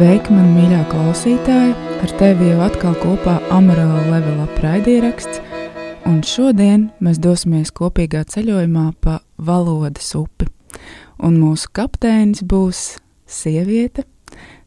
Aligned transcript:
Sveika, 0.00 0.32
man 0.32 0.54
mīļā 0.56 0.78
klausītāja! 0.88 1.74
Ar 2.00 2.12
tevi 2.16 2.46
jau 2.48 2.62
atkal 2.64 2.94
kopā 3.02 3.34
Amarāla 3.52 3.98
Levela 4.06 4.46
raidieraksts, 4.62 5.42
un 6.08 6.22
šodien 6.24 6.86
mēs 7.04 7.18
dosimies 7.20 7.68
kopīgā 7.76 8.22
ceļojumā 8.32 8.84
pa 9.04 9.18
valodas 9.36 10.08
upi. 10.16 10.46
Un 11.20 11.36
mūsu 11.42 11.68
kapteinis 11.76 12.40
būs 12.48 12.80
sieviete, 13.28 14.06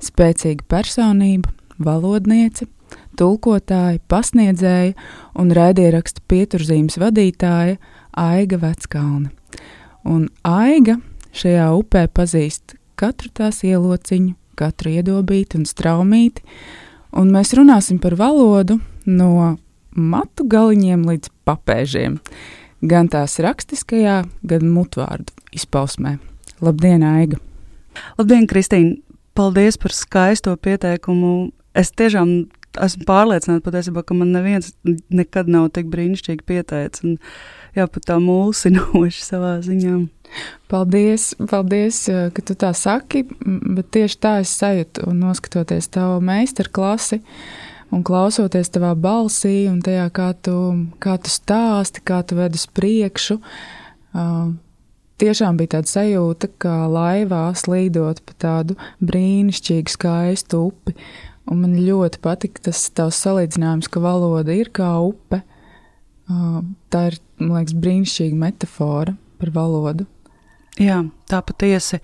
spēcīga 0.05 0.67
personība, 0.69 1.49
valodniece, 1.81 2.69
tulkotāja, 3.17 4.03
pasniedzēja 4.13 4.93
un 5.41 5.49
raidierakstu 5.57 6.21
pieturzīmes 6.29 7.01
vadītāja 7.01 7.81
Aiga 8.13 8.61
Veckalna. 8.67 9.33
Un 10.05 10.29
Aiga 10.45 10.99
šajā 11.33 11.73
upē 11.81 12.05
pazīst 12.21 12.77
katru 13.01 13.33
tās 13.33 13.65
ielociņu, 13.65 14.37
katru 14.59 14.93
iedobīti 14.93 15.59
un 15.59 15.67
straumīti, 15.69 16.43
un 17.19 17.31
mēs 17.33 17.53
runāsim 17.57 17.99
par 18.03 18.17
valodu 18.19 18.79
no 19.05 19.55
matu 19.93 20.45
galiņiem 20.49 21.05
līdz 21.07 21.31
papēžiem, 21.47 22.19
gan 22.81 23.09
tās 23.11 23.37
rakstiskajā, 23.43 24.23
gan 24.43 24.69
mutvārdu 24.73 25.33
izpausmē. 25.55 26.17
Labdien, 26.63 27.03
Aiga! 27.05 27.39
Labdien, 28.17 28.47
Kristīne! 28.49 29.01
Paldies 29.33 29.79
par 29.81 29.93
skaisto 29.97 30.51
pieteikumu. 30.61 31.49
Es 31.73 31.89
tiešām 31.97 32.43
esmu 32.85 33.05
pārliecināta 33.09 33.65
patiesībā, 33.65 34.03
ka 34.05 34.13
man 34.17 34.29
neviens 34.33 34.75
nekad 35.13 35.49
nav 35.49 35.71
tik 35.73 35.89
brīnišķīgi 35.93 36.45
pieteicis. 36.45 37.17
Un, 37.73 37.81
jā, 37.81 37.87
pat 37.89 38.05
tā 38.05 38.19
mulsinoši 38.21 39.23
savā 39.31 39.57
ziņā. 39.65 39.97
Paldies, 40.69 41.33
paldies, 41.49 42.07
eh, 42.09 42.29
ka 42.33 42.41
tu 42.41 42.55
tā 42.57 42.73
saki, 42.73 43.25
bet 43.45 43.91
tieši 43.93 44.17
tā 44.17 44.39
es 44.41 44.53
sajūtu, 44.57 45.11
noskatoties 45.13 45.89
tavu 45.93 46.21
meistarklasi 46.25 47.21
un 47.93 48.01
klausoties 48.05 48.71
tavā 48.73 48.93
balsī 48.97 49.67
un 49.69 49.81
tajā, 49.85 50.07
kā 50.13 50.31
tu, 50.33 50.55
kā 51.01 51.17
tu 51.21 51.29
stāsti, 51.29 52.01
kā 52.05 52.23
tu 52.25 52.37
ved 52.39 52.57
uz 52.57 52.65
priekšu. 52.65 53.37
Uh, 54.13 54.53
tiešām 55.21 55.57
bija 55.57 55.75
tāda 55.77 55.91
sajūta, 55.91 56.49
ka 56.61 56.87
laivā 56.89 57.45
slīdot 57.57 58.23
pa 58.25 58.37
tādu 58.41 58.77
brīnišķīgu, 59.05 59.93
skaistu 59.93 60.65
upi. 60.71 60.97
Un 61.49 61.61
man 61.61 61.77
ļoti 61.77 62.21
patika 62.23 62.69
tas 62.69 62.85
tavs 62.95 63.19
salīdzinājums, 63.25 63.89
ka 63.91 64.01
valoda 64.01 64.55
ir 64.55 64.71
kā 64.73 64.95
upe. 65.05 65.43
Tā 66.27 67.05
ir, 67.09 67.19
man 67.41 67.57
liekas, 67.57 67.75
brīnišķīga 67.83 68.39
metāfora 68.39 69.15
par 69.41 69.51
valodu. 69.55 70.07
Jā, 70.81 71.03
tā 71.29 71.43
patiesi 71.45 71.99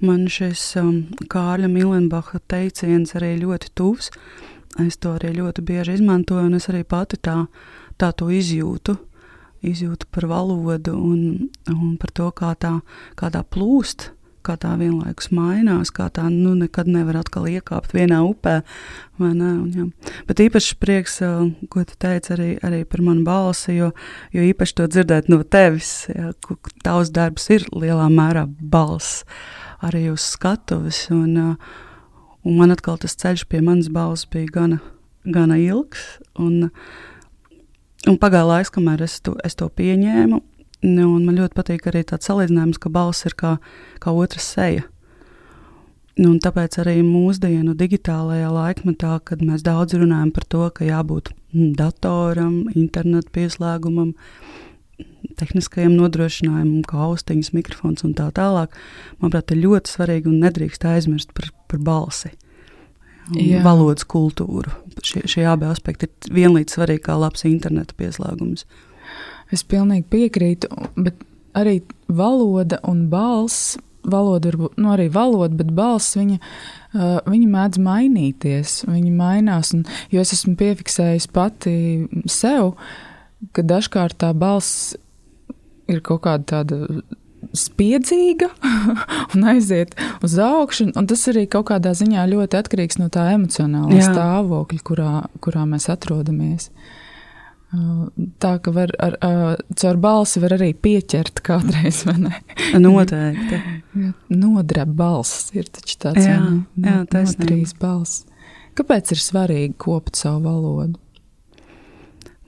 man 0.00 0.24
šis 0.32 0.62
um, 0.80 1.02
Kārļa 1.28 1.68
Milenbacha 1.68 2.40
teiciens 2.48 3.12
arī 3.18 3.34
ļoti 3.42 3.72
tuvs. 3.76 4.08
Es 4.80 4.96
to 4.96 5.12
arī 5.18 5.34
ļoti 5.36 5.62
bieži 5.66 5.98
izmantoju, 5.98 6.46
un 6.48 6.56
es 6.56 6.70
arī 6.72 6.84
pati 6.88 7.18
tā, 7.20 7.44
tā 8.00 8.14
to 8.16 8.30
izjūtu. 8.32 8.96
Izjūtu 9.64 10.08
par 10.12 10.28
valodu 10.30 10.96
un, 10.96 11.50
un 11.72 11.94
par 12.00 12.14
to, 12.16 12.30
kā 12.36 12.54
tā, 12.60 12.78
kā 13.18 13.30
tā 13.32 13.44
plūst 13.44 14.13
kā 14.44 14.56
tā 14.60 14.74
vienlaikus 14.80 15.30
mainās, 15.34 15.92
kā 15.94 16.10
tā 16.14 16.26
nu, 16.32 16.54
nekad 16.58 16.88
nevar 16.90 17.18
atkal 17.22 17.48
iekāpt 17.50 17.94
vienā 17.96 18.20
upē. 18.26 18.60
Un, 19.22 19.42
jā. 19.72 19.86
Bet 20.28 20.42
īpaši 20.44 20.78
prieks, 20.82 21.18
ko 21.72 21.84
tu 21.86 21.98
teici 22.00 22.34
arī, 22.34 22.48
arī 22.66 22.82
par 22.88 23.04
manu 23.06 23.24
balsi, 23.26 23.76
jo, 23.78 23.92
jo 24.34 24.46
īpaši 24.50 24.78
to 24.80 24.88
dzirdēt 24.90 25.30
no 25.32 25.40
tevis, 25.42 26.06
jā, 26.10 26.32
tavs 26.84 27.12
darbs 27.14 27.48
ir 27.54 27.68
lielā 27.72 28.08
mērā 28.12 28.46
balss 28.60 29.24
arī 29.84 30.08
uz 30.12 30.24
skatuves. 30.34 31.06
Un, 31.14 31.36
un 32.44 32.58
man 32.58 32.74
atkal 32.74 32.98
tas 33.00 33.16
ceļš 33.20 33.46
pie 33.50 33.62
manas 33.64 33.90
balss 33.92 34.28
bija 34.30 34.50
gana, 34.54 34.80
gana 35.24 35.58
ilgs. 35.60 36.06
Un, 36.40 36.70
un 38.08 38.18
pagāja 38.20 38.48
laiks, 38.48 38.72
kamēr 38.74 39.04
es 39.06 39.20
to, 39.24 39.36
es 39.44 39.56
to 39.58 39.70
pieņēmu. 39.70 40.42
Un 40.84 41.22
man 41.24 41.38
ļoti 41.38 41.56
patīk 41.56 41.86
arī 41.88 42.04
tāds 42.04 42.28
salīdzinājums, 42.28 42.80
ka 42.82 42.92
balss 42.92 43.24
ir 43.24 43.36
kā, 43.40 43.56
kā 44.04 44.12
otra 44.12 44.42
seja. 44.42 44.84
Nu, 46.14 46.36
tāpēc 46.38 46.76
arī 46.78 47.00
mūsdienu 47.02 47.72
digitālajā 47.74 48.50
laikmetā, 48.54 49.16
kad 49.26 49.40
mēs 49.42 49.64
daudz 49.66 49.96
runājam 49.98 50.30
par 50.36 50.44
to, 50.46 50.68
ka 50.76 50.86
jābūt 50.86 51.32
mm, 51.32 51.72
datoram, 51.80 52.60
internetu 52.78 53.32
pieslēgumam, 53.34 54.12
tehniskajam 55.40 55.96
nodrošinājumam, 55.98 56.84
kā 56.86 57.00
austiņas, 57.08 57.50
mikrofons 57.56 58.06
un 58.06 58.14
tā 58.14 58.28
tālāk, 58.36 58.76
manuprāt, 59.18 59.50
ir 59.50 59.64
ļoti 59.64 59.90
svarīgi 59.96 60.30
un 60.30 60.38
nedrīkst 60.44 60.86
aizmirst 60.92 61.34
par, 61.34 61.50
par 61.66 61.82
balsi. 61.82 62.30
Jā. 63.34 63.64
Valodas 63.64 64.04
kultūru. 64.06 64.70
Šie, 65.02 65.24
šie 65.26 65.46
abi 65.48 65.66
aspekti 65.66 66.06
ir 66.06 66.34
vienlīdz 66.36 66.76
svarīgi 66.76 67.06
kā 67.06 67.16
labs 67.18 67.46
interneta 67.48 67.96
pieslēgums. 67.98 68.68
Es 69.52 69.64
pilnīgi 69.68 70.06
piekrītu, 70.12 70.70
bet 70.96 71.20
arī 71.56 71.80
valoda 72.08 72.80
un 72.88 73.06
balss, 73.12 73.76
valoda 74.04 74.50
ir 74.50 74.58
nu, 74.60 74.90
arī 74.92 75.08
valoda, 75.12 75.54
bet 75.60 75.72
balss 75.76 76.16
viņa, 76.18 76.38
uh, 76.40 77.18
viņa 77.30 77.50
mēdz 77.54 77.80
mainīties. 77.84 78.76
Viņa 78.88 79.12
mainās, 79.16 79.74
un, 79.76 79.84
jo 80.12 80.24
es 80.24 80.34
esmu 80.36 80.56
piefiksējis 80.60 81.28
pati 81.34 81.74
sev, 82.30 82.74
ka 83.54 83.64
dažkārt 83.64 84.18
tā 84.20 84.32
balss 84.36 84.94
ir 85.90 86.00
kaut 86.04 86.24
kāda 86.24 86.44
tāda 86.48 87.04
spiedzīga 87.54 88.48
un 89.36 89.46
aiziet 89.52 89.92
uz 90.24 90.36
augšu. 90.40 90.90
Tas 90.96 91.28
arī 91.30 91.44
kaut 91.50 91.68
kādā 91.70 91.92
ziņā 91.96 92.24
ļoti 92.32 92.60
atkarīgs 92.60 92.98
no 92.98 93.10
tā 93.12 93.28
emocionālā 93.36 94.00
Jā. 94.00 94.10
stāvokļa, 94.10 94.84
kurā, 94.88 95.14
kurā 95.44 95.66
mēs 95.68 95.90
atrodamies. 95.92 96.70
Uh, 96.72 97.03
Tā 98.42 98.50
ka 98.62 98.72
var 98.74 98.92
ar, 99.02 99.16
ar, 99.24 99.62
caur 99.80 99.98
balsi 100.02 100.42
var 100.42 100.54
arī 100.56 100.70
pieķert 100.76 101.40
kādreiz, 101.46 102.02
vai 102.06 102.16
ne? 102.26 102.34
Noteikti. 102.78 103.60
Nodreb 104.30 104.92
balss 104.98 105.48
ir 105.56 105.70
taču 105.72 105.96
tāds, 106.04 106.26
jā, 106.28 106.36
no, 106.42 106.60
jā, 106.78 107.00
notrīs 107.08 107.74
balss. 107.80 108.26
Kāpēc 108.78 109.14
ir 109.14 109.22
svarīgi 109.22 109.74
kopt 109.80 110.18
savu 110.18 110.44
valodu? 110.44 111.00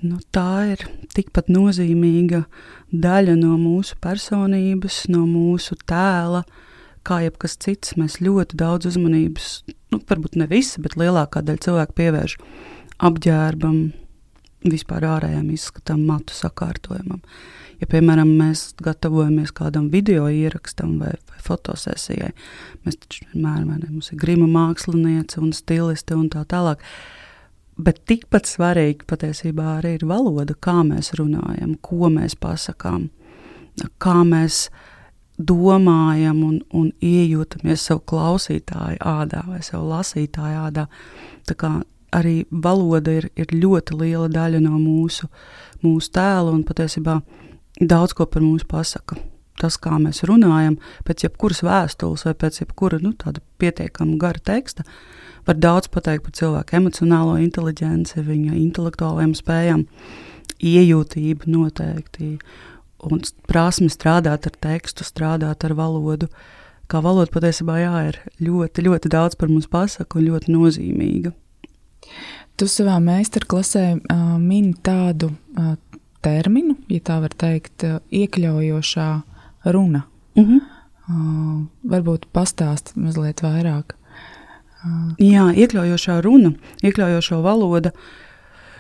Nu, 0.04 0.20
tā 0.34 0.74
ir 0.74 0.82
tikpat 1.16 1.48
nozīmīga 1.50 2.44
daļa 2.92 3.34
no 3.40 3.56
mūsu 3.58 3.96
personības, 4.02 5.06
no 5.10 5.24
mūsu 5.26 5.78
tēla, 5.88 6.44
kā 7.06 7.22
jebkas 7.24 7.56
cits. 7.62 7.96
Mēs 7.98 8.20
ļoti 8.22 8.58
daudz 8.60 8.90
uzmanības, 8.92 9.52
nu, 9.94 10.02
varbūt 10.10 10.36
ne 10.38 10.50
visi, 10.50 10.82
bet 10.84 10.98
lielākā 11.00 11.42
daļa 11.46 11.64
cilvēku 11.66 11.96
pievērš 12.02 12.36
apģērbam, 13.08 13.80
vispār 14.72 15.06
ārējām 15.08 15.50
izskatam, 15.54 16.04
matu 16.08 16.34
sakārtojumam. 16.36 17.20
Ja, 17.80 17.88
piemēram, 17.92 18.30
mēs 18.38 18.70
gatavojamies 18.80 19.52
kādam 19.56 19.90
video 19.92 20.30
ierakstam 20.32 20.96
vai, 21.02 21.12
vai 21.28 21.42
fotosesijai, 21.44 22.32
mēs 22.86 22.96
taču 23.02 23.26
vienmēr 23.34 23.66
ne, 23.66 23.90
mums 23.90 24.12
ir 24.12 24.20
grima 24.22 24.48
māksliniece 24.48 25.42
un 25.44 25.52
stiliste 25.56 26.16
un 26.16 26.30
tā 26.32 26.46
tālāk. 26.48 26.80
Bet 27.76 28.00
tikpat 28.08 28.48
svarīgi 28.48 29.04
patiesībā 29.04 29.74
arī 29.76 29.98
ir 29.98 30.06
valoda, 30.08 30.56
kā 30.56 30.78
mēs 30.86 31.12
runājam, 31.18 31.74
ko 31.84 32.08
mēs 32.12 32.38
pasakām, 32.40 33.10
kā 34.00 34.22
mēs 34.24 34.70
domājam 35.36 36.40
un, 36.46 36.54
un 36.72 36.88
iejūtamies 37.04 37.84
savu 37.90 38.00
klausītāju 38.08 39.02
ādā 39.04 39.42
vai 39.50 39.60
savu 39.60 39.90
lasītāju 39.90 40.62
ādā. 40.64 40.86
Tā 41.44 41.58
kā 41.60 41.74
arī 42.16 42.36
valoda 42.50 43.18
ir, 43.20 43.30
ir 43.36 43.52
ļoti 43.52 43.96
liela 44.00 44.28
daļa 44.32 44.62
no 44.64 44.76
mūsu, 44.80 45.28
mūsu 45.84 46.12
tēla 46.16 46.52
un 46.54 46.64
patiesībā 46.66 47.20
daudz 47.80 48.16
ko 48.16 48.26
par 48.26 48.44
mums 48.44 48.64
pasaka. 48.68 49.18
Tas, 49.56 49.78
kā 49.80 49.96
mēs 49.96 50.20
runājam, 50.28 50.76
pēc 51.08 51.24
jebkuras 51.24 51.62
vēstules 51.64 52.26
vai 52.26 52.34
pēc 52.36 52.60
jebkura 52.60 53.00
nu, 53.00 53.14
pietiekama 53.60 54.18
gara 54.20 54.42
teksta, 54.52 54.84
var 55.48 55.56
daudz 55.56 55.88
pateikt 55.92 56.26
par 56.26 56.34
cilvēku 56.36 56.76
emocionālo 56.76 57.38
inteligenci, 57.40 58.20
viņa 58.20 58.52
intelektuālajām 58.58 59.32
spējām, 59.38 59.86
iejūtību 60.60 61.48
noteikti, 61.52 62.34
un 63.06 63.24
prasmi 63.48 63.88
strādāt 63.92 64.48
ar 64.50 64.60
tekstu, 64.68 65.06
strādāt 65.08 65.64
ar 65.64 65.76
valodu. 65.78 66.28
Kā 66.86 67.00
valoda 67.02 67.32
patiesībā 67.32 67.80
jā, 67.80 67.96
ir 68.12 68.20
ļoti, 68.46 68.84
ļoti 68.86 69.10
daudz 69.10 69.40
par 69.40 69.50
mums 69.50 69.66
pasaka 69.70 70.20
un 70.20 70.28
ļoti 70.28 70.52
nozīmīga. 70.54 71.32
Tu 72.56 72.68
savā 72.72 72.96
meistarklasē 73.04 73.84
uh, 73.98 74.36
mini 74.40 74.72
tādu 74.84 75.28
uh, 75.32 75.74
terminu, 76.24 76.76
ja 76.88 77.02
tā 77.04 77.18
var 77.20 77.34
teikt, 77.36 77.84
uh, 77.84 77.98
iekļaujošā 78.10 79.08
runa. 79.74 80.06
Mm 80.36 80.44
-hmm. 80.44 80.60
uh, 81.08 81.66
varbūt 81.92 82.26
pastāst 82.32 82.94
mazliet 82.96 83.42
vairāk. 83.44 83.92
Uh, 83.92 85.12
Jā, 85.18 85.50
iekļaujošā 85.52 86.20
runa, 86.24 86.52
iekļaujošā 86.82 87.42
valoda. 87.42 87.92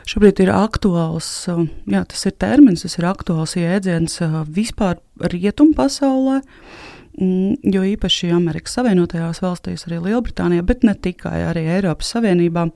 Šobrīd 0.06 0.40
ir 0.40 0.50
aktuāls, 0.54 1.48
uh, 1.48 1.66
jā, 1.86 2.04
tas 2.04 2.26
ir 2.26 2.32
termins, 2.32 2.82
tas 2.82 2.98
ir 2.98 3.04
aktuāls 3.04 3.56
jēdziens 3.56 4.20
uh, 4.22 4.44
vispār 4.48 4.96
rietumu 5.20 5.74
pasaulē. 5.74 6.40
mm, 6.40 6.95
jo 7.16 7.82
īpaši 7.86 8.30
Amerikas 8.34 8.76
Savienotajās 8.76 9.40
valstīs, 9.44 9.86
arī 9.88 10.00
Lielbritānijā, 10.04 10.64
bet 10.66 10.84
ne 10.84 10.94
tikai 10.94 11.38
arī 11.48 11.64
Eiropas 11.78 12.12
Savienībā. 12.14 12.68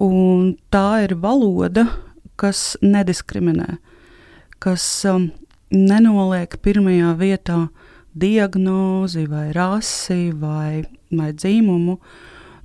Un 0.00 0.54
tā 0.72 1.02
ir 1.04 1.16
valoda, 1.20 1.86
kas 2.40 2.76
nediskriminē, 2.80 3.76
kas 4.62 4.84
um, 5.08 5.28
nenoliek 5.74 6.56
pirmajā 6.64 7.14
vietā 7.20 7.58
diagnozi, 8.20 9.26
vai 9.30 9.50
rasi, 9.52 10.30
vai, 10.34 10.84
vai 11.14 11.32
dzīmumu. 11.36 11.98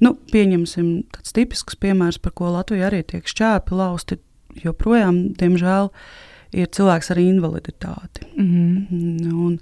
Nu, 0.03 0.13
pieņemsim 0.31 0.87
tāds 1.15 1.35
tipisks 1.35 1.77
piemērs, 1.79 2.19
par 2.21 2.35
ko 2.37 2.51
Latvija 2.55 2.89
arī 2.89 3.03
tiek 3.07 3.27
šķēpi 3.29 3.77
lausti. 3.77 4.19
Joprojām, 4.63 5.35
diemžēl, 5.35 5.89
ir 6.55 6.69
cilvēks 6.71 7.11
ar 7.11 7.19
invaliditāti. 7.19 8.23
Mm 8.37 8.47
-hmm. 8.51 9.33
Un, 9.33 9.59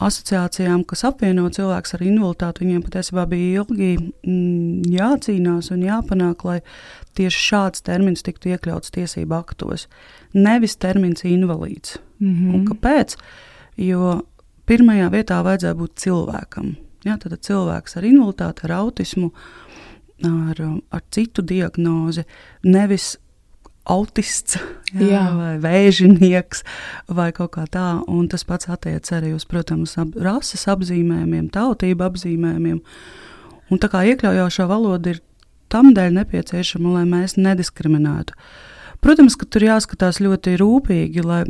asociācijām, 0.00 0.82
kas 0.88 1.04
apvieno 1.08 1.46
cilvēkus 1.52 1.94
ar 1.96 2.04
invaliditāti, 2.06 2.64
viņiem 2.64 2.82
patiesībā 2.86 3.26
bija 3.30 3.62
ilgi 3.62 3.90
mm, 3.98 4.88
jācīnās 4.94 5.70
un 5.74 5.84
jāpanāk, 5.84 6.44
lai 6.48 6.58
tieši 7.18 7.44
šāds 7.50 7.84
termins 7.86 8.24
tiktu 8.26 8.54
iekļauts 8.54 8.94
tiesību 8.96 9.36
aktos. 9.36 9.86
Nevis 10.34 10.78
termins 10.80 11.24
invalīds. 11.28 11.98
Mm 12.20 12.34
-hmm. 12.34 12.54
Un 12.54 12.66
kāpēc? 12.68 13.16
Jo 13.76 14.20
pirmajā 14.66 15.10
vietā 15.10 15.42
vajadzēja 15.44 15.74
būt 15.74 15.96
cilvēkam. 15.96 16.76
Ja, 17.04 17.16
tad 17.16 17.32
cilvēks 17.40 17.96
ar 17.96 18.04
invaliditāti, 18.04 18.64
ar 18.64 18.72
autismu, 18.72 19.32
ar, 20.24 20.56
ar 20.90 21.02
citu 21.10 21.42
diagnozi, 21.42 22.24
nevis 22.64 23.16
autists, 23.90 24.58
jā, 24.94 25.08
jā. 25.10 25.22
vai 25.36 25.54
vēžinieks, 25.62 26.62
vai 27.10 27.30
kaut 27.36 27.54
kā 27.56 27.66
tā. 27.70 27.88
Un 28.10 28.28
tas 28.30 28.46
pats 28.46 28.70
attiecas 28.70 29.16
arī 29.18 29.34
uz, 29.36 29.46
protams, 29.48 29.96
ap, 30.00 30.14
rases 30.20 30.66
apzīmējumiem, 30.70 31.50
tautību 31.54 32.06
apzīmējumiem. 32.06 32.78
Un 33.70 33.82
tā 33.82 33.90
kā 33.90 34.04
iekļaujošā 34.10 34.66
valoda 34.70 35.14
ir 35.14 35.22
tam 35.70 35.92
dēļ 35.94 36.20
nepieciešama, 36.20 36.96
lai 36.98 37.06
mēs 37.08 37.36
nediskriminētu. 37.38 38.36
Protams, 39.00 39.36
ka 39.38 39.46
tur 39.48 39.64
jāskatās 39.64 40.20
ļoti 40.20 40.58
rūpīgi, 40.60 41.22
lai, 41.24 41.44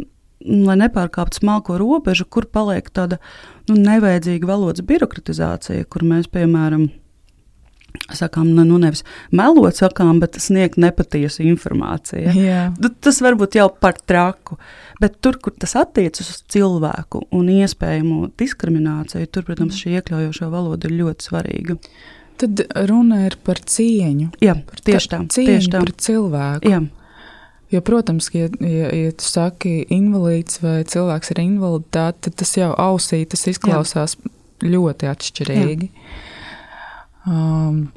lai 0.45 0.77
nepārkāptu 0.85 1.41
smalko 1.41 1.79
robežu, 1.81 2.29
kur 2.29 2.47
paliek 2.47 2.93
tāda 2.95 3.19
nu, 3.69 3.79
nevajadzīga 3.81 4.51
valodas 4.53 4.85
birokratizācija, 4.87 5.89
kur 5.91 6.05
mēs, 6.07 6.29
piemēram, 6.31 6.91
sakām, 8.17 8.51
nu, 8.57 8.79
nevis 8.81 9.03
melot, 9.35 9.79
sakām, 9.79 10.21
bet 10.23 10.39
sniegt 10.43 10.79
nepatiesu 10.81 11.45
informāciju. 11.49 12.35
Jā. 12.37 12.63
Nu, 12.81 12.93
tas 13.03 13.21
varbūt 13.25 13.59
jau 13.61 13.69
par 13.83 13.99
traku, 13.99 14.59
bet 15.03 15.19
tur, 15.25 15.39
kur 15.43 15.55
tas 15.57 15.77
attiecas 15.79 16.31
uz 16.33 16.41
cilvēku 16.53 17.25
un 17.37 17.51
iespējamo 17.55 18.31
diskrimināciju, 18.41 19.31
tur, 19.33 19.47
protams, 19.49 19.79
šī 19.81 19.99
iekļaujošā 20.01 20.51
valoda 20.53 20.91
ir 20.91 20.97
ļoti 21.01 21.31
svarīga. 21.31 21.79
Tad 22.41 22.63
runa 22.89 23.27
ir 23.27 23.37
par 23.45 23.61
cieņu. 23.61 24.31
Jā, 24.41 24.57
tieši 24.87 25.13
tā. 25.13 25.21
Cieņu 25.29 25.53
tieši 25.53 25.75
tā. 25.75 25.85
par 25.85 25.93
cilvēku. 26.07 26.73
Jā. 26.73 26.81
Jo, 27.71 27.83
protams, 27.87 28.27
ja, 28.35 28.49
ja, 28.67 28.89
ja 28.91 29.13
tu 29.15 29.27
saki 29.29 29.85
invalīds 29.95 30.59
vai 30.59 30.81
cilvēks 30.91 31.31
ar 31.37 31.41
invaliditāti, 31.45 32.25
tad 32.27 32.39
tas 32.43 32.57
jau 32.57 32.73
ausī 32.75 33.21
tas 33.31 33.45
izklausās 33.47 34.17
Jā. 34.19 34.33
ļoti 34.73 35.11
atšķirīgi. 35.13 35.91
Jā. 35.93 36.30
Um, 37.29 37.91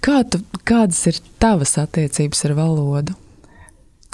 kā 0.00 0.22
tu, 0.24 0.40
kādas 0.64 1.02
ir 1.10 1.18
tavas 1.42 1.76
attiecības 1.80 2.44
ar 2.48 2.54
valodu? 2.56 3.16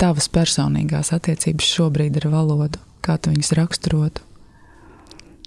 Tavas 0.01 0.27
personīgās 0.33 1.13
attiecības 1.15 1.69
šobrīd 1.77 2.17
ar 2.23 2.31
valodu, 2.33 2.81
kā 3.05 3.19
tu 3.21 3.31
viņas 3.31 3.53
raksturotu? 3.59 4.25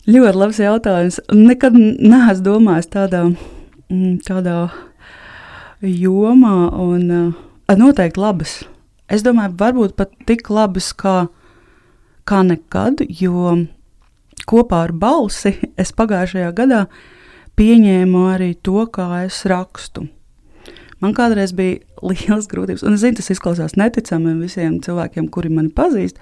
Ļoti 0.08 0.40
labs 0.40 0.60
jautājums. 0.60 1.20
Nekad 1.32 1.76
neesmu 1.76 2.44
domājis 2.46 2.92
tādā, 2.92 3.24
mm, 3.90 4.18
tādā 4.28 4.58
jomā, 5.82 6.58
un 6.80 7.12
uh, 7.12 7.76
noteikti 7.80 8.22
labas. 8.22 8.62
Es 9.12 9.24
domāju, 9.24 9.56
varbūt 9.60 9.98
pat 10.00 10.14
tik 10.28 10.48
labas 10.52 10.92
kā, 10.96 11.28
kā 12.28 12.44
nekad, 12.48 13.04
jo 13.08 13.58
kopā 14.48 14.86
ar 14.88 14.96
balsi 14.96 15.58
es 15.80 15.92
pagājušajā 15.96 16.52
gadā 16.56 16.86
uh, 16.86 17.12
pieņēmu 17.60 18.26
arī 18.32 18.54
to, 18.66 18.86
kā 18.94 19.24
es 19.24 19.44
rakstu. 19.50 20.08
Man 21.04 21.16
kādreiz 21.18 21.54
bija 21.56 21.82
liels 22.10 22.48
grūtības, 22.52 22.86
un 22.88 22.98
es 22.98 23.04
zinu, 23.04 23.20
tas 23.20 23.32
izklausās 23.34 23.78
neticami 23.80 24.38
visiem 24.42 24.80
cilvēkiem, 24.84 25.30
kuri 25.34 25.52
mani 25.54 25.74
pazīst, 25.76 26.20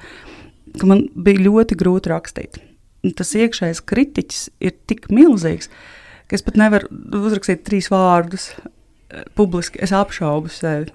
ka 0.80 0.90
man 0.90 1.06
bija 1.16 1.46
ļoti 1.48 1.78
grūti 1.80 2.12
rakstīt. 2.12 2.62
Un 3.02 3.16
tas 3.18 3.34
iekšējais 3.34 3.82
kritiķis 3.90 4.42
ir 4.62 4.76
tik 4.90 5.08
milzīgs, 5.14 5.72
ka 6.30 6.38
es 6.38 6.46
pat 6.46 6.58
nevaru 6.60 6.90
uzrakstīt 7.18 7.64
trīs 7.66 7.90
vārdus 7.92 8.52
eh, 8.54 9.24
publiski. 9.38 9.82
Es 9.82 9.94
apšaubu 9.96 10.52
sevi. 10.54 10.92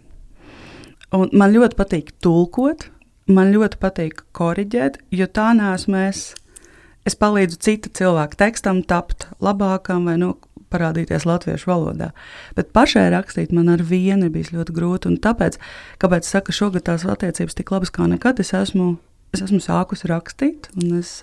Un 1.15 1.31
man 1.35 1.55
ļoti 1.55 1.79
patīk 1.79 2.13
tulkot, 2.23 2.89
man 3.31 3.53
ļoti 3.55 3.79
patīk 3.83 4.23
korrigēt, 4.37 5.01
jo 5.15 5.27
tā 5.27 5.53
nesmu 5.59 5.99
es 6.07 6.29
es 7.07 7.17
palīdzu 7.19 7.61
citu 7.63 7.93
cilvēku 7.97 8.39
tekstam 8.41 8.83
tapt 8.87 9.29
labākam 9.43 10.09
vai 10.09 10.17
nu, 10.21 10.35
parādīties 10.73 11.27
latviešu 11.29 11.71
valodā. 11.71 12.11
Bet 12.57 12.73
pašai 12.77 13.07
rakstīt 13.15 13.53
man 13.55 13.71
ar 13.73 13.85
vienu 13.87 14.31
bija 14.33 14.57
ļoti 14.57 14.75
grūti. 14.77 15.13
Tāpēc, 15.23 15.61
kāpēc 16.03 16.27
saka, 16.29 16.55
šogad 16.55 16.87
tās 16.89 17.07
attiecības 17.07 17.57
tik 17.57 17.71
labas 17.75 17.93
kā 17.95 18.09
nekad, 18.11 18.43
es 18.43 18.53
esmu, 18.57 18.97
es 19.37 19.45
esmu 19.47 19.61
sākusi 19.63 20.11
rakstīt, 20.11 20.71
un 20.77 20.99
es 21.01 21.21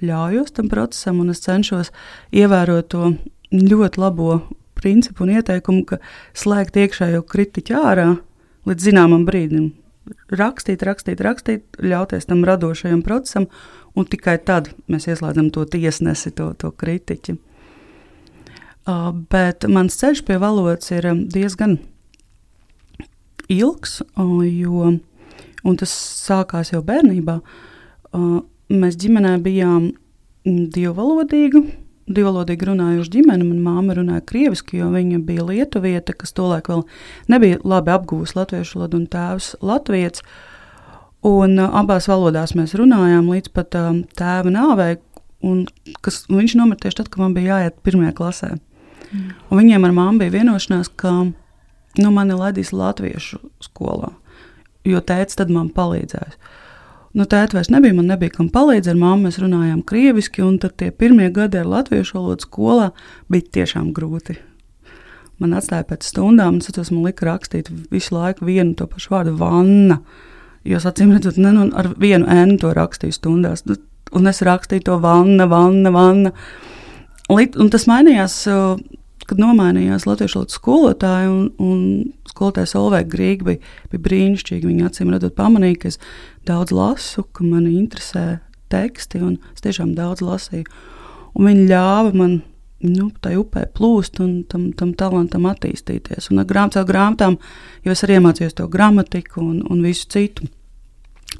ļaujos 0.00 0.54
tam 0.56 0.70
procesam, 0.72 1.20
un 1.20 1.34
es 1.34 1.42
cenšos 1.44 1.92
ievērot 2.32 2.90
to 2.94 3.12
ļoti 3.50 4.00
labo 4.00 4.40
principu 4.78 5.26
un 5.26 5.34
ieteikumu, 5.36 5.84
ka 5.84 6.00
slēgt 6.36 6.78
iekšējo 6.80 7.24
kritiķu 7.28 7.76
ārā 7.82 8.08
līdz 8.68 8.90
zināmam 8.90 9.26
brīdim. 9.28 9.72
Rakstīt, 10.34 10.82
rakstīt, 10.86 11.20
rakstīt, 11.22 11.66
ļauties 11.84 12.26
tam 12.26 12.40
radošajam 12.48 13.02
procesam, 13.06 13.46
un 13.98 14.06
tikai 14.06 14.36
tad 14.44 14.72
mēs 14.90 15.08
ieslēdzam 15.10 15.50
to 15.54 15.64
tiesnesi, 15.68 16.32
to, 16.36 16.52
to 16.58 16.70
kritiķi. 16.70 17.36
Uh, 18.88 19.10
bet 19.30 19.66
mans 19.68 19.98
ceļš 20.00 20.24
pie 20.26 20.38
valodas 20.40 20.90
ir 20.94 21.06
diezgan 21.30 21.76
ilgs, 23.50 24.00
uh, 24.16 24.40
jo 24.46 24.94
tas 25.78 25.92
sākās 26.24 26.72
jau 26.72 26.80
bērnībā. 26.86 27.40
Uh, 28.10 28.40
mēs 28.72 28.96
ģimenē 29.00 29.36
bijām 29.44 29.90
divvalodīgi, 30.46 31.62
divvalodīgi 32.10 32.68
runājuši 32.70 33.12
ģimene. 33.18 33.46
Manā 33.46 33.82
māte 33.82 33.98
runāja 34.00 34.24
krieviski, 34.26 34.80
jo 34.80 34.88
viņa 34.94 35.20
bija 35.26 35.44
lietuviete, 35.50 36.16
kas 36.16 36.32
tolaik 36.36 36.70
vēl 36.72 36.86
nebija 37.30 37.60
labi 37.64 37.92
apguvusi 37.94 38.38
latviešu 38.38 38.78
valodu, 38.80 39.02
un 39.02 39.10
tēvs 39.12 39.52
latviešu. 39.60 40.24
Un 41.26 41.58
uh, 41.60 41.68
abās 41.76 42.06
valodās 42.08 42.54
mēs 42.56 42.72
runājām 42.80 43.26
līdz 43.28 43.52
pat 43.52 43.76
uh, 43.76 43.90
tēva 44.16 44.52
nāvei, 44.52 44.94
un 45.44 45.66
kas, 46.04 46.22
un 46.30 46.40
viņš 46.40 46.54
nomira 46.56 46.80
tieši 46.80 47.02
tad, 47.02 47.10
kad 47.12 47.20
man 47.20 47.34
bija 47.36 47.58
jāiet 47.58 47.76
pirmajā 47.84 48.14
klasē. 48.16 48.54
Mm. 49.10 49.34
Un 49.50 49.60
viņiem 49.60 49.84
ar 49.84 49.92
māmu 49.96 50.22
bija 50.22 50.38
vienošanās, 50.38 50.88
ka 50.96 51.12
nu, 51.26 52.12
mani 52.14 52.38
laidīs 52.38 52.72
latviešu 52.72 53.40
skolā, 53.66 54.14
jo 54.88 55.02
tēvs 55.04 55.36
tad 55.36 55.52
man 55.52 55.68
palīdzēs. 55.76 56.38
Nu, 57.18 57.26
tēta 57.26 57.58
vairs 57.58 57.72
nebija, 57.74 57.96
man 57.98 58.06
nebija 58.06 58.32
kam 58.36 58.48
palīdzēt. 58.54 58.94
Ar 58.94 59.00
māmu 59.02 59.26
mēs 59.26 59.40
runājām 59.42 59.82
krieviski, 59.84 60.44
un 60.46 60.56
tie 60.62 60.92
pirmie 60.94 61.26
gadi 61.34 61.58
ar 61.60 61.68
latviešu 61.68 62.16
valodu 62.16 62.46
skolā 62.46 62.88
bija 63.28 63.48
tiešām 63.58 63.90
grūti. 63.92 64.38
Man 65.42 65.56
atstāja 65.58 65.84
pēc 65.90 66.06
stundām, 66.06 66.60
un 66.60 66.64
tas 66.64 66.92
man 66.94 67.04
lika 67.08 67.26
rakstīt 67.26 67.68
visu 67.90 68.14
laiku 68.14 68.46
vienu 68.46 68.76
to 68.78 68.86
pašu 68.88 69.16
vārdu- 69.16 69.36
vanna. 69.42 69.98
Uh, 69.98 70.29
Jūs 70.68 70.84
acīm 70.88 71.14
redzat, 71.14 71.38
ne, 71.40 71.52
nu, 71.56 71.68
ar 71.72 71.92
vienu 72.00 72.28
N 72.28 72.58
to 72.60 72.72
rakstīju 72.76 73.16
stundās, 73.16 73.64
nu, 73.68 73.78
un 74.16 74.28
es 74.28 74.42
rakstīju 74.44 74.86
to 74.90 74.98
vanna, 75.00 75.46
vanna, 75.48 75.92
vanna. 75.94 76.32
Un 77.30 77.70
tas 77.72 77.86
mainījās, 77.88 78.42
kad 79.30 79.40
nomainījās 79.40 80.04
latviešu 80.08 80.40
valodas 80.40 80.58
skolotāja, 80.58 81.30
un, 81.30 81.48
un 81.62 81.80
skolotāja 82.28 82.72
Solveig 82.72 83.08
Grīga 83.12 83.46
bija, 83.46 83.72
bija 83.92 84.04
brīnišķīga. 84.08 84.66
Viņa 84.66 84.90
acīm 84.90 85.12
redzot 85.14 85.36
pamanīja, 85.38 85.78
ka 85.84 85.92
es 85.92 86.00
daudz 86.50 86.74
lasu, 86.74 87.24
ka 87.30 87.46
mani 87.46 87.76
interesē 87.78 88.40
teksti, 88.74 89.22
un 89.22 89.36
es 89.54 89.64
tiešām 89.64 89.94
daudz 89.96 90.24
lasīju. 90.26 90.66
Un 91.38 91.46
viņa 91.46 91.68
ļāva 91.70 92.12
man 92.18 92.40
nu, 92.86 93.10
tai 93.20 93.34
upē 93.40 93.66
plūst 93.76 94.20
un 94.24 94.40
tam, 94.48 94.70
tam 94.76 94.94
talantam 94.98 95.48
attīstīties. 95.50 96.30
Un 96.32 96.42
ar 96.42 96.48
grāmatām, 96.48 96.86
grāmatām, 96.88 97.36
jo 97.84 97.94
es 97.94 98.04
arī 98.06 98.18
iemācījos 98.18 98.56
to 98.56 98.68
gramatiku 98.72 99.42
un, 99.44 99.60
un 99.68 99.82
visu 99.84 100.08
citu. 100.12 100.48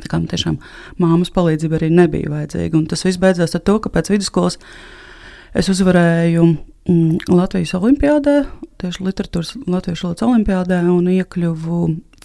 Tā 0.00 0.06
kā 0.06 0.18
man 0.20 0.28
tiešām 0.30 0.58
māmas 1.02 1.32
palīdzība 1.34 1.80
arī 1.80 1.90
nebija 1.92 2.30
vajadzīga. 2.32 2.76
Un 2.78 2.88
tas 2.90 3.04
viss 3.06 3.20
beidzās 3.20 3.56
ar 3.56 3.64
to, 3.66 3.78
ka 3.82 3.92
pēc 3.92 4.12
vidusskolas 4.12 4.60
es 5.56 5.70
uzvarēju 5.72 6.44
mm, 6.46 7.32
Latvijas 7.32 7.74
olimpiādē, 7.80 8.36
tieši 8.80 9.08
literatūras 9.08 9.56
Latvijas 9.66 10.04
olimpiādē, 10.06 10.84
un 10.92 11.10
iekļuvu 11.10 11.80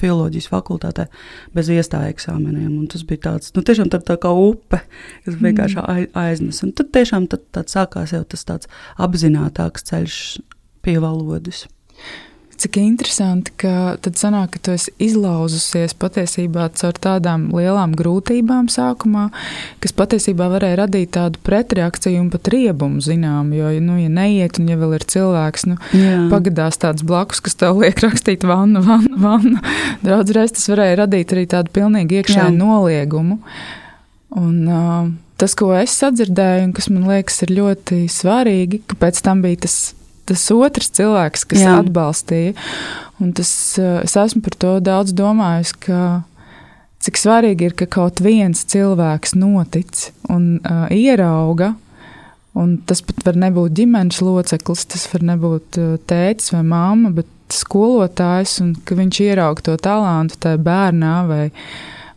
filozofijas 0.05 0.49
fakultātē 0.53 1.07
bez 1.55 1.71
iestājas 1.73 2.15
eksāmeniem. 2.15 2.69
Un 2.69 2.89
tas 2.91 3.05
bija 3.07 3.25
tāds, 3.29 3.53
nu, 3.57 3.65
tiešām 3.65 3.91
tā, 3.93 4.01
tā 4.05 4.17
kā 4.21 4.31
upe, 4.31 4.81
kas 5.25 5.39
vienkārši 5.41 5.81
mm. 5.81 6.11
aiznes. 6.21 6.61
Un 6.65 6.75
tad 6.77 6.93
tiešām 6.95 7.27
tad, 7.31 7.47
tad 7.55 7.73
sākās 7.73 8.15
jau 8.15 8.23
tas 8.29 8.45
tāds 8.47 8.71
apzinātāks 9.01 9.89
ceļš 9.89 10.21
pie 10.85 10.99
valodas. 11.01 11.65
Cik 12.55 12.77
interesanti, 12.79 13.51
ka 13.59 13.97
tad 13.99 14.15
sanāk, 14.15 14.53
ka 14.53 14.59
tu 14.63 14.73
esi 14.77 14.93
izlauzusies 15.03 15.91
patiesībā 15.99 16.69
caur 16.79 16.95
tādām 17.03 17.49
lielām 17.51 17.91
grūtībām 17.99 18.69
sākumā, 18.71 19.25
kas 19.83 19.91
patiesībā 19.97 20.47
varēja 20.53 20.77
radīt 20.85 21.11
tādu 21.17 21.41
pretreakciju 21.43 22.21
un 22.21 22.29
pat 22.31 22.47
riebumu, 22.53 23.03
zinām, 23.03 23.51
jo, 23.57 23.73
nu, 23.83 23.97
ja 23.99 24.11
neiet 24.11 24.61
un 24.61 24.69
ja 24.71 24.79
vēl 24.79 24.95
ir 24.95 25.07
cilvēks, 25.11 25.67
nu, 25.67 25.75
Jā. 25.91 26.21
pagadās 26.31 26.79
tāds 26.79 27.03
blakus, 27.03 27.43
kas 27.43 27.59
tev 27.59 27.81
liek 27.83 27.99
rakstīt 28.05 28.47
vannu, 28.47 28.85
vannu, 28.87 29.19
vannu, 29.19 29.59
daudzreiz 30.05 30.55
tas 30.55 30.71
varēja 30.71 31.01
radīt 31.03 31.35
arī 31.35 31.43
tādu 31.51 31.75
pilnīgi 31.75 32.21
iekšēju 32.21 32.55
noliegumu. 32.55 33.41
Un, 34.35 34.55
uh, 34.67 35.11
tas, 35.39 35.53
ko 35.59 35.73
es 35.75 35.95
sadzirdēju, 35.99 36.69
un 36.69 36.73
kas 36.75 36.87
man 36.91 37.05
liekas 37.11 37.43
ir 37.45 37.53
ļoti 37.59 38.05
svarīgi, 38.11 38.81
ka 38.87 38.99
pēc 39.03 39.21
tam 39.27 39.43
bija 39.43 39.65
tas 39.67 39.77
tas 40.29 40.45
otrs 40.53 40.91
cilvēks, 40.97 41.45
kas 41.51 41.63
Jā. 41.63 41.79
atbalstīja. 41.83 42.55
Un 43.23 43.31
tas, 43.35 43.51
eh, 43.79 44.01
es 44.03 44.15
esmu 44.19 44.43
par 44.43 44.57
to 44.59 44.79
daudz 44.83 45.13
domājis, 45.15 45.73
ka 45.85 46.23
cik 47.05 47.19
svarīgi 47.21 47.69
ir, 47.69 47.75
ka 47.77 47.85
kaut 47.85 48.21
viens 48.23 48.65
cilvēks 48.65 49.35
notic 49.37 50.09
un 50.31 50.57
uh, 50.65 50.87
ierauga. 50.89 51.75
Un 52.55 52.77
tas 52.87 53.03
pat 53.05 53.19
var 53.27 53.37
nebūt 53.37 53.75
ģimenes 53.77 54.21
loceklis, 54.23 54.85
tas 54.89 55.05
var 55.11 55.25
nebūt 55.27 55.79
uh, 55.81 55.95
tēvs 56.09 56.53
vai 56.55 56.63
māma, 56.65 57.11
bet 57.13 57.29
skolotājs, 57.53 58.57
un 58.63 58.73
ka 58.87 58.97
viņš 58.97 59.21
ierauga 59.27 59.67
to 59.67 59.75
talantu 59.77 60.39
tajā 60.41 60.61
bērnā 60.65 61.15
vai, 61.29 61.43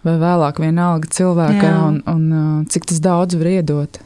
vai 0.07 0.15
vēlāk 0.23 0.63
vienalga 0.63 1.11
cilvēkā, 1.19 1.69
Jā. 1.69 1.81
un, 1.91 2.01
un 2.09 2.29
uh, 2.33 2.53
cik 2.73 2.89
tas 2.89 3.03
daudz 3.05 3.37
var 3.37 3.51
iedot. 3.59 4.01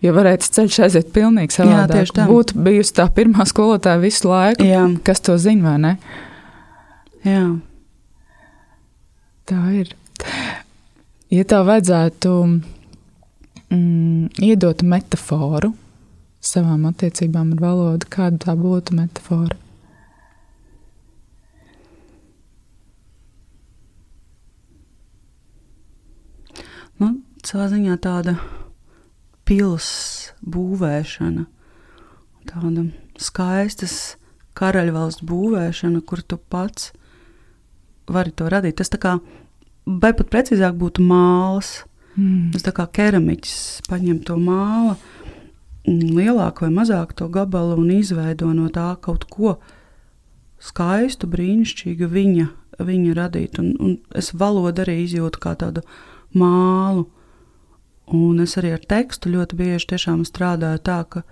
Jo 0.00 0.14
varētu 0.16 0.48
ceļš 0.56 0.78
aiziet 0.86 1.10
pilnīgi 1.12 1.52
savādāk. 1.58 1.90
Jā, 1.92 2.00
tieši 2.00 2.14
tā. 2.16 2.26
Būtu 2.30 2.62
bijusi 2.64 2.94
tā 2.96 3.04
pirmā 3.12 3.44
skolotāja 3.48 4.00
visu 4.00 4.30
laiku, 4.30 4.64
Jā. 4.64 4.86
kas 5.04 5.20
to 5.26 5.36
zina, 5.40 5.74
vai 5.74 5.78
ne? 5.82 5.92
Jā. 7.26 7.44
Tā 9.50 9.60
ir. 9.76 9.92
Ja 11.30 11.44
tā 11.44 11.60
vajadzētu 11.68 12.32
mm, 12.48 14.40
iedot 14.40 14.80
metaforu 14.82 15.74
savām 16.40 16.86
attiecībām 16.88 17.52
ar 17.58 17.60
valodu, 17.66 18.08
kāda 18.08 18.40
tā 18.46 18.54
būtu 18.56 18.96
metafora? 18.96 19.58
Nu, 27.00 27.14
savā 27.44 27.68
ziņā 27.72 28.00
tāda 28.00 28.34
pils 29.50 29.90
būvēšana, 30.46 31.44
tāda 32.46 32.86
skaistas 33.18 33.96
karaļvalsts 34.58 35.24
būvēšana, 35.26 36.02
kur 36.06 36.22
tu 36.22 36.38
pats 36.38 36.92
vari 38.10 38.34
to 38.34 38.48
radīt. 38.50 38.78
Tas 38.80 38.92
tā 38.92 39.00
kā, 39.02 39.16
vai 39.86 40.12
pat 40.16 40.30
precīzāk 40.32 40.78
būtu 40.78 41.04
māls. 41.06 41.80
Mm. 42.18 42.50
Tas 42.54 42.66
tā 42.66 42.74
kā 42.74 42.86
keramiķis 42.90 43.86
paņem 43.88 44.22
to 44.26 44.36
mālu, 44.40 44.96
mm, 45.86 46.14
lielāku 46.18 46.66
vai 46.66 46.72
mazāku 46.80 47.16
to 47.20 47.28
gabalu 47.32 47.78
un 47.78 47.92
izveido 47.94 48.50
no 48.54 48.66
tā 48.74 48.88
kaut 49.02 49.28
ko 49.30 49.56
skaistu, 50.60 51.30
brīnišķīgu 51.30 52.10
viņa, 52.10 52.48
viņa 52.82 53.14
radīt. 53.16 53.62
Un, 53.62 53.72
un 53.78 53.96
es 54.18 54.34
valodu 54.34 54.84
arī 54.84 55.00
izjūtu 55.04 55.42
kā 55.42 55.54
tādu 55.58 55.86
mālu. 56.34 57.08
Un 58.10 58.42
es 58.42 58.56
arī 58.58 58.72
ar 58.74 58.82
tekstu 58.90 59.30
ļoti 59.30 59.56
bieži 59.58 59.98
strādāju 60.26 60.82
tā, 60.82 61.00
ka, 61.06 61.22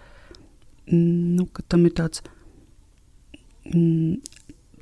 mm, 0.87 1.37
nu, 1.39 1.47
ka 1.51 1.63
tam 1.67 1.87
ir 1.89 1.95
tāds 1.99 2.23
mm, 3.67 4.21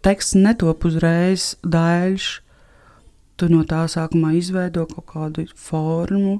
teksts 0.04 0.36
netop 0.36 0.84
uzreiz 0.84 1.54
daļš. 1.64 2.28
Tu 3.36 3.48
no 3.52 3.64
tā 3.68 3.82
sākumā 3.88 4.32
izveido 4.36 4.86
kaut 4.88 5.06
kādu 5.10 5.44
formu, 5.60 6.38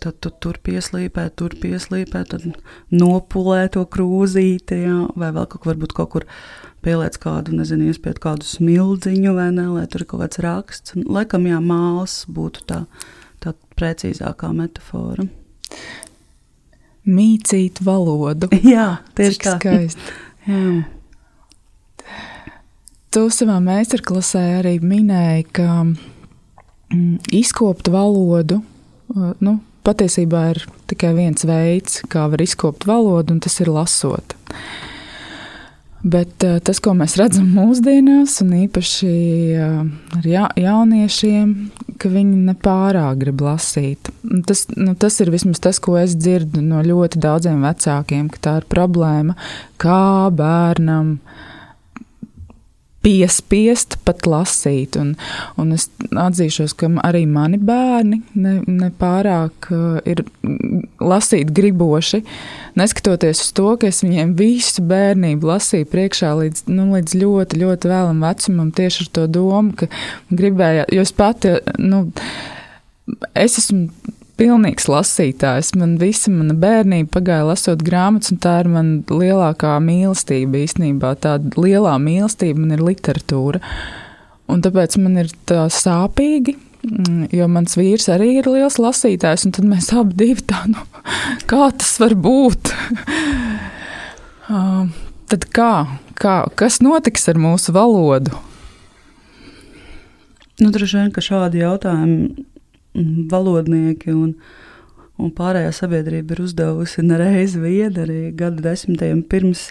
tad 0.00 0.16
tu 0.20 0.30
tur 0.30 0.56
pieslīpē, 0.64 1.26
tur 1.36 1.52
pieslīpē, 1.60 2.22
tad 2.30 2.46
nopulē 2.92 3.66
to 3.72 3.82
krūzīti, 3.84 4.78
jā, 4.86 4.96
vai 5.16 5.28
vēl 5.36 5.48
kaut, 5.52 5.66
varbūt 5.68 5.92
kaut 5.96 6.12
kur 6.14 6.26
pieliec 6.84 7.18
kādu, 7.20 7.56
nezinu, 7.58 7.90
iespēju 7.90 8.22
kādu 8.22 8.48
smildziņu 8.48 9.36
vai 9.36 9.50
ne, 9.56 9.66
lai 9.74 9.84
tur 9.92 10.04
ir 10.04 10.08
kaut 10.08 10.24
kāds 10.24 10.40
raksts. 10.44 10.96
Laikam, 11.04 11.48
jā, 11.50 11.60
māls 11.60 12.22
būtu 12.32 12.64
tā 12.70 12.84
tā 13.46 13.54
precīzākā 13.78 14.50
metāfora. 14.56 15.26
Mīcīt 17.06 17.80
valodu. 17.86 18.50
Jā, 18.74 18.98
tieši 19.18 19.38
Cik 19.38 19.46
tā. 19.46 19.56
Skaisti. 19.60 20.14
Jā. 20.50 20.66
Tu 23.16 23.22
savā 23.32 23.56
meistarklasē 23.64 24.42
arī 24.58 24.74
minēji, 24.84 25.46
ka 25.56 25.68
mm, 25.86 27.30
izkopt 27.38 27.88
valodu, 27.88 28.58
nu, 29.40 29.54
patiesībā 29.86 30.42
ir 30.52 30.60
tikai 30.90 31.14
viens 31.16 31.46
veids, 31.48 32.02
kā 32.12 32.26
var 32.28 32.42
izkopt 32.44 32.84
valodu, 32.88 33.32
un 33.32 33.40
tas 33.40 33.56
ir 33.62 33.70
lasot. 33.72 34.36
Bet 36.06 36.44
uh, 36.46 36.60
tas, 36.62 36.78
ko 36.82 36.92
mēs 36.94 37.16
redzam 37.18 37.48
mūsdienās, 37.56 38.36
un 38.44 38.52
īpaši 38.60 39.14
uh, 39.58 39.80
ar 40.18 40.28
ja, 40.28 40.44
jauniešiem, 40.54 41.54
ka 41.98 42.10
viņi 42.12 42.44
nepārāk 42.46 43.18
grib 43.24 43.42
lasīt. 43.42 44.12
Tas, 44.46 44.66
nu, 44.76 44.94
tas 44.94 45.18
ir 45.24 45.32
vismaz 45.34 45.58
tas, 45.64 45.82
ko 45.82 45.96
es 45.98 46.14
dzirdu 46.14 46.62
no 46.62 46.84
ļoti 46.86 47.18
daudziem 47.22 47.66
vecākiem, 47.66 48.30
ka 48.30 48.42
tā 48.46 48.54
ir 48.60 48.70
problēma, 48.70 49.34
kā 49.82 50.30
bērnam 50.36 51.16
uh, 51.16 51.44
piespiest 53.06 53.98
pat 54.06 54.26
lasīt. 54.26 54.96
Un, 54.98 55.14
un 55.60 55.74
es 55.76 55.86
atzīšos, 56.10 56.74
ka 56.78 56.90
arī 57.06 57.22
mani 57.30 57.60
bērni 57.62 58.20
nepārāk 58.34 59.70
ne, 59.70 59.78
ne 59.78 59.94
uh, 59.94 60.00
ir 60.10 60.24
lasīt 61.02 61.52
griboši. 61.54 62.22
Neskatoties 62.78 63.44
uz 63.44 63.54
to, 63.56 63.68
ka 63.80 63.90
es 63.92 64.02
viņiem 64.04 64.34
visu 64.38 64.84
bērnību 64.90 65.52
lasīju 65.52 65.88
priekšā 65.92 66.34
līdz, 66.40 66.66
nu, 66.72 66.90
līdz 66.96 67.16
ļoti, 67.22 67.62
ļoti 67.62 67.92
vēlam 67.92 68.26
vecumam, 68.26 68.74
tieši 68.74 69.06
ar 69.06 69.14
to 69.18 69.26
domu, 69.38 69.76
ka 69.78 69.90
gribēju, 70.34 70.88
jo 70.96 71.06
es 71.06 71.14
pati, 71.16 71.56
nu, 71.78 72.06
es 73.38 73.60
esmu 73.62 73.86
pilnīgs 74.36 74.88
lasītājs. 74.90 75.72
Man 75.78 75.96
visa 76.00 76.32
mana 76.32 76.56
bērnība 76.60 77.10
pagāja 77.16 77.46
lasot 77.48 77.82
grāmatas, 77.84 78.32
un 78.34 78.40
tā 78.42 78.58
ir 78.62 78.70
mana 78.72 79.00
lielākā 79.08 79.76
mīlestība 79.82 80.62
īstenībā. 80.64 81.14
Tāda 81.24 81.56
lielā 81.60 81.96
mīlestība 82.02 82.62
man 82.62 82.76
ir 82.76 82.84
literatūra. 82.86 83.62
Un 84.52 84.62
tāpēc 84.62 84.98
man 85.02 85.18
ir 85.24 85.32
tā 85.48 85.64
sāpīgi, 85.72 86.54
mm, 86.86 87.28
jo 87.34 87.48
mans 87.50 87.74
vīrs 87.78 88.06
arī 88.14 88.36
ir 88.38 88.50
liels 88.50 88.78
lasītājs, 88.78 89.48
un 89.48 89.56
tad 89.56 89.66
mēs 89.66 89.90
abi 89.96 90.14
divi 90.20 90.44
tā, 90.46 90.62
nu, 90.70 90.84
kā 91.50 91.70
tas 91.74 91.96
var 92.02 92.14
būt? 92.14 92.70
uh, 94.52 94.84
tad 95.32 95.48
kā, 95.56 95.72
kā, 96.14 96.36
kas 96.54 96.78
notiks 96.84 97.26
ar 97.32 97.40
mūsu 97.42 97.74
valodu? 97.74 98.36
Nu, 100.56 100.70
droši 100.72 101.02
vien, 101.02 101.10
ka 101.12 101.20
šādi 101.24 101.60
jautājumi 101.60 102.46
valodnieki 103.30 104.14
un, 104.14 104.34
un 105.20 105.32
pārējā 105.36 105.72
sabiedrība 105.76 106.36
ir 106.36 106.44
uzdevusi 106.46 107.04
nereizi 107.06 107.62
viedi 107.62 108.04
arī 108.04 108.20
gadu 108.36 108.64
desmitiem 108.64 109.22
pirms 109.28 109.70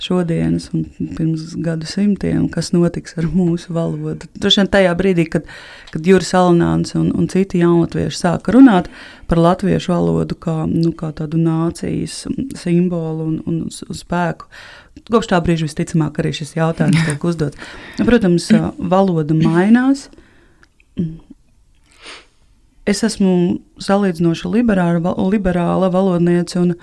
šodienas 0.00 0.70
un 0.72 0.84
pirms 1.16 1.54
gadu 1.60 1.86
simtiem, 1.86 2.46
kas 2.52 2.72
notiks 2.72 3.16
ar 3.20 3.28
mūsu 3.30 3.74
valodu. 3.76 4.28
Droši 4.40 4.62
vien 4.62 4.70
tajā 4.72 4.94
brīdī, 4.98 5.26
kad, 5.30 5.48
kad 5.92 6.06
Juris 6.08 6.32
Alnāns 6.36 6.94
un, 6.98 7.10
un 7.16 7.28
citi 7.30 7.60
jaunatvieši 7.60 8.20
sāka 8.22 8.54
runāt 8.56 8.90
par 9.30 9.40
latviešu 9.42 9.92
valodu 9.92 10.38
kā, 10.40 10.56
nu, 10.70 10.92
kā 10.96 11.12
tādu 11.16 11.40
nācijas 11.40 12.22
simbolu 12.58 13.28
un, 13.28 13.40
un 13.46 13.62
uz, 13.68 13.82
uz 13.88 14.04
spēku, 14.04 14.48
kopš 15.10 15.32
tā 15.34 15.40
brīža 15.44 15.68
visticamāk 15.68 16.22
arī 16.22 16.32
šis 16.40 16.56
jautājums 16.56 17.04
tiek 17.06 17.28
uzdots. 17.32 17.72
Protams, 18.00 18.48
valoda 18.78 19.36
mainās 19.36 20.08
es 22.90 23.04
esmu 23.06 23.32
salīdzinoši 23.82 24.50
liberāla, 24.50 25.14
liberāla 25.30 25.90
valodniece, 25.92 26.58
un, 26.60 26.74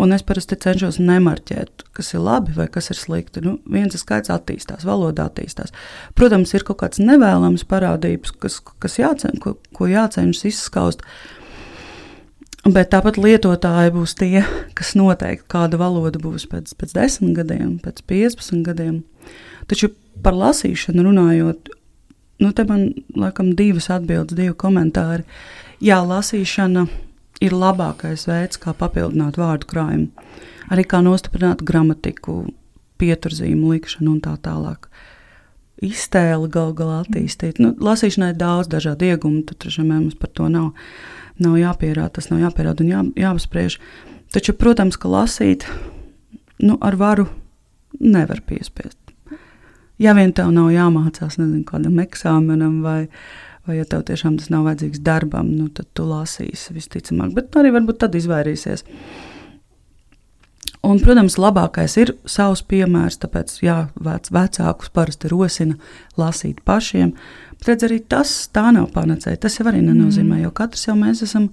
un 0.00 0.14
es 0.14 0.24
parasti 0.26 0.58
cenšos 0.60 1.00
nemarķēt, 1.02 1.84
kas 1.96 2.12
ir 2.14 2.24
labi 2.24 2.54
vai 2.56 2.68
kas 2.72 2.90
ir 2.92 3.00
slikti. 3.00 3.42
Nu, 3.44 3.56
viens 3.70 3.96
skaits 4.00 4.32
attīstās, 4.32 4.86
valoda 4.88 5.28
attīstās. 5.28 5.74
Protams, 6.18 6.54
ir 6.56 6.66
kaut 6.68 6.82
kāds 6.84 7.02
nevēlams 7.02 7.66
parādības, 7.70 8.34
kas, 8.42 8.60
kas 8.82 8.98
jācen, 9.00 9.38
ko, 9.42 9.56
ko 9.76 9.90
jācenšas 9.90 10.48
izskaust. 10.52 11.04
Bet 12.60 12.90
tāpat 12.92 13.16
lietotāji 13.16 13.92
būs 13.94 14.12
tie, 14.20 14.42
kas 14.76 14.92
noteikti 14.98 15.48
kāda 15.48 15.78
valoda 15.80 16.20
būs 16.20 16.44
pēc, 16.50 16.74
pēc 16.76 16.92
10 16.98 17.32
gadiem, 17.38 17.78
pēc 17.80 18.02
15 18.04 18.66
gadiem. 18.66 18.98
Taču 19.70 19.88
par 20.20 20.36
lasīšanu 20.36 21.06
runājot, 21.06 21.70
nu, 22.40 22.52
te 22.56 22.64
man 22.68 22.90
laikam 23.16 23.52
divas 23.56 23.90
atbildes, 23.92 24.36
divi 24.38 24.56
komentāri. 24.56 25.26
Jā, 25.84 26.00
lasīšana 26.04 26.86
ir 27.44 27.56
labākais 27.56 28.26
veids, 28.28 28.60
kā 28.60 28.74
papildināt 28.76 29.38
vārdu 29.40 29.68
krājumu. 29.70 30.26
Arī 30.70 30.84
kā 30.86 31.00
nostiprināt 31.02 31.64
gramatiku, 31.66 32.44
pieturzīmu 33.00 33.72
likšanu 33.74 34.16
un 34.16 34.20
tā 34.24 34.36
tālāk. 34.44 34.90
Iztēli 35.80 36.50
gal 36.52 36.74
galā 36.76 37.00
attīstīt. 37.00 37.58
Nu, 37.62 37.72
lasīšanai 37.80 38.34
ir 38.34 38.40
daudz 38.40 38.68
dažādu 38.68 39.08
iegumu, 39.08 39.42
tad 39.48 39.64
mums 39.80 40.18
par 40.20 40.32
to 40.36 40.50
nav, 40.52 40.74
nav 41.40 41.56
jāpierāda, 41.56 42.18
tas 42.18 42.28
nav 42.28 42.44
jāpierāda 42.44 42.84
un 42.84 42.92
jā, 42.92 43.04
jāapspriež. 43.24 43.80
Taču, 44.30 44.54
protams, 44.54 45.00
ka 45.00 45.08
lasīt 45.08 45.64
nu, 46.60 46.76
ar 46.80 47.00
varu 47.00 47.26
nevar 47.98 48.44
piespiest. 48.46 48.99
Ja 50.00 50.14
vien 50.16 50.32
tev 50.32 50.48
nav 50.56 50.70
jāmācās 50.72 51.36
nezinu, 51.36 51.64
kādam 51.68 51.98
eksāmenam, 52.00 52.78
vai, 52.84 53.10
vai 53.68 53.80
ja 53.80 53.88
tev 53.88 54.06
tiešām 54.08 54.38
tas 54.40 54.48
nav 54.52 54.64
vajadzīgs 54.68 55.02
darbam, 55.04 55.50
nu, 55.52 55.68
tad 55.68 55.90
tu 55.92 56.06
lasīsi 56.08 56.72
visticamāk, 56.72 57.34
bet 57.36 57.58
arī 57.60 57.74
varbūt 57.74 58.00
tad 58.00 58.16
izvairīsies. 58.16 58.86
Un, 60.80 60.96
protams, 61.04 61.36
labākais 61.36 61.92
ir 62.00 62.14
savs 62.24 62.62
piemērs, 62.64 63.18
tāpēc 63.20 63.58
jā, 63.60 63.76
vec, 64.00 64.30
vecākus 64.32 64.88
parasti 64.94 65.28
rosina 65.28 65.76
lasīt 66.16 66.62
pašiem. 66.64 67.12
Bet 67.58 67.68
redz, 67.68 67.84
arī 67.90 67.98
tas 68.00 68.32
tā 68.48 68.70
nav 68.72 68.86
panacēja. 68.94 69.42
Tas 69.42 69.58
jau 69.58 69.66
arī 69.68 69.82
nenozīmē, 69.84 70.38
mm. 70.38 70.46
jo 70.46 70.54
katrs 70.56 70.86
jau 70.86 70.94
mēs 70.96 71.20
esam 71.26 71.50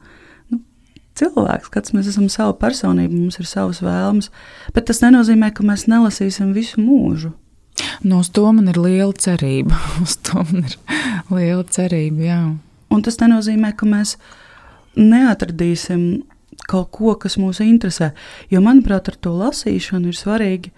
nu, 0.48 0.62
cilvēks, 1.20 1.74
katrs 1.74 1.98
mēs 1.98 2.08
esam 2.14 2.30
savu 2.32 2.56
personību, 2.62 3.20
mums 3.26 3.42
ir 3.44 3.52
savas 3.52 3.84
vēlmes. 3.84 4.32
Bet 4.72 4.88
tas 4.88 5.04
nenozīmē, 5.04 5.52
ka 5.52 5.68
mēs 5.68 5.90
nelasīsim 5.92 6.56
visu 6.56 6.80
mūžu. 6.80 7.34
Nu, 8.04 8.22
uz 8.22 8.32
to 8.34 8.46
man 8.54 8.70
ir 8.72 8.80
liela 8.82 9.14
cerība. 9.14 9.78
uz 10.06 10.18
to 10.26 10.44
man 10.50 10.66
ir 10.68 10.78
liela 11.34 11.66
cerība. 11.66 12.24
Jā. 12.26 12.42
Un 12.94 13.04
tas 13.04 13.20
nenozīmē, 13.22 13.74
ka 13.78 13.90
mēs 13.90 14.16
neatradīsim 14.98 16.04
kaut 16.68 16.92
ko, 16.96 17.14
kas 17.20 17.38
mūs 17.40 17.62
interesē. 17.64 18.12
Jo, 18.52 18.62
manuprāt, 18.66 19.12
ar 19.12 19.18
to 19.22 19.34
lasīšanu 19.38 20.12
ir 20.12 20.18
svarīgi, 20.18 20.72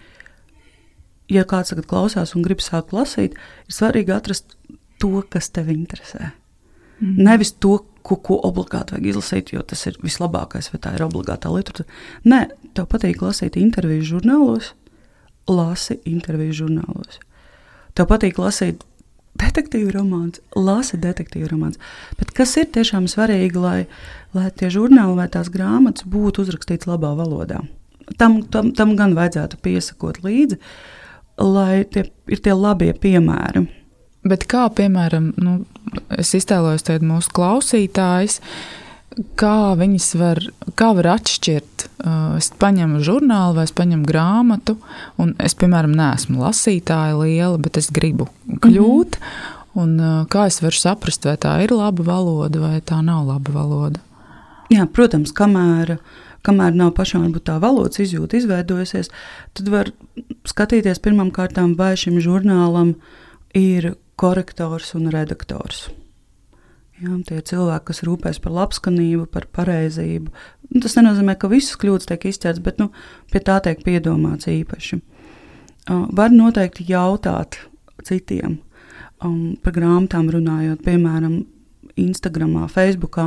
ja 1.31 1.45
kāds 1.47 1.73
tagad 1.73 1.87
klausās 1.89 2.35
un 2.35 2.43
grib 2.45 2.63
sākt 2.63 2.93
lasīt, 2.95 3.37
ir 3.37 3.75
svarīgi 3.75 4.13
atrast 4.15 4.57
to, 4.99 5.21
kas 5.31 5.49
tev 5.55 5.71
interesē. 5.71 6.33
Mm. 6.99 7.15
Nevis 7.29 7.53
to, 7.63 7.77
ko, 8.03 8.17
ko 8.19 8.39
obligāti 8.49 8.95
vajag 8.95 9.11
izlasīt, 9.13 9.53
jo 9.55 9.63
tas 9.63 9.85
ir 9.87 9.99
vislabākais, 10.03 10.71
vai 10.73 10.81
tā 10.83 10.95
ir 10.97 11.05
obligātā 11.05 11.51
literatūra. 11.53 11.87
Nē, 12.27 12.41
tev 12.75 12.89
patīk 12.91 13.23
lasīt 13.23 13.57
interviju 13.59 14.07
žurnālos, 14.15 14.73
lasi 15.49 15.99
interviju 16.09 16.61
žurnālos. 16.63 17.19
Tev 17.97 18.07
patīk 18.11 18.39
lasīt 18.39 18.85
detektīvu 19.39 19.93
romāns, 19.95 20.41
lasi 20.55 20.99
detektīvu 21.01 21.49
romāns. 21.51 21.79
Bet 22.19 22.33
kas 22.35 22.55
ir 22.59 22.69
tiešām 22.75 23.07
svarīgi, 23.11 23.59
lai, 23.59 23.79
lai 24.35 24.49
tie 24.55 24.71
žurnāli 24.73 25.17
vai 25.19 25.27
tās 25.31 25.51
grāmatas 25.53 26.07
būtu 26.09 26.45
uzrakstīts 26.45 26.89
labā 26.89 27.13
valodā? 27.17 27.61
Tam, 28.17 28.41
tam, 28.49 28.71
tam 28.73 28.95
gan 28.97 29.13
vajadzētu 29.17 29.59
piesakot 29.63 30.23
līdzi, 30.25 30.57
lai 31.45 31.83
tie 31.85 32.07
ir 32.29 32.41
tie 32.43 32.55
labie 32.57 32.91
piemēri. 32.93 33.67
Bet 34.27 34.43
kā, 34.51 34.65
piemēram, 34.75 35.31
nu, 35.39 35.53
es 36.11 36.33
iztēlojos 36.35 36.83
mūsu 37.05 37.31
klausītājus, 37.37 38.41
kā 39.39 39.75
viņas 39.79 40.09
var, 40.19 40.41
kā 40.79 40.91
var 40.97 41.13
atšķirt. 41.15 41.85
Uh, 41.99 42.37
es 42.39 42.51
paņemu 42.61 43.01
žurnālu 43.03 43.57
vai 43.57 43.65
es 43.67 43.73
paņemu 43.75 44.07
grāmatu, 44.07 44.77
un 45.19 45.33
es, 45.43 45.55
piemēram, 45.59 45.95
neesmu 45.97 46.39
lasītāja 46.39 47.17
liela, 47.19 47.57
bet 47.59 47.79
es 47.81 47.89
gribu 47.91 48.29
kļūt. 48.47 49.19
Mm 49.19 49.23
-hmm. 49.23 49.55
Un, 49.79 49.99
uh, 49.99 50.25
kā 50.25 50.47
es 50.49 50.61
varu 50.63 50.75
saprast, 50.75 51.25
vai 51.25 51.37
tā 51.37 51.53
ir 51.63 51.71
laba 51.71 52.03
valoda 52.03 52.59
vai 52.59 52.81
tā 52.81 53.01
nav 53.05 53.27
laba 53.27 53.53
valoda? 53.53 53.99
Jā, 54.69 54.85
protams, 54.85 55.31
kamēr, 55.31 55.97
kamēr 56.45 56.73
nav 56.73 56.93
pašam 56.97 57.31
tā 57.33 57.59
valodas 57.61 57.99
izjūta 57.99 58.37
izveidojusies, 58.37 59.09
tad 59.53 59.67
var 59.67 59.91
skatīties 60.45 60.99
pirmām 60.99 61.31
kārtām, 61.31 61.75
vai 61.77 61.95
šim 61.97 62.19
žurnālam 62.21 62.95
ir 63.53 63.95
korektors 64.15 64.93
un 64.95 65.09
redaktors. 65.13 65.89
Jā, 66.99 67.15
tie 67.29 67.39
cilvēki, 67.47 67.85
kas 67.87 68.01
rūpēs 68.03 68.41
par 68.43 68.51
labskanību, 68.57 69.29
par 69.31 69.45
pareizību. 69.55 70.33
Nu, 70.73 70.81
tas 70.83 70.97
nenozīmē, 70.97 71.37
ka 71.39 71.47
visas 71.51 71.79
kļūdas 71.79 72.09
tiek 72.09 72.25
izķertas, 72.27 72.59
bet 72.65 72.81
nu, 72.81 72.89
pie 73.31 73.39
tā 73.45 73.59
tiek 73.63 73.79
piedomāts 73.85 74.49
īpaši. 74.51 74.99
Uh, 75.89 76.09
var 76.15 76.33
noteikti 76.33 76.89
jautāt 76.89 77.61
citiem 78.05 78.57
um, 79.23 79.55
par 79.63 79.77
grāmatām 79.77 80.27
runājot, 80.35 80.83
piemēram, 80.83 81.39
Instagram, 81.99 82.57
Facebook. 82.71 83.19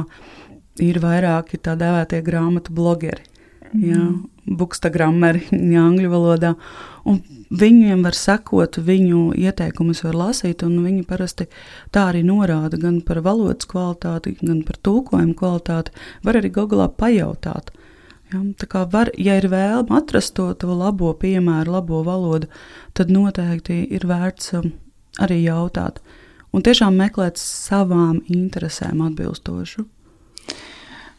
Ir 0.81 1.01
vairāki 1.03 1.61
tā 1.61 1.75
dēvētie 1.77 2.23
grāmatu 2.25 2.73
blogeri, 2.77 3.25
mm. 3.73 3.83
jā, 3.89 4.05
bookstagrammeri, 4.61 5.49
angļu 5.87 6.13
valodā. 6.13 6.55
Un 7.09 7.21
Viņiem 7.53 8.01
var 8.07 8.17
sekot, 8.17 8.79
viņu 8.81 9.35
ieteikumus 9.37 10.01
var 10.07 10.17
lasīt, 10.17 10.62
un 10.65 10.79
viņi 10.87 11.03
parasti 11.05 11.47
tā 11.93 12.07
arī 12.09 12.23
norāda 12.25 12.79
gan 12.81 13.03
par 13.05 13.21
valodas 13.27 13.69
kvalitāti, 13.69 14.38
gan 14.41 14.62
par 14.65 14.79
tulkojumu 14.81 15.37
kvalitāti. 15.37 15.93
Var 16.25 16.38
arī 16.41 16.53
Google 16.55 16.88
pajautāt. 16.97 17.69
Ja, 18.33 18.41
tā 18.57 18.69
kā 18.73 18.87
var, 18.88 19.11
ja 19.21 19.37
ir 19.37 19.51
vēlme 19.53 19.99
atrast 19.99 20.33
to, 20.38 20.49
to 20.57 20.73
labo 20.73 21.12
piemēru, 21.12 21.75
labo 21.77 22.01
valodu, 22.07 22.49
tad 22.97 23.12
noteikti 23.12 23.83
ir 23.93 24.07
vērts 24.09 24.55
um, 24.57 24.71
arī 25.21 25.43
jautāt. 25.43 26.01
Un 26.57 26.65
tiešām 26.65 26.97
meklēt 26.97 27.37
savām 27.41 28.23
interesēm 28.33 29.05
atbilstošu. 29.05 29.85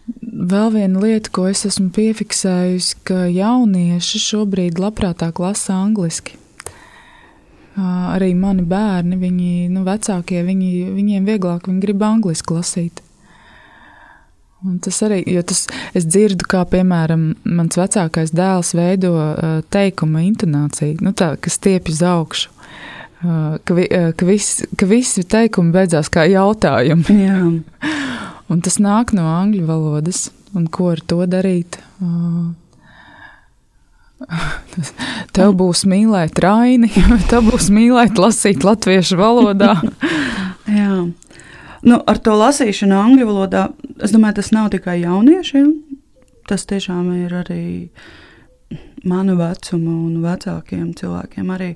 Vēl 0.04 0.74
viena 0.74 1.00
lieta, 1.00 1.32
ko 1.32 1.46
es 1.48 1.64
esmu 1.68 1.88
piefiksējusi, 1.96 2.98
ka 3.08 3.24
jaunieši 3.32 4.20
šobrīd 4.20 4.82
labprātāk 4.82 5.40
lasa 5.40 5.78
angliski. 5.80 6.36
Arī 7.80 8.34
mani 8.38 8.66
bērni, 8.68 9.18
viņi, 9.18 9.54
nu, 9.74 9.86
vecākie, 9.88 10.44
viņi, 10.46 10.72
viņiem 10.94 11.30
vieglāk, 11.30 11.70
viņi 11.70 11.82
grib 11.86 12.04
angliski 12.06 12.58
lasīt. 12.58 13.00
Un 14.64 14.78
tas 14.84 15.00
arī, 15.04 15.22
jo 15.28 15.42
tas, 15.44 15.66
es 15.96 16.06
dzirdu, 16.08 16.46
kā 16.52 16.62
piemēram 16.72 17.34
mans 17.44 17.80
vecākais 17.80 18.32
dēls 18.36 18.72
veido 18.78 19.16
teikuma 19.74 20.24
intonāciju, 20.28 21.00
nu 21.04 21.16
tā, 21.16 21.34
kas 21.40 21.58
stiepjas 21.60 22.04
augšu. 22.08 22.52
Uh, 23.24 23.56
ka, 23.64 23.76
vi, 23.76 23.88
ka, 23.88 24.26
vis, 24.28 24.48
ka 24.76 24.88
visi 24.88 25.24
teikumi 25.24 25.72
beidzās 25.72 26.10
kā 26.12 26.26
jautājumi. 26.28 27.22
Jā. 27.24 27.40
Un 28.52 28.62
tas 28.66 28.80
nāk 28.82 29.14
no 29.16 29.28
angļu 29.32 29.66
valodas. 29.68 30.28
Un 30.54 30.68
ko 30.70 30.92
ar 30.94 31.02
to 31.02 31.24
darīt? 31.30 31.80
Tev 35.36 35.56
būs 35.60 35.84
mīlēt 35.90 36.40
raini, 36.44 36.90
tev 37.32 37.50
būs 37.50 37.70
mīlēt 37.74 38.20
lasīt 38.22 38.64
latviešu 38.64 39.18
valodā? 39.20 39.76
Jā. 40.80 41.08
Nu, 41.84 41.98
ar 42.08 42.20
to 42.24 42.36
lasīšanu 42.40 42.96
angļu 42.96 43.26
valodā, 43.28 43.66
es 44.00 44.14
domāju, 44.16 44.38
tas 44.40 44.54
nav 44.56 44.70
tikai 44.72 45.02
jauniešiem. 45.02 45.74
Tas 46.48 46.64
tiešām 46.70 47.10
ir 47.26 47.34
arī 47.42 47.64
manu 49.08 49.36
vecumu 49.40 49.98
un 50.06 50.22
vecākiem 50.24 50.94
cilvēkiem. 51.00 51.52
Arī 51.52 51.74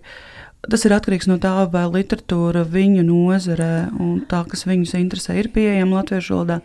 tas 0.65 0.86
ir 0.86 0.96
atkarīgs 0.96 1.30
no 1.30 1.38
tā, 1.41 1.54
vai 1.72 1.86
literatūra 1.91 2.65
viņu 2.67 3.06
nozarē 3.08 3.72
un 4.02 4.22
tā, 4.30 4.43
kas 4.50 4.65
viņus 4.67 4.96
interesē, 5.00 5.38
ir 5.38 5.52
pieejama 5.54 6.02
latviešu 6.02 6.36
valodā. 6.36 6.62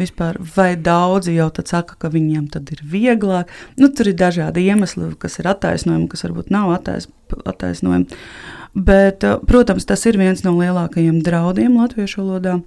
Vispār, 0.00 0.38
vai 0.56 0.78
daudzi 0.80 1.34
jau 1.34 1.50
saka, 1.66 1.96
ka 1.98 2.08
viņiem 2.08 2.46
tad 2.48 2.70
ir 2.72 2.78
vieglāk. 2.86 3.50
Nu, 3.76 3.90
tur 3.92 4.08
ir 4.08 4.16
dažādi 4.16 4.62
iemesli, 4.70 5.10
kas 5.20 5.36
ir 5.42 5.48
attaisnojami, 5.50 6.08
kas 6.08 6.24
varbūt 6.24 6.48
nav 6.54 6.70
attais, 6.72 7.08
attaisnojami. 7.44 8.06
Bet, 8.74 9.24
eh, 9.24 9.36
protams, 9.46 9.84
tas 9.84 10.06
ir 10.06 10.16
viens 10.16 10.44
no 10.44 10.54
lielākajiem 10.56 11.20
draudiem 11.26 11.76
latviešu 11.76 12.22
valodā, 12.22 12.62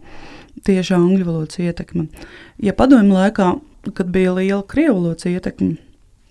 tieši 0.67 0.93
angļu 0.99 1.26
valodas 1.26 1.58
ietekme. 1.58 2.08
Ja 2.60 2.73
padomju 2.73 3.15
laikā, 3.15 3.60
kad 3.93 4.12
bija 4.12 4.36
liela 4.36 4.63
krievu 4.63 4.99
valodas 4.99 5.26
ietekme, 5.26 5.78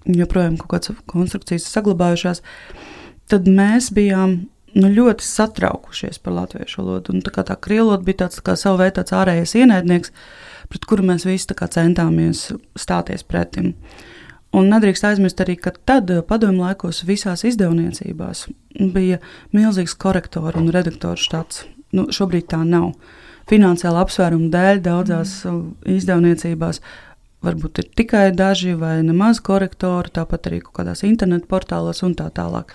joprojām 0.07 0.59
kaut 0.61 0.71
kādas 0.77 1.03
konstrukcijas 1.07 1.66
saglabājušās, 1.73 2.42
tad 3.30 3.48
mēs 3.48 3.90
bijām 3.94 4.38
nu, 4.74 4.88
ļoti 4.88 5.26
satraukušies 5.26 6.20
par 6.22 6.37
latviešu 6.40 6.80
valodu. 6.82 7.14
Un, 7.14 7.24
tā 7.24 7.32
kā 7.35 7.44
tā 7.46 7.56
krievu 7.61 7.90
valoda 7.90 8.06
bija 8.06 8.24
tāds 8.24 8.40
tā 8.44 8.56
savā 8.58 8.87
veidā 8.87 9.04
ārējais 9.04 9.56
ienaidnieks, 9.61 10.14
pret 10.72 10.88
kuru 10.88 11.06
mēs 11.11 11.26
visi 11.28 11.52
centāmies 11.52 12.50
stāties 12.78 13.26
pretim. 13.26 13.74
Un 14.52 14.68
nedrīkst 14.68 15.06
aizmirst 15.08 15.40
arī, 15.40 15.56
ka 15.56 15.72
tad, 15.72 16.11
padomju 16.28 16.61
laikos, 16.61 17.04
visās 17.08 17.44
izdevniecībās 17.48 18.46
bija 18.92 19.18
milzīgs 19.56 19.94
korektoru 19.96 20.61
un 20.61 20.68
redaktoru 20.74 21.16
štats. 21.16 21.64
Nu, 21.92 22.11
šobrīd 22.12 22.50
tā 22.52 22.61
nav. 22.64 22.92
Finansiāla 23.48 24.04
apsvēruma 24.04 24.50
dēļ 24.52 24.82
daudzās 24.85 25.32
mm. 25.48 25.96
izdevniecībās 25.96 26.82
varbūt 27.42 27.80
ir 27.82 27.88
tikai 27.98 28.26
daži 28.37 28.76
vai 28.78 29.00
nemaz 29.04 29.40
korektori, 29.44 30.12
tāpat 30.14 30.48
arī 30.48 30.61
kaut 30.62 30.76
kādās 30.80 31.02
internetu 31.08 31.48
portālos 31.50 32.04
un 32.06 32.14
tā 32.18 32.28
tālāk. 32.32 32.72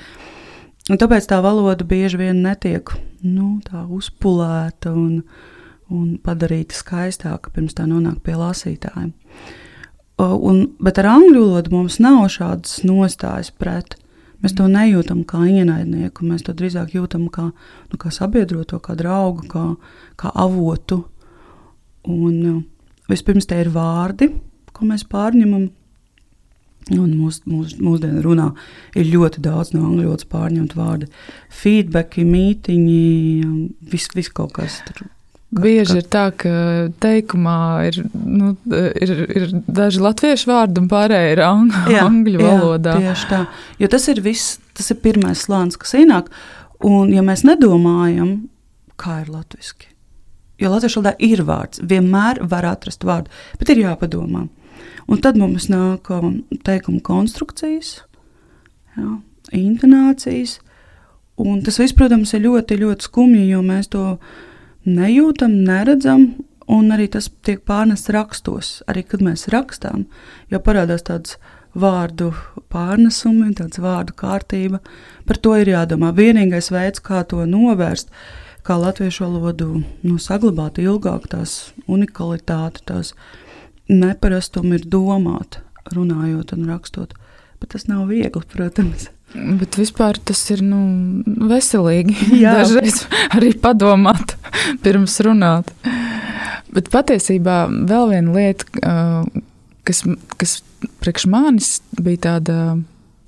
Un 0.88 1.00
tāpēc 1.00 1.26
tā 1.28 1.42
valoda 1.44 1.84
bieži 1.84 2.20
vien 2.22 2.42
netiek 2.46 2.94
nu, 3.28 3.58
uzpulēta 3.92 4.94
un, 4.96 5.24
un 5.92 6.14
padarīta 6.24 6.78
skaistāka 6.78 7.52
pirms 7.52 7.76
tā 7.76 7.88
nonāk 7.90 8.22
pie 8.24 8.38
lasītājiem. 8.40 9.12
Un, 10.18 10.62
bet 10.82 11.02
ar 11.02 11.12
angļu 11.12 11.44
valodu 11.44 11.74
mums 11.76 12.00
nav 12.02 12.24
šādas 12.34 12.80
nostājas 12.88 13.52
pret. 13.52 13.98
Mēs 14.42 14.54
to 14.58 14.68
nejūtam 14.70 15.24
kā 15.28 15.44
ienaidnieku, 15.50 16.26
mēs 16.30 16.46
to 16.46 16.54
drīzāk 16.56 16.94
jūtam 16.94 17.26
kā, 17.34 17.50
nu, 17.52 18.00
kā 18.00 18.12
sabiedroto, 18.14 18.80
kā 18.80 18.94
draugu, 18.98 19.48
kā, 19.50 19.66
kā 20.18 20.32
avotu. 20.34 21.02
Un, 22.08 22.64
vispirms 23.10 23.50
tie 23.50 23.64
ir 23.64 23.72
vārdi, 23.74 24.30
ko 24.72 24.88
mēs 24.88 25.04
pārņemam 25.10 25.68
Un 26.96 27.10
mūs, 27.18 27.42
mūs, 27.50 27.76
mūsdienu 27.84 28.22
runā 28.24 28.48
ir 28.96 29.10
ļoti 29.12 29.44
daudz 29.44 29.74
no 29.76 29.84
angļu 29.90 30.08
valodas 30.08 30.30
pārņemtu 30.32 30.80
vārdu. 30.80 31.12
Feedback, 31.52 32.16
mītiņi, 32.24 33.04
viss 33.92 34.14
vis 34.16 34.32
kaut 34.32 34.56
kas 34.56 34.80
tur. 34.88 35.08
Bieži 35.48 36.02
ir 36.02 36.08
tā, 36.12 36.26
ka 36.36 36.52
teikumā 37.00 37.60
ir, 37.88 38.02
nu, 38.12 38.52
ir, 38.68 39.12
ir 39.32 39.52
daži 39.64 40.02
latviešu 40.04 40.50
vārdi, 40.50 40.82
un 40.84 40.90
pārējie 40.92 41.36
ir 41.38 41.42
ang 41.46 41.76
jā, 41.94 42.04
angļu 42.04 42.42
valodā. 42.44 42.98
Jā, 43.00 43.14
tieši 43.14 43.30
tā. 43.32 43.42
Jo 43.80 43.92
tas 43.94 44.08
ir 44.12 44.20
viss, 44.26 44.58
tas 44.76 44.92
ir 44.92 45.00
pirmais 45.04 45.46
slānis, 45.48 45.80
kas 45.80 45.96
ienāk. 46.00 46.28
Un, 46.84 47.14
ja 47.16 47.24
mēs 47.26 47.46
nedomājam, 47.48 48.36
kā 49.00 49.22
ir 49.24 49.32
latviešu, 49.32 49.88
jo 50.60 50.74
latviešu 50.74 51.00
valodā 51.00 51.16
ir 51.24 51.44
vārds, 51.48 51.80
vienmēr 51.80 52.44
var 52.52 52.68
atrast 52.74 53.08
vārdu, 53.08 53.32
bet 53.62 53.72
ir 53.72 53.86
jāpadomā. 53.86 54.44
Un 55.08 55.22
tad 55.24 55.40
mums 55.40 55.70
nāk 55.72 56.10
um, 56.12 56.42
teikuma 56.68 57.00
konstrukcijas, 57.06 58.02
jā, 58.98 59.12
intonācijas. 59.56 60.58
Un 61.38 61.62
tas 61.64 61.78
viss, 61.80 61.96
protams, 61.96 62.34
ir 62.34 62.44
ļoti, 62.48 62.80
ļoti 62.82 63.08
skumji, 63.08 63.46
jo 63.52 63.62
mēs 63.64 63.92
to 63.94 64.04
nejūtam, 64.90 65.54
neredzam, 65.68 66.32
un 66.68 66.92
arī 66.92 67.06
tas 67.14 67.30
tiek 67.46 67.62
pārnests 67.68 68.12
rakstos. 68.12 68.72
Arī 68.90 69.06
kad 69.08 69.24
mēs 69.24 69.48
rakstām, 69.54 70.08
jau 70.52 70.60
parādās 70.64 71.06
tāds 71.08 71.38
vārdu 71.78 72.32
pārnesumi, 72.74 73.54
tāds 73.56 73.80
vārdu 73.82 74.16
kārtība. 74.18 74.82
Par 75.28 75.40
to 75.40 75.56
ir 75.62 75.72
jādomā. 75.72 76.12
Vienīgais 76.18 76.72
veids, 76.74 77.04
kā 77.04 77.24
to 77.30 77.46
novērst, 77.48 78.12
kā 78.68 78.80
latviešu 78.82 79.28
valodu 79.28 79.70
nu, 80.04 80.18
saglabāt 80.20 80.82
ilgāk, 80.84 81.30
tās 81.32 81.72
unikalitāti, 81.88 82.84
tās 82.90 83.14
neparastumu 83.92 84.78
ir 84.78 84.88
domāt, 84.88 85.62
runājot 85.96 86.54
un 86.56 86.68
rakstot. 86.72 87.16
Bet 87.62 87.74
tas 87.74 87.88
nav 87.90 88.08
viegli, 88.12 88.44
protams. 88.52 89.10
Bet 89.34 89.76
vispār 89.80 90.20
tas 90.24 90.40
ir 90.54 90.62
nu, 90.64 90.80
veselīgi. 91.50 92.16
Jā, 92.44 92.60
dažreiz 92.62 93.04
arī 93.36 93.52
padomāt, 93.60 94.38
pirms 94.86 95.18
runāt. 95.26 95.74
Bet 96.74 96.92
patiesībā 96.94 97.66
vēl 97.90 98.12
viena 98.12 98.36
lieta, 98.36 98.68
kas, 99.88 100.04
kas 100.38 100.60
priekš 101.02 101.26
manis 101.32 101.70
bija 101.98 102.24
tāda 102.28 102.58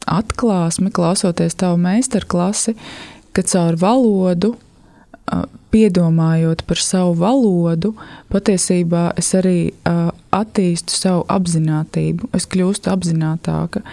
atklāsme, 0.10 0.91
klausoties 0.93 1.58
tavu 1.60 1.80
meistarklasi, 1.82 2.76
ka 3.34 3.43
caur 3.45 3.78
valodu 3.80 4.54
piedomājot 5.70 6.63
par 6.65 6.82
savu 6.82 7.13
valodu, 7.20 7.94
patiesībā 8.34 9.10
es 9.20 9.30
arī 9.38 9.70
uh, 9.70 10.10
attīstu 10.34 10.94
savu 10.96 11.24
apziņotību, 11.30 12.30
es 12.38 12.48
kļūstu 12.50 12.89
apzinātāka. 12.94 13.84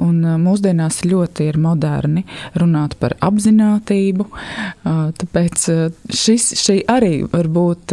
Un 0.00 0.22
uh, 0.24 0.36
mūsdienās 0.40 1.02
ļoti 1.08 1.50
ir 1.50 1.60
moderni 1.60 2.24
runāt 2.58 2.96
par 3.00 3.16
apziņotību, 3.24 4.28
uh, 4.28 5.02
tāpēc 5.20 5.66
šis, 6.22 6.52
šī 6.62 6.78
arī 6.88 7.14
var 7.28 7.50
būt 7.52 7.92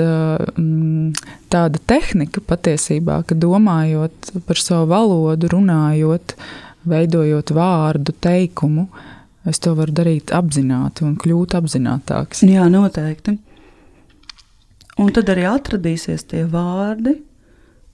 tāda 1.51 1.81
tehnika 1.88 2.43
patiesībā, 2.43 3.21
ka 3.27 3.36
domājot 3.39 4.31
par 4.47 4.60
savu 4.60 4.89
valodu, 4.91 5.51
runājot, 5.51 6.36
veidojot 6.88 7.51
vārdu, 7.55 8.15
teikumu, 8.23 8.88
uh, 8.88 9.12
es 9.49 9.62
to 9.62 9.75
varu 9.77 9.93
darīt 9.95 10.34
apzināti 10.36 11.05
un 11.05 11.15
kļūt 11.21 11.55
apzinātāks. 11.60 12.43
Jā, 12.47 12.67
noteikti. 12.71 13.38
Un 15.01 15.12
tad 15.15 15.29
arī 15.34 15.43
atradīsies 15.49 16.23
tie 16.31 16.45
vārdi, 16.49 17.17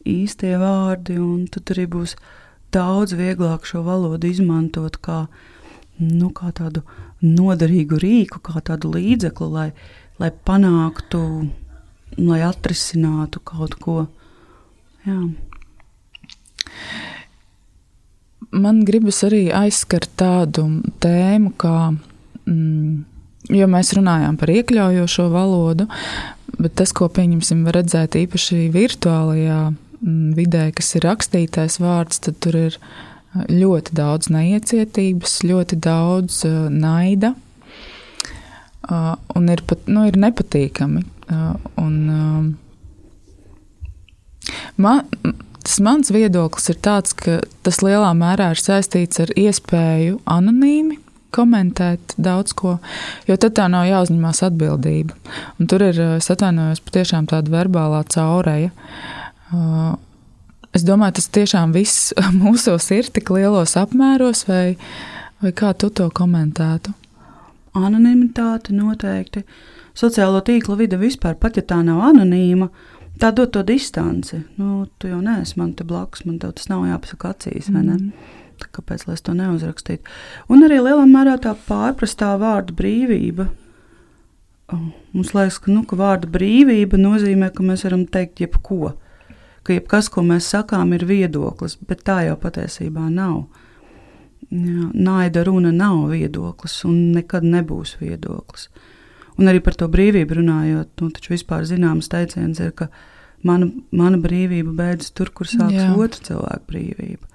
īstie 0.07 0.53
vārdi, 0.61 1.17
un 1.21 1.47
tad 1.51 1.73
arī 1.73 1.87
būs 1.89 2.15
daudz 2.73 3.15
vieglāk 3.17 3.65
šo 3.67 3.81
valodu 3.85 4.29
izmantot 4.29 4.99
kā, 5.03 5.25
nu, 5.99 6.29
kā 6.29 6.53
tādu 6.57 6.85
noderīgu 7.25 7.99
rīku, 8.01 8.41
kā 8.45 8.61
tādu 8.65 8.93
līdzekli, 8.95 9.49
lai, 9.51 9.69
lai 10.21 10.29
panāktu, 10.45 11.23
lai 12.21 12.41
atrisinātu 12.45 13.41
kaut 13.45 13.79
ko. 13.81 13.97
Jā 15.07 15.23
man 18.51 18.83
gribas 18.87 19.21
arī 19.27 19.45
aizskart 19.55 20.11
tādu 20.19 20.67
tēmu, 21.03 21.53
kā, 21.59 21.91
mm, 22.45 22.97
jo 23.57 23.69
mēs 23.71 23.93
runājām 23.97 24.37
par 24.39 24.51
iekļaujošo 24.53 25.27
valodu, 25.33 25.87
bet 26.59 26.75
tas, 26.79 26.93
ko 26.93 27.09
pieņemsim, 27.11 27.63
var 27.67 27.79
redzēt 27.79 28.17
īpaši 28.19 28.67
virtuālajā 28.73 29.61
mm, 29.71 30.33
vidē, 30.37 30.67
kas 30.75 30.95
ir 30.95 31.07
rakstītais 31.07 31.79
vārds, 31.81 32.21
tad 32.25 32.39
tur 32.43 32.59
ir 32.67 32.79
ļoti 33.31 33.95
daudz 33.95 34.27
neiecietības, 34.33 35.39
ļoti 35.47 35.79
daudz 35.79 36.43
naida. 36.73 37.33
Un 38.91 39.47
ir 39.47 39.61
pat 39.63 39.87
nu, 39.87 40.03
ir 40.09 40.17
nepatīkami. 40.19 41.05
Un, 41.79 41.95
man, 44.75 45.05
Tas 45.61 45.77
mans 45.83 46.09
viedoklis 46.13 46.71
ir 46.73 46.79
tāds, 46.81 47.13
ka 47.13 47.39
tas 47.65 47.81
lielā 47.85 48.09
mērā 48.17 48.51
ir 48.55 48.61
saistīts 48.61 49.21
ar 49.21 49.31
iespēju 49.37 50.21
anonīmi 50.25 50.97
komentēt 51.31 52.15
daudz 52.19 52.55
ko, 52.57 52.75
jo 53.27 53.37
tad 53.39 53.55
tā 53.59 53.67
nav 53.71 53.85
jāuzņemās 53.87 54.41
atbildība. 54.49 55.15
Un 55.59 55.69
tur 55.71 55.85
ir, 55.85 55.99
es 56.17 56.31
atvainojos, 56.33 56.81
patiešām 56.87 57.29
tāda 57.31 57.53
verbālā 57.53 58.01
caureja. 58.11 58.71
Uh, 59.51 59.93
es 60.75 60.83
domāju, 60.87 61.19
tas 61.19 61.29
tiešām 61.37 61.75
viss 61.75 62.11
mūsos 62.41 62.89
ir 62.95 63.11
tik 63.13 63.31
lielos 63.35 63.77
apmēros, 63.79 64.45
vai, 64.49 64.65
vai 65.43 65.53
kā 65.55 65.75
tu 65.77 65.91
to 65.93 66.09
komentētu? 66.09 66.95
Anonimitāte 67.77 68.75
noteikti. 68.75 69.45
Sociālo 69.95 70.41
tīklu 70.43 70.75
vide 70.79 70.97
vispār, 70.99 71.37
pat 71.39 71.59
ja 71.59 71.63
tā 71.67 71.79
nav 71.85 72.01
anonīma, 72.09 72.67
uh, 72.67 73.00
tā 73.19 73.31
dod 73.35 73.51
to 73.55 73.63
distanci. 73.67 74.43
Nu, 74.59 74.85
tu 74.99 75.09
jau 75.11 75.21
neesi 75.23 75.57
man 75.59 75.73
te 75.73 75.87
blakus, 75.87 76.25
man 76.25 76.39
tas 76.39 76.69
nav 76.71 76.85
jāpasaka 76.87 77.33
acīs? 77.33 77.71
Mm. 77.73 78.11
Kāpēc 78.71 79.07
lai 79.07 79.15
es 79.17 79.25
to 79.25 79.33
neuzrakstītu? 79.33 80.05
Un 80.53 80.63
arī 80.67 80.77
lielā 80.83 81.07
mērā 81.09 81.37
tā 81.41 81.55
pārprastā 81.67 82.35
vārda 82.39 82.75
brīvība. 82.77 83.49
Mums 84.71 85.33
liekas, 85.35 85.57
ka, 85.59 85.71
nu, 85.73 85.83
ka 85.87 85.97
vārda 85.99 86.29
brīvība 86.31 86.99
nozīmē, 87.01 87.51
ka 87.55 87.65
mēs 87.65 87.83
varam 87.87 88.05
teikt 88.07 88.43
jebko. 88.45 88.93
Ka 89.65 89.75
jebkas, 89.75 90.07
ko 90.13 90.23
mēs 90.25 90.47
sakām, 90.53 90.93
ir 90.95 91.03
viedoklis, 91.09 91.75
bet 91.87 92.05
tā 92.07 92.21
jau 92.29 92.37
patiesībā 92.39 93.09
nav. 93.11 93.43
Jā, 94.51 94.87
naida 94.93 95.45
runa 95.47 95.69
nav 95.71 96.09
viedoklis 96.11 96.81
un 96.87 97.11
nekad 97.15 97.45
nebūs 97.47 97.97
viedoklis. 98.01 98.69
Un 99.41 99.49
arī 99.49 99.61
par 99.65 99.73
to 99.79 99.87
brīvību 99.89 100.37
runājot, 100.37 100.91
nu, 101.01 101.09
taču 101.15 101.33
vispār 101.33 101.65
zināms 101.65 102.11
teiciens 102.11 102.61
ir, 102.61 102.73
ka 102.77 102.91
mana, 103.47 103.71
mana 103.89 104.19
brīvība 104.21 104.75
beidzas 104.77 105.13
tur, 105.17 105.31
kur 105.33 105.49
sākas 105.49 105.95
otra 105.97 106.27
cilvēka 106.29 106.67
brīvība. 106.69 107.25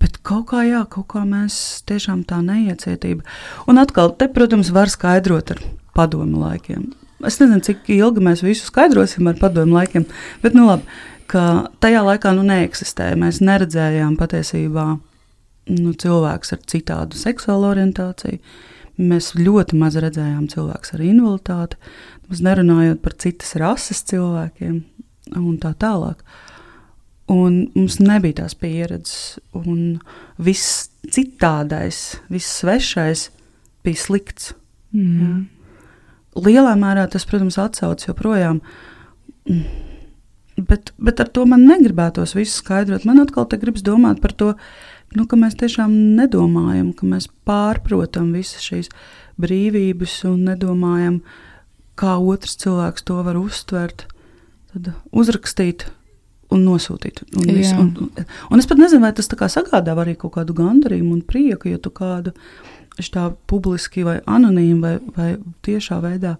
Bet 0.00 0.16
kaut 0.24 0.48
kā, 0.50 0.64
jā, 0.64 0.80
kaut 0.88 1.10
kā 1.12 1.26
mēs 1.28 1.84
tiešām 1.88 2.24
tā 2.28 2.40
neiecietība. 2.42 3.22
Un 3.68 3.78
atkal, 3.82 4.14
te, 4.16 4.30
protams, 4.32 4.72
var 4.72 4.90
skaidrot 4.90 5.52
ar 5.54 5.60
padomu 5.96 6.40
laikiem. 6.40 6.88
Es 7.26 7.36
nezinu, 7.36 7.60
cik 7.66 7.90
ilgi 7.92 8.24
mēs 8.24 8.40
visu 8.40 8.64
skaidrosim 8.64 9.28
ar 9.28 9.36
padomu 9.38 9.76
laikiem, 9.76 10.06
bet 10.40 10.56
nu 10.56 10.64
labi, 10.70 10.88
ka 11.28 11.68
tajā 11.84 12.00
laikā 12.06 12.32
nu 12.36 12.46
neeksistēja. 12.48 13.18
Mēs 13.20 13.42
neredzējām 13.44 14.16
patiesībā 14.18 14.86
nu, 15.76 15.92
cilvēks 15.92 16.56
ar 16.56 16.64
citādu 16.72 17.20
seksuālu 17.20 17.68
orientāciju. 17.74 18.40
Mēs 19.00 19.32
ļoti 19.38 19.78
maz 19.80 19.96
redzējām 20.00 20.46
cilvēkus 20.52 20.94
ar 20.96 21.02
invaliditāti, 21.04 21.78
nerunājot 22.30 23.00
par 23.02 23.16
citas 23.18 23.54
rases 23.58 24.02
cilvēkiem 24.10 24.80
un 25.40 25.58
tā 25.62 25.72
tālāk. 25.80 26.20
Un 27.30 27.62
mums 27.76 28.00
nebija 28.02 28.42
tās 28.42 28.56
pieredzes, 28.58 29.38
un 29.54 30.00
viss 30.42 30.88
citādais, 31.14 32.18
viss 32.30 32.58
svešais 32.60 33.28
bija 33.86 34.02
slikts. 34.02 34.52
Mm. 34.90 35.20
Ja? 35.22 35.36
Lielā 36.40 36.74
mērā 36.78 37.06
tas, 37.10 37.26
protams, 37.26 37.58
atsaucas 37.58 38.08
joprojām. 38.08 38.60
Bet, 40.60 40.92
bet 40.98 41.22
ar 41.22 41.30
to 41.32 41.46
man 41.48 41.64
negribētos 41.66 42.34
visu 42.36 42.60
skaidrot. 42.60 43.06
Man 43.08 43.22
atkal 43.22 43.48
te 43.50 43.58
gribas 43.62 43.84
domāt 43.86 44.20
par 44.22 44.34
to, 44.36 44.52
nu, 45.16 45.26
ka 45.26 45.38
mēs 45.40 45.56
tiešām 45.60 45.92
nedomājam, 46.18 46.92
ka 46.96 47.08
mēs 47.08 47.28
pārprotam 47.48 48.32
visas 48.36 48.64
šīs 48.66 48.90
brīvības 49.40 50.16
un 50.30 50.44
nedomājam, 50.50 51.20
kā 52.00 52.16
otrs 52.18 52.58
cilvēks 52.60 53.06
to 53.08 53.20
var 53.26 53.38
uztvert, 53.40 54.06
tad 54.72 54.92
uzrakstīt 55.10 55.88
un 56.50 56.64
nosūtīt. 56.66 57.22
Un, 57.36 57.46
visu, 57.54 57.76
un, 57.78 57.92
un, 58.06 58.26
un 58.50 58.62
es 58.62 58.68
pat 58.70 58.80
nezinu, 58.80 59.04
vai 59.04 59.12
tas 59.16 59.30
sagādā 59.30 59.94
arī 59.94 60.16
kaut 60.18 60.34
kādu 60.38 60.56
gandarījumu 60.58 61.18
un 61.18 61.22
prieku, 61.26 61.70
ja 61.70 61.78
tu 61.78 61.92
kādu 61.94 62.34
tā 63.00 63.30
publiski 63.48 64.02
vai 64.04 64.18
anonīmi 64.28 64.80
vai, 64.82 64.96
vai 65.16 65.28
tiešā 65.64 66.00
veidā 66.02 66.34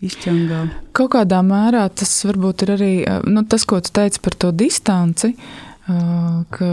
izķengā. 0.00 0.60
Kaut 0.96 1.12
kādā 1.16 1.40
mērā 1.44 1.82
tas 1.90 2.12
varbūt 2.24 2.64
ir 2.64 2.74
arī 2.76 2.92
nu, 3.28 3.42
tas, 3.44 3.66
ko 3.68 3.80
tu 3.82 3.92
teici 3.92 4.22
par 4.24 4.36
to 4.38 4.52
distanci. 4.54 5.34
Ka, 5.88 6.66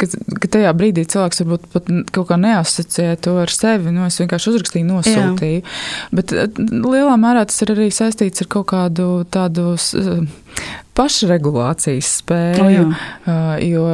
ka, 0.00 0.06
ka 0.40 0.48
tajā 0.54 0.70
brīdī 0.72 1.02
cilvēks 1.04 1.42
varbūt 1.42 1.66
pat 1.74 1.90
kaut 2.16 2.30
kā 2.30 2.38
neasociē 2.40 3.18
to 3.20 3.34
ar 3.42 3.50
sevi. 3.52 3.92
Nu, 3.92 4.06
es 4.08 4.16
vienkārši 4.22 4.54
uzrakstīju, 4.54 4.86
nosūtīju. 4.88 5.58
Jā. 5.60 6.12
Bet 6.16 6.32
lielā 6.56 7.18
mērā 7.20 7.42
tas 7.50 7.60
ir 7.60 7.74
arī 7.74 7.90
saistīts 7.92 8.40
ar 8.40 8.48
kaut 8.54 8.70
kādu 8.72 9.08
tādu 9.32 9.74
pašregulācijas 10.96 12.08
spēju, 12.22 12.86
oh, 12.88 13.52
jo 13.64 13.84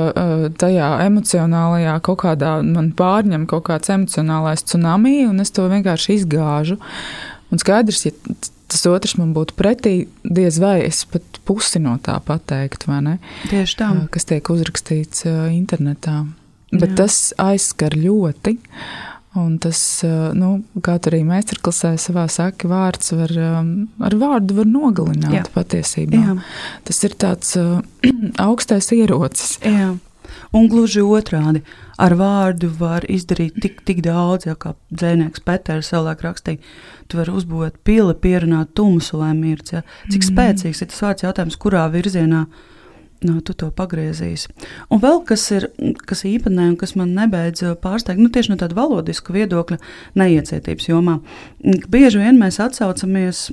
tajā 0.58 0.90
emocionālajā 1.06 1.96
kaut 2.06 2.20
kādā 2.22 2.52
man 2.66 2.92
pārņem 2.98 3.46
kaut 3.50 3.66
kāds 3.70 3.90
emocionālais 3.94 4.62
tsunami, 4.66 5.20
un 5.26 5.42
es 5.42 5.54
to 5.54 5.66
vienkārši 5.70 6.20
izgāžu. 6.20 6.78
Un 7.50 7.62
skaidrs, 7.62 8.06
ja 8.06 8.14
tas 8.68 8.84
otrs 8.90 9.16
man 9.20 9.34
būtu 9.36 9.56
pretī, 9.58 9.94
diez 10.24 10.60
vai 10.62 10.82
es 10.86 11.02
pat 11.08 11.40
pusi 11.48 11.80
no 11.82 11.96
tā 12.04 12.18
pateiktu, 12.24 12.90
vai 12.92 13.00
ne? 13.04 13.14
Tieši 13.48 13.78
tā. 13.80 13.92
Kas 14.14 14.28
tiek 14.28 14.50
uzrakstīts 14.52 15.24
internetā. 15.54 16.22
Bet 16.74 16.92
Jā. 16.92 17.04
tas 17.04 17.20
aizskar 17.40 17.96
ļoti. 17.96 18.58
Un 19.38 19.58
tas, 19.62 19.78
nu, 20.34 20.48
kā 20.82 20.96
arī 21.10 21.20
meistarklasē 21.28 21.92
savā 22.00 22.24
saka, 22.32 22.66
vārds 22.68 23.12
var, 23.14 23.32
ar 24.08 24.16
vārdu 24.18 24.56
var 24.56 24.68
nogalināt 24.68 25.36
Jā. 25.36 25.42
patiesībā. 25.54 26.20
Jā. 26.24 26.36
Tas 26.88 27.00
ir 27.06 27.14
tāds 27.20 27.54
augstais 28.48 28.90
ierocis. 28.96 29.58
Jā. 29.62 29.92
Un 30.56 30.68
gluži 30.72 31.02
otrādi, 31.04 31.60
ar 32.00 32.14
vārdu 32.16 32.70
var 32.78 33.04
izdarīt 33.10 33.58
tik, 33.60 33.82
tik 33.84 34.00
daudz, 34.04 34.46
ja 34.48 34.54
kā 34.56 34.72
dzēnieks 34.88 35.44
Peters 35.44 35.90
savulaik 35.92 36.24
rakstīja, 36.24 36.62
tu 37.08 37.20
vari 37.20 37.34
uzbūvēt 37.36 37.76
pili, 37.84 38.14
pierunāt 38.16 38.72
tumsu, 38.78 39.18
lai 39.20 39.34
mirts. 39.36 39.76
Ja. 39.76 39.84
Cik 40.08 40.22
mm. 40.22 40.28
spēcīgs 40.30 40.82
ir 40.82 40.90
tas 40.92 41.04
vārds 41.04 41.26
jautājums, 41.26 41.60
kurā 41.60 41.84
virzienā 41.92 42.46
no, 42.46 43.32
nu, 43.34 43.42
tu 43.44 43.52
to 43.58 43.70
pagriezīs. 43.74 44.46
Un 44.94 45.02
vēl 45.04 45.22
kas 45.28 45.44
ir 45.52 45.68
kas 46.08 46.24
īpatnē 46.28 46.70
un 46.72 46.76
kas 46.80 46.94
man 46.98 47.14
nebeidz 47.18 47.64
pārsteigt, 47.82 48.22
nu, 48.22 48.32
tieši 48.32 48.54
no 48.54 48.60
tāda 48.60 48.78
valodiska 48.78 49.34
viedokļa, 49.36 49.80
neiecietības 50.18 50.90
jomā. 50.90 51.18
Bieži 51.92 52.22
vien 52.22 52.40
mēs 52.40 52.60
atsaucamies 52.62 53.48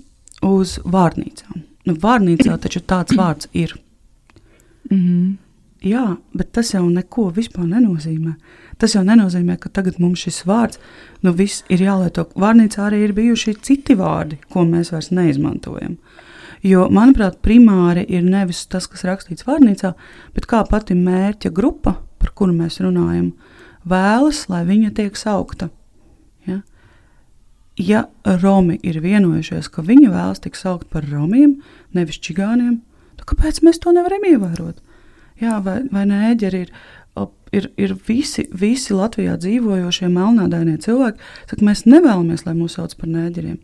uz 0.45 0.77
vārnīcām. 0.85 1.65
Nu, 1.85 1.95
vārnīcā 2.01 2.55
taču 2.61 2.81
tāds 2.81 3.17
vārds 3.17 3.49
ir. 3.53 3.75
Mm 4.89 4.97
-hmm. 4.97 5.33
Jā, 5.85 6.15
bet 6.33 6.49
tas 6.57 6.71
jau 6.73 6.81
neko 6.89 7.27
vispār 7.35 7.67
nenozīmē. 7.69 8.31
Tas 8.81 8.95
jau 8.95 9.03
nenozīmē, 9.05 9.59
ka 9.61 9.69
tagad 9.69 9.99
mums 10.01 10.23
šis 10.25 10.41
vārds 10.49 10.79
nu, 11.21 11.33
ir 11.37 11.83
jālieto. 11.83 12.25
Vārnīcā 12.33 12.87
arī 12.87 13.03
ir 13.05 13.13
bijuši 13.13 13.53
citi 13.61 13.93
vārdi, 13.99 14.39
ko 14.49 14.63
mēs 14.65 14.89
vairs 14.95 15.11
neizmantojam. 15.13 15.99
Jo, 16.65 16.87
manuprāt, 16.89 17.37
primāri 17.45 18.01
ir 18.09 18.25
nevis 18.25 18.63
tas, 18.65 18.87
kas 18.89 19.05
rakstīts 19.05 19.45
vārnīcā, 19.45 19.91
bet 20.33 20.47
kā 20.49 20.63
pati 20.65 20.97
mērķa 20.97 21.51
grupa, 21.53 21.99
par 22.17 22.33
kuru 22.33 22.55
mēs 22.57 22.79
runājam, 22.81 23.35
vēlas, 23.85 24.47
lai 24.49 24.63
viņa 24.65 24.89
tiek 24.97 25.19
saukta. 25.21 25.69
Ja? 26.49 26.63
ja 27.77 28.07
Romi 28.41 28.79
ir 28.81 28.97
vienojušies, 29.05 29.69
ka 29.69 29.85
viņi 29.85 30.09
vēlas 30.09 30.41
tikt 30.41 30.57
saukt 30.57 30.89
par 30.89 31.05
Romiem, 31.11 31.59
nevis 31.93 32.17
čigāniem, 32.17 32.79
tad 33.19 33.29
kāpēc 33.35 33.61
mēs 33.61 33.83
to 33.85 33.93
nevaram 33.93 34.25
ievērot? 34.31 34.81
Jā, 35.41 35.59
vai, 35.63 35.81
vai 35.91 36.05
nēģeri 36.07 36.61
ir, 36.65 36.73
ir, 37.55 37.69
ir 37.81 37.95
visi, 38.07 38.45
visi 38.55 38.95
Latvijā 38.95 39.35
dzīvojošie 39.41 40.09
melnādainie 40.11 40.77
cilvēki, 40.83 41.31
saka, 41.49 41.63
mēs 41.67 41.85
nevēlamies, 41.89 42.45
lai 42.47 42.55
mūs 42.57 42.77
sauc 42.79 42.95
par 42.99 43.11
nēģeriem. 43.11 43.57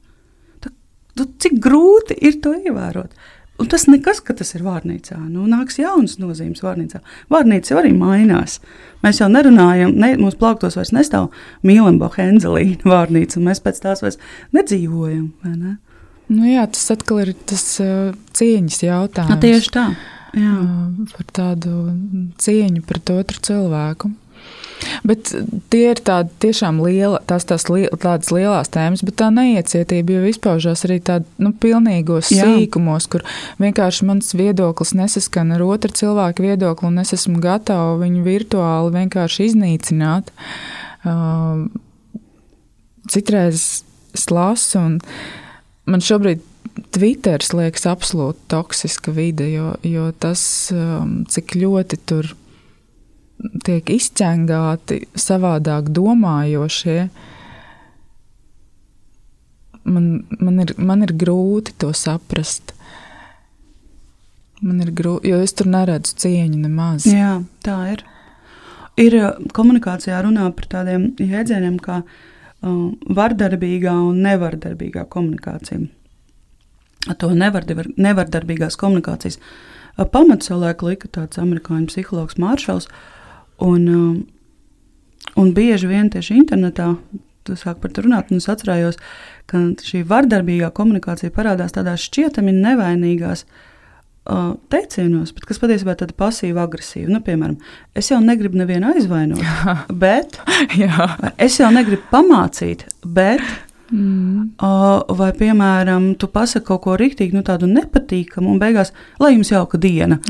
Tad, 0.64 0.76
tad 1.20 1.38
cik 1.44 1.62
grūti 1.64 2.18
ir 2.20 2.42
to 2.44 2.56
ievērot? 2.60 3.16
Un 3.62 3.68
tas 3.70 3.84
nekas, 3.86 4.24
ka 4.26 4.34
tas 4.34 4.56
ir 4.58 4.64
vārnīcā. 4.66 5.20
Nu, 5.30 5.44
nāks 5.50 5.78
jaunas 5.78 6.16
nozīmes 6.18 6.64
vārnīcā. 6.66 7.02
Vārnīca 7.30 7.76
arī 7.78 7.92
mainās. 7.94 8.58
Mēs 9.04 9.20
jau 9.22 9.28
nerunājam, 9.30 9.94
ne, 10.02 10.16
mūsu 10.18 10.40
plauktos 10.42 10.80
vairs 10.80 10.94
nestāv 10.96 11.30
Mīlenboha 11.68 12.26
Enzelīna 12.26 12.90
vārnīca, 12.94 13.38
un 13.38 13.52
mēs 13.52 13.62
pēc 13.62 13.84
tās 13.84 14.02
vairs 14.02 14.18
nedzīvojam. 14.58 15.28
Ne? 15.46 15.76
Nu 16.32 16.48
jā, 16.50 16.66
tas 16.74 16.90
atkal 16.96 17.22
ir 17.26 17.36
tas 17.52 17.68
uh, 17.84 18.18
cieņas 18.40 18.82
jautājums. 18.88 19.36
Na, 19.36 19.40
tieši 19.44 19.74
tā. 19.76 19.86
Jā. 20.38 20.58
par 21.16 21.30
tādu 21.36 21.78
cieņu 22.40 22.84
pret 22.88 23.14
otru 23.14 23.42
cilvēku. 23.44 24.12
Bet 25.06 25.30
tie 25.70 25.92
ir 25.92 26.00
tādi 26.02 26.32
tiešām 26.42 26.80
liela, 26.82 27.20
tās, 27.30 27.46
tās 27.46 27.68
li, 27.70 27.86
tādas 28.02 28.32
lielas 28.34 28.72
tēmas, 28.74 29.04
bet 29.06 29.18
tā 29.22 29.30
neiecietība 29.34 30.18
jau 30.18 30.32
izpaužās 30.32 30.86
arī 30.88 30.98
tādā 31.06 31.28
nu, 31.42 31.52
pilnīgos 31.54 32.32
Jā. 32.34 32.48
sīkumos, 32.48 33.08
kur 33.12 33.26
vienkārši 33.62 34.08
mans 34.10 34.34
viedoklis 34.38 34.96
nesaskan 34.98 35.54
ar 35.56 35.66
otru 35.66 35.94
cilvēku 36.02 36.48
viedokli, 36.48 36.90
un 36.90 37.04
es 37.04 37.14
esmu 37.18 37.42
gatava 37.44 38.00
viņu 38.02 38.26
virtuāli 38.26 38.96
vienkārši 38.98 39.52
iznīcināt. 39.52 40.34
Uh, 41.06 41.68
citreiz 43.10 43.84
es 44.18 44.30
lasu, 44.34 44.82
un 44.82 44.98
man 45.90 46.04
šobrīd 46.06 46.42
Twitteris 46.92 47.54
liekas 47.56 47.86
absolūti 47.88 48.50
toksiska 48.52 49.14
vide, 49.16 49.48
jo, 49.48 49.72
jo 49.88 50.10
tas, 50.20 50.44
um, 50.76 51.22
cik 51.32 51.56
ļoti 51.56 52.00
tur 52.10 52.34
tiek 53.66 53.88
izķengāti 53.96 55.06
savādāk 55.18 55.88
domājošie, 55.96 56.98
man, 59.88 60.10
man, 60.40 60.60
ir, 60.66 60.74
man 60.78 61.08
ir 61.08 61.16
grūti 61.24 61.76
to 61.82 61.94
saprast. 61.96 62.76
Man 64.62 64.84
ir 64.84 64.92
grūti, 64.94 65.32
jo 65.32 65.40
es 65.42 65.56
tur 65.58 65.72
neredzu 65.72 66.20
cieņu 66.22 66.60
nemaz. 66.68 67.08
Jā, 67.10 67.40
tā 67.66 67.78
ir. 67.96 68.04
Ir 69.00 69.16
uh, 69.18 69.32
komunikācijā 69.56 70.20
runā 70.28 70.52
par 70.54 70.68
tādiem 70.76 71.08
jēdzieniem 71.18 71.80
kā 71.82 72.02
uh, 72.04 72.86
vardarbīgā 73.16 73.96
un 74.12 74.22
nevardarbīgā 74.28 75.08
komunikācija 75.10 75.88
to 77.22 77.32
nevardarb, 77.38 77.94
nevardarbīgās 77.98 78.78
komunikācijas 78.80 79.40
pamatu 80.12 80.48
savulaik 80.48 80.84
lika 80.86 81.10
tāds 81.12 81.42
amerikāņu 81.42 81.90
psihologs 81.92 82.40
Māršals. 82.42 82.88
Un, 83.62 83.88
un 85.38 85.52
bieži 85.58 85.90
vien 85.90 86.10
tieši 86.14 86.38
internetā 86.40 86.94
tu 87.46 87.58
sāk 87.58 87.82
par 87.82 87.94
to 87.94 88.06
runāt, 88.06 88.32
un 88.32 88.42
es 88.42 88.50
atcerējos, 88.52 89.00
ka 89.50 89.64
šī 89.82 90.04
vardarbīgā 90.10 90.72
komunikācija 90.78 91.34
parādās 91.34 91.74
tādās 91.76 92.04
šķietami 92.06 92.54
nevainīgās 92.54 93.44
uh, 93.46 94.54
teicienos, 94.74 95.34
bet 95.36 95.48
kas 95.50 95.62
patiesībā 95.62 95.96
ir 95.96 96.02
tāda 96.04 96.18
pasīva 96.18 96.66
agresīva. 96.68 97.10
Nu, 97.16 97.22
piemēram, 97.26 97.58
es 97.98 98.12
jau 98.14 98.22
negribu 98.24 98.62
nevienu 98.62 98.94
aizvainot, 98.94 99.42
Jā. 99.42 99.76
bet 99.90 100.38
Jā. 100.84 101.10
es 101.42 101.58
jau 101.60 101.72
negribu 101.74 102.06
pamācīt, 102.14 102.86
bet 103.02 103.42
Mm. 103.92 104.54
Uh, 104.56 105.02
vai, 105.20 105.34
piemēram, 105.36 106.14
tu 106.20 106.30
pasaki 106.32 106.64
kaut 106.70 106.82
ko 106.86 106.94
rīktīgi, 107.00 107.36
nu, 107.36 107.44
tādu 107.44 107.68
nepatīkamu, 107.68 108.54
un 108.54 108.62
beigās, 108.62 108.94
lai 109.20 109.34
jums 109.34 109.52
jauka 109.52 109.80
diena. 109.82 110.22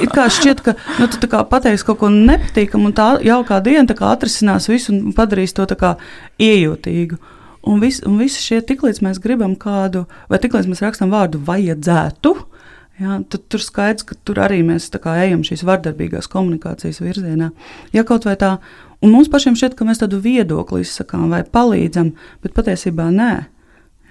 Ir 0.00 0.08
kā 0.14 0.24
šķiet, 0.32 0.62
ka 0.64 0.74
nu, 0.96 1.08
tu 1.12 1.28
pateiksi 1.28 1.86
kaut 1.88 2.00
ko 2.00 2.08
nepatīkamu, 2.12 2.88
un 2.88 2.96
tā 2.96 3.10
jaukā 3.26 3.60
diena 3.64 3.84
tā 3.90 3.98
atrisinās 4.08 4.70
visu 4.72 4.94
un 4.94 5.12
padarīs 5.16 5.52
to 5.56 5.68
iejūtīgu. 6.40 7.20
Un, 7.68 7.78
vis, 7.78 8.00
un 8.08 8.16
visi 8.18 8.40
šie 8.42 8.62
tiklīdz 8.66 9.04
mēs 9.04 9.20
gribam 9.22 9.52
kādu, 9.60 10.06
vai 10.32 10.40
tiklīdz 10.42 10.66
mēs 10.70 10.82
rakstam 10.82 11.12
vārdu 11.12 11.38
vajadzētu, 11.46 12.32
ja, 13.00 13.20
tad 13.28 13.48
tur 13.48 13.62
skaidrs, 13.62 14.06
ka 14.08 14.16
tur 14.24 14.42
arī 14.44 14.60
mēs 14.66 14.90
ejam 14.92 15.44
šīs 15.46 15.64
vardarbīgās 15.68 16.28
komunikācijas 16.32 17.00
virzienā. 17.00 17.52
Ja 17.92 18.04
kaut 18.04 18.28
vai 18.28 18.36
tā 18.36 18.58
Un 19.02 19.10
mums 19.10 19.26
pašiem 19.30 19.56
šķiet, 19.58 19.74
ka 19.74 19.86
mēs 19.86 19.98
tādu 19.98 20.20
viedokli 20.22 20.84
izsakām 20.84 21.26
vai 21.32 21.42
palīdzam, 21.42 22.12
bet 22.44 22.54
patiesībā 22.54 23.08
nē. 23.10 23.32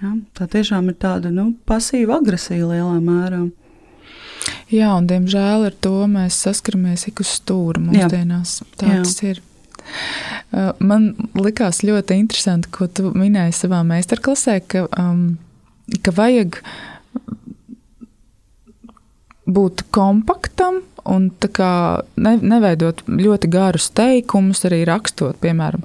Ja? 0.02 0.10
Tā 0.36 0.48
tiešām 0.52 0.90
ir 0.92 0.98
tāda 1.00 1.32
nu, 1.32 1.54
pasīva 1.68 2.18
agresija 2.20 2.68
lielā 2.68 2.98
mērā. 3.00 3.46
Jā, 4.72 4.90
un 4.98 5.06
diemžēl 5.08 5.68
ar 5.70 5.78
to 5.84 5.94
mēs 6.10 6.42
saskaramies 6.44 7.06
ik 7.08 7.22
uz 7.24 7.30
stūra 7.38 7.80
mūsdienās. 7.80 8.58
Tā 8.76 8.98
tas 9.00 9.16
ir. 9.24 9.40
Uh, 10.52 10.74
man 10.82 11.12
likās 11.36 11.80
ļoti 11.86 12.18
interesanti, 12.20 12.68
ko 12.72 12.86
tu 12.92 13.14
minēji 13.16 13.56
savā 13.62 13.80
meistarklasē, 13.86 14.58
ka, 14.68 14.84
um, 15.00 15.38
ka 16.04 16.12
vajag 16.16 16.60
būt 19.54 19.86
kompaktam 19.94 20.82
un 21.08 21.28
ne, 21.32 22.34
neveidot 22.38 23.02
ļoti 23.08 23.50
garus 23.50 23.88
teikumus, 23.96 24.62
arī 24.68 24.82
rakstot, 24.88 25.38
piemēram. 25.42 25.82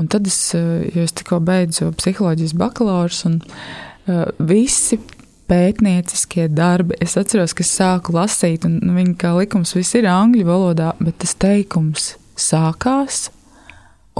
Un 0.00 0.10
tad 0.12 0.28
es, 0.28 0.38
jo 0.54 1.04
es 1.04 1.16
tikko 1.16 1.40
beidzu 1.44 1.90
psiholoģijas 1.96 2.56
bakalaurus, 2.60 3.24
un 3.28 3.40
uh, 3.40 4.26
visi 4.38 5.00
pētnieciskie 5.50 6.46
darbi. 6.52 6.98
Es 7.02 7.16
atceros, 7.18 7.54
ka 7.56 7.64
es 7.64 7.72
sāku 7.74 8.14
lasīt, 8.14 8.66
un 8.68 8.78
viņa 8.96 9.16
kā 9.20 9.34
likums 9.38 9.74
viss 9.76 9.96
ir 9.98 10.08
angļu 10.10 10.46
valodā, 10.46 10.92
bet 11.02 11.18
tas 11.24 11.34
teikums 11.40 12.14
sākās. 12.38 13.28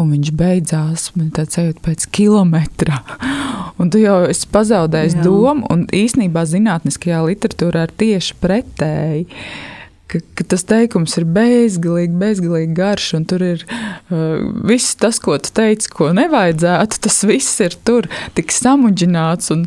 Un 0.01 0.15
viņš 0.15 0.31
beidzās, 0.37 1.11
man 1.17 1.33
tāds 1.37 1.59
sajūta 1.59 1.85
pēc 1.85 2.07
kilometra. 2.15 3.03
Un 3.81 3.89
tu 3.93 4.01
jau 4.01 4.23
esi 4.29 4.49
pazaudējis 4.53 5.15
Jā. 5.17 5.23
domu, 5.25 5.65
un 5.73 5.87
īsnībā 5.97 6.43
zinātniskajā 6.45 7.23
literatūrā 7.25 7.87
ir 7.87 7.93
tieši 8.03 8.35
pretēji. 8.43 9.23
Uh, 9.25 9.79
ka, 10.11 10.21
ka 10.39 10.47
tas 10.53 10.65
teikums 10.69 11.15
ir 11.21 11.27
bezgalīgi, 11.35 12.15
bezgalīgi 12.21 12.75
garš, 12.77 13.09
un 13.19 13.27
tur 13.31 13.45
ir 13.45 13.65
uh, 13.67 14.41
viss 14.69 14.97
tas, 15.01 15.21
ko 15.23 15.37
tu 15.43 15.53
teici, 15.57 15.91
ko 15.93 16.11
nevajadzētu. 16.17 17.01
Tas 17.07 17.21
viss 17.29 17.61
ir 17.65 17.77
tur 17.87 18.09
tik 18.37 18.55
samudžināts. 18.55 19.53
Un, 19.55 19.67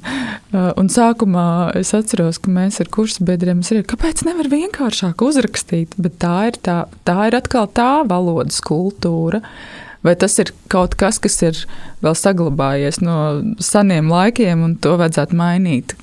uh, 0.54 0.72
un 0.80 0.91
sākumā 0.91 1.48
es 1.80 1.93
atceros, 1.98 2.41
ka 2.43 2.54
mēs 2.54 2.82
ar 2.84 2.91
kursu 2.93 3.26
biedriem 3.28 3.63
ir, 3.63 3.84
kāpēc 3.89 4.26
nevar 4.28 4.52
vienkāršāk 4.52 5.24
uzrakstīt, 5.26 5.96
bet 6.02 6.19
tā 6.24 6.38
ir, 6.52 6.60
tā, 6.65 6.84
tā 7.08 7.30
ir 7.30 7.39
atkal 7.39 7.69
tā 7.72 7.93
valodas 8.10 8.60
kultūra. 8.63 9.43
Vai 10.03 10.15
tas 10.19 10.35
ir 10.41 10.51
kaut 10.71 10.97
kas, 10.99 11.19
kas 11.23 11.37
ir 11.45 11.59
vēl 12.03 12.15
saglabājies 12.19 12.99
no 13.03 13.17
seniem 13.63 14.11
laikiem, 14.11 14.65
un 14.65 14.75
to 14.83 14.97
vajadzētu 14.99 15.37
mainīt? 15.39 15.95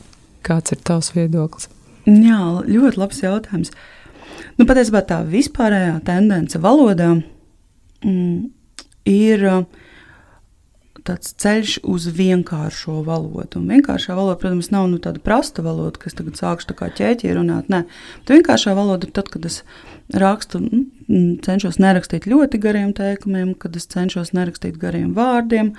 Kāds 0.47 0.73
ir 0.73 0.81
tavs 0.89 1.13
viedoklis? 1.13 1.69
Jā, 2.09 2.41
ļoti 2.65 3.01
labs 3.01 3.21
jautājums. 3.21 3.75
Nu, 4.57 4.65
patiesībā 4.65 5.03
tā 5.09 5.21
vispārējā 5.29 5.99
tendence 6.07 6.59
valodā 6.61 7.11
mm, 7.19 8.49
ir 9.13 9.45
uh, 9.51 9.61
tāds 11.07 11.33
ceļš 11.41 11.79
uz 11.89 12.07
vienkāršo 12.17 13.01
valodu. 13.07 13.61
Un 13.61 13.71
vienkāršā 13.73 14.15
valoda, 14.17 14.39
protams, 14.41 14.71
nav 14.75 14.89
nu, 14.93 14.99
tāda 15.03 15.23
prasta 15.25 15.65
valoda, 15.65 16.01
kas 16.03 16.17
tagad 16.19 16.39
sākšu 16.41 16.77
kā 16.79 16.91
ķēķi 16.97 17.35
runāt. 17.37 17.71
Nē, 17.73 17.83
bet 18.23 18.33
vienkāršā 18.35 18.75
valoda 18.79 19.09
ir 19.09 19.15
tad, 19.17 19.31
kad 19.33 19.47
es 19.49 19.61
rakstu, 20.15 20.61
mm, 20.61 21.41
cenšos 21.47 21.81
nerakstīt 21.83 22.29
ļoti 22.31 22.61
gariem 22.63 22.95
teikumiem, 22.97 23.55
kad 23.59 23.77
es 23.77 23.89
cenšos 23.91 24.35
nerakstīt 24.37 24.79
gariem 24.81 25.13
vārdiem, 25.15 25.75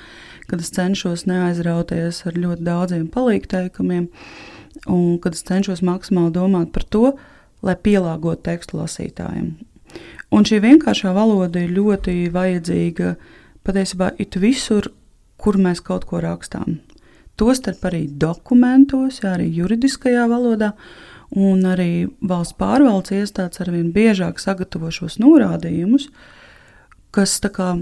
kad 0.48 0.64
es 0.64 0.72
cenšos 0.76 1.26
neaizrauties 1.30 2.24
ar 2.26 2.40
ļoti 2.40 2.68
daudziem 2.68 3.10
palīgteikumiem, 3.12 4.08
un 4.88 5.20
kad 5.24 5.36
es 5.38 5.44
cenšos 5.48 5.84
maksimāli 5.86 6.34
domāt 6.38 6.72
par 6.72 6.84
to, 6.84 7.12
lai 7.62 7.76
pielāgotu 7.76 8.48
tekstu 8.48 8.80
lasītājiem. 8.80 9.52
Un 10.32 10.48
šī 10.48 10.62
vienkāršā 10.64 11.12
valoda 11.14 11.60
ir 11.60 11.74
ļoti 11.76 12.32
vajadzīga 12.32 13.16
patiesībā 13.68 14.14
it 14.24 14.38
visur, 14.40 14.88
kur 15.42 15.58
mēs 15.58 15.82
kaut 15.84 16.06
ko 16.10 16.22
rakstām. 16.24 16.80
Tostarp 17.40 17.82
arī 17.90 18.06
dokumentos, 18.22 19.22
jā, 19.24 19.34
arī 19.36 19.48
juridiskajā 19.56 20.28
valodā, 20.30 20.74
un 21.32 21.64
arī 21.66 22.10
valsts 22.28 22.58
pārvaldes 22.60 23.16
iestādes 23.22 23.64
arvien 23.64 23.90
biežāk 23.96 24.42
sagatavo 24.42 24.92
šos 24.94 25.18
norādījumus, 25.24 26.10
kas 27.16 27.40
kā, 27.56 27.74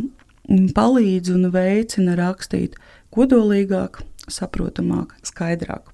palīdz 0.47 1.33
un 1.35 1.49
veicina 1.53 2.15
rakstīt 2.17 2.77
kodolīgāk, 3.13 4.01
saprotamāk, 4.29 5.15
skaidrāk. 5.25 5.89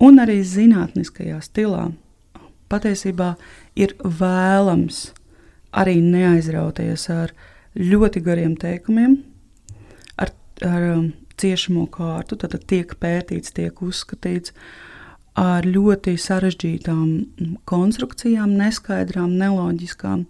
Un 0.00 0.22
arī 0.22 0.40
zinātniskajā 0.46 1.42
stilā 1.44 1.90
patiesībā 2.70 3.34
ir 3.76 3.96
vēlams 4.00 5.10
arī 5.76 5.98
neaizrauties 6.02 7.08
ar 7.12 7.34
ļoti 7.76 8.22
gariem 8.24 8.54
teikumiem, 8.58 9.18
ar, 10.66 10.86
um, 10.94 11.10
ciešamo 11.40 11.86
kārtu, 11.92 12.38
tad 12.40 12.56
tiek 12.68 12.92
pētīts, 13.00 13.54
tiek 13.56 13.82
uzskatīts 13.84 14.54
ar 15.40 15.64
ļoti 15.64 16.16
sarežģītām 16.20 17.04
mm, 17.06 17.54
konstrukcijām, 17.70 18.52
neskaidrām, 18.58 19.32
neloģiskām. 19.40 20.26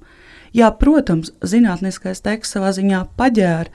Jā, 0.54 0.70
protams, 0.78 1.32
zinātniskais 1.46 2.22
teksts 2.24 2.56
savā 2.56 2.72
ziņā 2.76 3.04
paģēra 3.18 3.70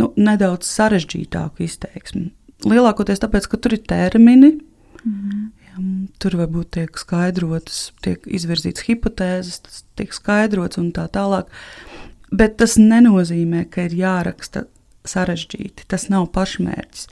nu, 0.00 0.12
nedaudz 0.16 0.68
sarežģītāku 0.70 1.64
izteiksmi. 1.66 2.28
Lielākoties 2.68 3.22
tāpēc, 3.22 3.46
ka 3.48 3.60
tur 3.60 3.78
ir 3.78 3.84
termini, 3.88 4.56
mm. 5.04 5.46
Tur 6.18 6.34
varbūt 6.40 6.72
tiek 6.74 6.96
skaidrotas, 6.98 7.92
tiek 8.02 8.24
izvirzītas 8.26 8.86
hipotēzes, 8.88 9.60
tas 9.62 9.84
tiek 9.98 10.14
skaidrots 10.14 10.80
un 10.80 10.90
tā 10.96 11.04
tālāk. 11.14 11.52
Bet 12.34 12.58
tas 12.60 12.74
nenozīmē, 12.80 13.62
ka 13.70 13.86
ir 13.86 13.94
jāraksta 14.00 14.64
sarežģīti. 15.08 15.86
Tas 15.90 16.08
nav 16.12 16.28
pašmērķis. 16.34 17.08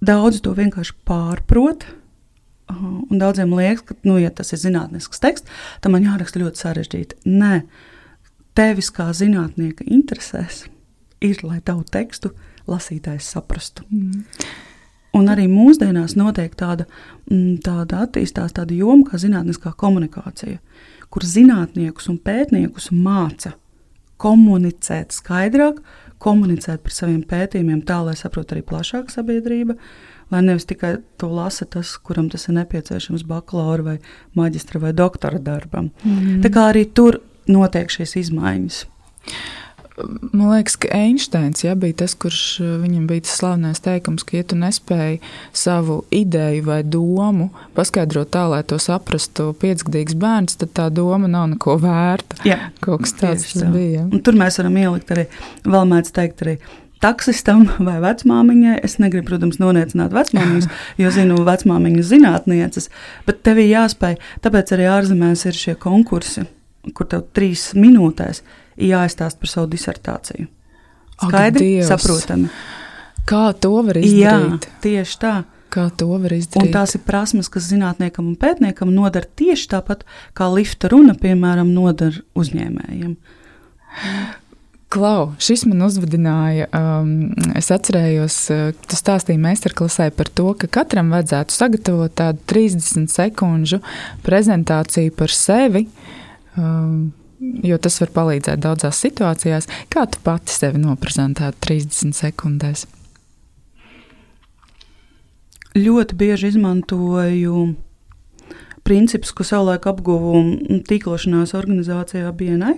Daudz 0.00 0.40
to 0.44 0.54
vienkārši 0.56 0.96
pārprot. 1.08 1.86
Un 2.70 3.18
daudziem 3.18 3.50
liekas, 3.56 3.82
ka, 3.88 3.96
nu, 4.06 4.16
ja 4.22 4.30
tas 4.30 4.52
ir 4.54 4.60
zinātnisks 4.62 5.20
teksts, 5.22 5.50
tad 5.82 5.90
man 5.92 6.06
jāraksta 6.06 6.38
ļoti 6.40 6.62
sarežģīti. 6.62 7.18
Nē, 7.26 7.64
tevis 8.54 8.92
kā 8.94 9.08
zinātnieka 9.16 9.86
interesēs 9.90 10.64
ir, 11.20 11.42
lai 11.42 11.58
tavu 11.66 11.82
tekstu 11.90 12.30
lasītājs 12.70 13.26
saprastu. 13.34 13.84
Mm. 13.90 14.24
Un 15.18 15.26
arī 15.32 15.48
mūsdienās 15.50 16.14
notiek 16.18 16.52
tāda, 16.54 16.86
mm, 17.26 17.58
tāda 17.66 18.04
attīstās 18.06 18.54
tāda 18.54 18.76
joma 18.76 19.08
kā 19.08 19.18
zinātniskā 19.18 19.72
komunikācija, 19.76 20.60
kur 21.10 21.26
zinātniekus 21.26 22.06
un 22.12 22.20
pētniekus 22.22 22.92
māca 22.94 23.56
komunicēt 24.20 25.16
skaidrāk, 25.16 25.80
komunicēt 26.20 26.82
par 26.84 26.94
saviem 26.94 27.22
pētījumiem 27.28 27.82
tā, 27.88 28.00
lai 28.06 28.16
saprotu 28.18 28.56
arī 28.56 28.64
plašāka 28.66 29.12
sabiedrība, 29.14 29.76
lai 30.30 30.42
nevis 30.46 30.68
tikai 30.70 30.96
to 31.20 31.30
lasa 31.32 31.66
tas, 31.68 31.96
kuram 32.04 32.28
tas 32.32 32.48
ir 32.48 32.58
nepieciešams 32.58 33.24
bakalaura 33.28 33.86
vai 33.92 33.96
maģistra 34.38 34.82
vai 34.82 34.92
doktora 34.96 35.40
darbam. 35.42 35.90
Mm. 36.04 36.40
Tā 36.44 36.52
kā 36.52 36.68
arī 36.72 36.86
tur 36.94 37.22
notiek 37.50 37.90
šīs 37.92 38.16
izmaiņas. 38.24 38.84
Man 40.32 40.50
liekas, 40.50 40.76
ka 40.80 40.90
Einsteins 40.94 41.64
ja, 41.64 41.74
bija 41.78 42.00
tas, 42.02 42.14
kurš 42.18 42.42
eh, 42.62 42.74
viņam 42.82 43.06
bija 43.10 43.24
tas 43.26 43.38
slavenais 43.40 43.82
teikums, 43.84 44.24
ka, 44.26 44.36
ja 44.40 44.46
tu 44.46 44.58
nespēji 44.58 45.20
savu 45.56 46.00
ideju 46.14 46.66
vai 46.66 46.80
domu 46.82 47.50
paskaidrot 47.76 48.32
tā, 48.34 48.46
lai 48.52 48.60
to 48.66 48.78
saprastu 48.82 49.50
piecgadīgs 49.60 50.18
bērns, 50.20 50.58
tad 50.60 50.74
tā 50.76 50.90
doma 50.94 51.30
nav 51.30 51.50
neko 51.54 51.78
vērta. 51.82 52.42
Jā, 52.48 52.58
kaut 52.84 53.06
kas 53.06 53.16
tāds 53.20 53.50
tā. 53.56 53.70
bija. 53.72 54.06
Un 54.08 54.22
tur 54.24 54.38
mēs 54.38 54.60
varam 54.60 54.78
ielikt 54.80 55.12
arī, 55.14 55.26
vēl 55.66 55.90
mēdz 55.90 56.14
teikt, 56.16 56.46
arī 56.46 56.56
taksistam 57.00 57.66
vai 57.88 57.98
vecmāmiņai. 58.04 58.78
Es 58.86 58.98
negribu, 59.02 59.30
protams, 59.32 59.60
noniecināt 59.62 60.14
vecmāmiņas, 60.14 60.70
jo 61.00 61.12
zinu 61.14 61.40
vecmāmiņas 61.48 62.10
zinātnieces, 62.12 62.90
bet 63.28 63.42
tev 63.46 63.62
ir 63.62 63.72
jāspēj. 63.74 64.18
Tāpēc 64.44 64.74
arī 64.76 64.88
ārzemēs 64.92 65.46
ir 65.48 65.60
šie 65.64 65.76
konkursi, 65.80 66.46
kur 66.96 67.08
tev 67.10 67.26
trīs 67.36 67.70
minūtēs 67.76 68.44
jāizstāsta 68.80 69.40
par 69.40 69.52
savu 69.52 69.70
disertāciju. 69.72 70.48
Skaidri, 71.20 71.72
Ak, 71.82 71.88
saprotami. 71.92 72.50
Kā 73.28 73.50
to 73.60 73.74
var 73.84 74.00
izdarīt? 74.00 74.66
Jā, 74.66 74.76
tieši 74.84 75.18
tā. 75.20 75.34
Kā 75.70 75.86
to 75.94 76.08
var 76.16 76.32
izdarīt? 76.34 76.64
Un 76.64 76.72
tās 76.74 76.96
ir 76.96 77.04
prasmes, 77.06 77.50
kas 77.52 77.68
zinātniekam 77.70 78.32
un 78.32 78.36
pētniekam 78.40 78.90
noder 78.94 79.28
tieši 79.38 79.68
tāpat, 79.76 80.06
kā 80.34 80.48
lifta 80.50 80.90
runa, 80.90 81.14
piemēram, 81.18 81.70
noder 81.76 82.22
uzņēmējiem. 82.38 83.14
Klau, 84.90 85.28
šis 85.38 85.62
man 85.70 85.84
uzvedināja. 85.86 86.66
Um, 86.74 87.12
es 87.54 87.68
atcerējos, 87.70 88.38
uh, 88.50 88.72
tu 88.90 88.98
stāstīji 88.98 89.38
meistarklasē 89.38 90.08
par 90.16 90.32
to, 90.34 90.48
ka 90.58 90.66
katram 90.80 91.12
vajadzētu 91.14 91.54
sagatavot 91.54 92.16
tādu 92.18 92.42
30 92.50 93.06
sekundžu 93.12 93.78
prezentāciju 94.26 95.14
par 95.14 95.30
sevi. 95.30 95.84
Um, 96.58 97.12
jo 97.40 97.78
tas 97.80 98.00
var 98.02 98.12
palīdzēt 98.14 98.62
daudzās 98.62 99.00
situācijās. 99.04 99.68
Kā 99.92 100.06
tu 100.10 100.20
pati 100.24 100.52
sevi 100.54 100.80
noprezentētu 100.82 101.60
30 101.66 102.16
sekundēs? 102.16 102.86
Ļoti 105.78 106.16
bieži 106.18 106.50
izmantoju 106.50 107.68
principus, 108.84 109.30
ko 109.36 109.46
savulaik 109.46 109.86
apguvu 109.86 110.40
tīklošanās 110.88 111.54
organizācijā 111.54 112.32
BNI, 112.34 112.74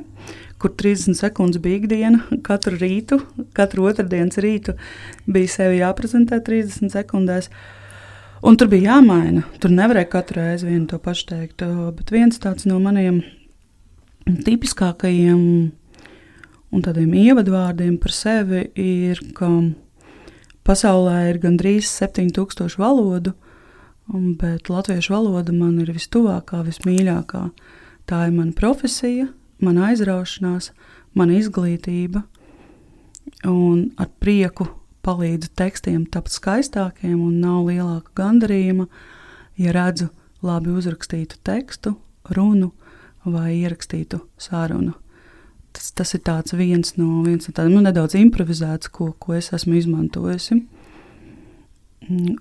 kur 0.61 0.75
30 0.79 1.17
sekundes 1.17 1.63
bija 1.63 1.81
ikdiena. 1.81 2.23
Katru 2.45 2.77
rītu, 2.77 3.23
katru 3.57 3.89
otrdienas 3.89 4.39
rītu 4.43 4.77
bija 5.27 5.55
sevi 5.57 5.81
jāprezentē 5.81 6.43
30 6.45 6.93
sekundēs. 6.93 7.49
Un 8.43 8.59
tur 8.59 8.69
bija 8.69 8.97
jāmaina. 8.97 9.47
Tur 9.63 9.73
nevarēja 9.73 10.11
katru 10.13 10.43
reizi 10.43 10.67
vienu 10.67 10.89
to 10.91 10.99
pašu 11.01 11.31
teikt. 11.31 11.63
Bet 11.97 12.11
viens 12.11 12.43
tāds 12.43 12.67
no 12.67 12.81
maniem 12.83 13.23
tipiskākajiem 14.27 15.41
un 16.73 16.85
tādiem 16.85 17.13
ievadvārdiem 17.19 17.99
par 18.01 18.15
sevi 18.15 18.65
ir, 18.79 19.21
ka 19.37 19.49
pasaulē 20.67 21.17
ir 21.33 21.41
gandrīz 21.43 21.91
7000 21.91 22.79
valodu, 22.81 23.35
un, 24.13 24.35
bet 24.39 24.71
latviešu 24.73 25.15
valoda 25.15 25.55
man 25.55 25.79
ir 25.83 25.93
vistuvākā, 25.95 26.63
vismīļākā. 26.67 27.47
Tā 28.09 28.27
ir 28.27 28.37
mana 28.37 28.55
profesija, 28.57 29.29
mana 29.63 29.91
aizraušanās, 29.91 30.73
mana 31.19 31.39
izglītība, 31.39 32.25
un 33.47 33.91
ar 34.01 34.11
prieku 34.23 34.69
palīdzu 35.03 35.53
tekstiem 35.59 36.07
tapt 36.11 36.33
skaistākiem, 36.35 37.19
un 37.19 37.41
nav 37.43 37.67
lielāka 37.69 38.15
gandarījuma, 38.23 38.89
ja 39.59 39.75
redzu 39.75 40.09
labi 40.43 40.73
uzrakstītu 40.75 41.39
tekstu, 41.47 41.97
runu 42.35 42.73
vai 43.25 43.55
ierakstītu 43.61 44.21
sarunu. 44.41 44.95
Tas, 45.73 45.93
tas 45.97 46.15
ir 46.15 46.21
viens 46.59 46.97
no, 46.99 47.23
viens 47.25 47.49
no 47.49 47.55
tādiem 47.55 47.77
nu, 47.77 47.81
nedaudz 47.81 48.15
improvizēts, 48.19 48.91
ko, 48.93 49.13
ko 49.19 49.35
es 49.35 49.53
esmu 49.53 49.79
izmantojusi. 49.79 50.61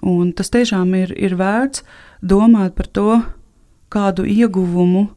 Un 0.03 0.33
tas 0.35 0.49
tiešām 0.51 0.93
ir, 0.97 1.13
ir 1.15 1.37
vērts 1.39 1.85
domāt 2.21 2.75
par 2.75 2.87
to, 2.87 3.21
kādu 3.91 4.25
ieguvumu 4.25 5.07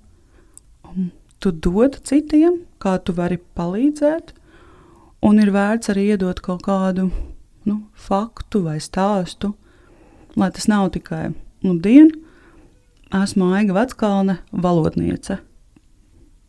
tu 1.40 1.50
dod 1.52 1.98
citiem, 2.06 2.62
kā 2.78 2.96
tu 3.04 3.14
vari 3.16 3.38
palīdzēt, 3.56 4.32
un 5.24 5.40
ir 5.42 5.50
vērts 5.54 5.90
arī 5.92 6.10
iedot 6.12 6.40
kaut 6.44 6.62
kādu 6.64 7.08
nu, 7.64 7.80
faktu 7.94 8.62
vai 8.64 8.78
stāstu, 8.80 9.54
lai 10.36 10.50
tas 10.54 10.68
nav 10.68 10.90
tikai 10.94 11.32
nu, 11.64 11.74
diena, 11.80 12.12
esmu 13.14 13.52
Aiga 13.56 13.76
Veckalne, 13.76 14.38
valodniece. 14.52 15.38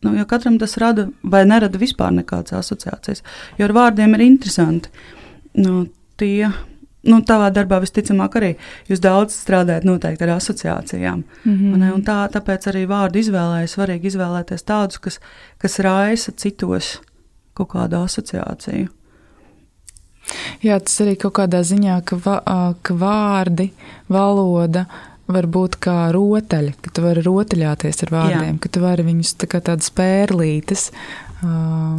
Nu, 0.04 0.12
jo 0.16 0.26
katram 0.28 0.58
tas 0.58 0.76
rada 0.76 1.08
vai 1.22 1.44
nerada 1.48 1.78
vispār 1.80 2.12
nekādas 2.14 2.54
asociācijas. 2.58 3.22
Jo 3.58 3.68
ar 3.68 3.74
vārdiem 3.76 4.14
ir 4.14 4.24
interesanti. 4.26 4.90
Nu, 5.56 5.86
tie, 6.20 6.50
nu, 7.08 7.20
tavā 7.26 7.48
darbā 7.54 7.80
visticamāk 7.82 8.36
arī 8.38 8.50
jūs 8.90 9.00
daudz 9.02 9.38
strādājat 9.40 9.86
noteikti 9.88 10.26
ar 10.26 10.36
asociācijām. 10.36 11.24
Mm 11.44 11.56
-hmm. 11.56 12.04
tā, 12.04 12.18
tāpēc 12.36 12.68
arī 12.72 12.86
vārdu 12.86 13.18
izvēlē 13.18 13.62
ir 13.62 13.72
svarīgi 13.72 14.12
izvēlēties 14.12 14.62
tādus, 14.62 14.98
kas, 14.98 15.20
kas 15.58 15.78
raisa 15.78 16.32
citos 16.32 17.00
kaut 17.54 17.68
kādu 17.68 18.04
asociāciju. 18.04 18.88
Jā, 20.62 20.78
tas 20.80 21.00
arī 21.00 21.16
kaut 21.16 21.36
kādā 21.38 21.60
ziņā, 21.62 22.00
ka, 22.04 22.16
va, 22.24 22.40
ka 22.82 22.94
vārdi, 22.94 23.70
valoda 24.08 24.86
var 25.30 25.48
būt 25.50 25.78
kā 25.82 25.96
rotaļi, 26.14 26.74
ka 26.82 26.92
tu 26.94 27.04
vari 27.04 27.22
rotaļāties 27.26 28.02
ar 28.06 28.12
vārdiem, 28.14 28.56
Jā. 28.56 28.62
ka 28.62 28.72
tu 28.72 28.82
vari 28.84 29.06
viņus 29.06 29.34
tā 29.42 29.48
kā 29.50 29.60
tādas 29.64 29.90
pērlītes 29.94 30.88
uh, 31.42 31.98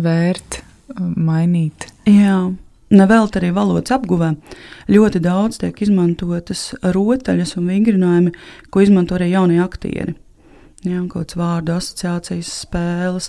vērt, 0.00 0.60
mainīt. 0.98 1.88
Jā. 2.08 2.42
Nevelti 2.90 3.38
arī 3.38 3.52
valodas 3.54 3.92
apguvē 3.94 4.32
ļoti 4.90 5.20
daudz 5.22 5.60
tiek 5.62 5.76
izmantotas 5.84 6.72
rotaļas 6.82 7.54
un 7.60 7.68
vingrinājumi, 7.70 8.32
ko 8.66 8.82
izmanto 8.82 9.14
arī 9.14 9.30
jaunie 9.30 9.60
aktieri. 9.62 10.16
Jā, 10.80 10.96
kaut 11.04 11.28
kādas 11.28 11.36
vārdu 11.36 11.74
asociācijas 11.76 12.50
spēles, 12.64 13.28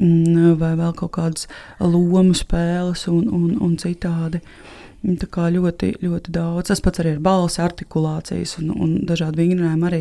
mm, 0.00 0.56
vai 0.58 0.72
vēl 0.80 0.96
kaut 0.98 1.12
kādas 1.18 1.46
lomu 1.78 2.34
spēles 2.34 3.04
un, 3.12 3.28
un, 3.28 3.52
un 3.62 3.76
citādi. 3.78 4.40
Uh, 4.40 4.77
ļoti, 5.02 5.92
ļoti 6.02 6.32
daudz. 6.34 6.68
Tas 6.68 6.80
pats 6.82 6.98
arī 6.98 7.14
ir 7.14 7.20
balss, 7.22 7.58
artikulācijas 7.58 8.58
un, 8.58 8.70
un 8.74 9.06
dažādi 9.06 9.38
vingrinājumi 9.38 9.86
arī. 9.86 10.00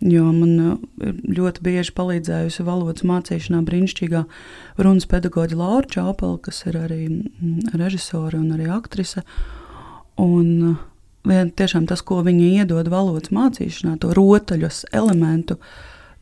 Jo 0.00 0.24
man 0.32 0.58
uh, 0.58 1.12
ļoti 1.28 1.62
bieži 1.62 1.92
palīdzējusi 1.94 2.66
valodas 2.66 3.02
mācīšanā 3.06 3.62
brīnišķīgā 3.62 4.24
runas 4.78 5.06
pedagoģa 5.06 5.56
Laura 5.56 5.86
Čāpela, 5.86 6.40
kas 6.42 6.64
ir 6.66 6.76
arī 6.76 7.06
mm, 7.08 7.76
režisore 7.78 8.38
un 8.38 8.50
arī 8.56 8.66
aktrise. 8.72 9.22
Un 10.18 10.48
uh, 10.72 10.76
vien, 11.24 11.50
tiešām 11.50 11.86
tas, 11.86 12.02
ko 12.02 12.22
viņa 12.26 12.62
iedod 12.62 12.90
valodas 12.90 13.30
mācīšanā, 13.30 13.98
to 14.02 14.12
rotaļus 14.16 14.86
elementu, 14.92 15.58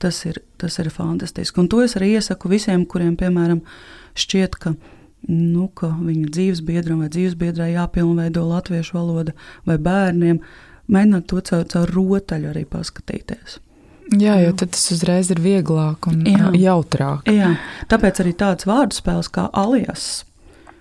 tas 0.01 0.25
ir, 0.29 0.43
tas 0.61 0.79
ir 0.79 0.93
fantastiski. 0.93 1.61
Un 1.61 1.69
to 1.73 1.81
es 1.85 1.97
arī 1.97 2.15
iesaku 2.19 2.53
visiem, 2.53 2.85
kuriem, 2.89 3.17
piemēram, 3.21 3.65
šķiet, 4.17 4.57
ka 4.61 4.75
viņi 4.77 5.00
nu, 5.29 5.69
ka 5.77 5.93
viņa 5.99 6.31
dzīves 6.35 6.63
biedram 6.67 7.03
vai 7.05 7.11
dzīves 7.13 7.37
biedrai 7.41 7.73
jāpilnveido 7.75 8.45
latviešu 8.49 8.97
valoda 8.97 9.35
vai 9.69 9.77
bērniem, 9.83 10.41
mēģināt 10.91 11.27
to 11.31 11.43
caur, 11.51 11.67
caur 11.71 11.93
rotaļu 11.95 12.51
arī 12.53 12.65
paskatīties. 12.69 13.59
Jā, 14.19 14.41
jo 14.43 14.55
tad 14.59 14.73
tas 14.75 14.89
uzreiz 14.91 15.29
ir 15.31 15.39
vieglāk 15.43 16.09
un 16.11 16.25
jā. 16.27 16.51
jautrāk. 16.59 17.29
Jā, 17.31 17.53
tāpēc 17.91 18.25
arī 18.25 18.35
tāds 18.39 18.67
vārdu 18.67 18.97
spēles 18.97 19.31
kā 19.31 19.47
alias, 19.55 20.25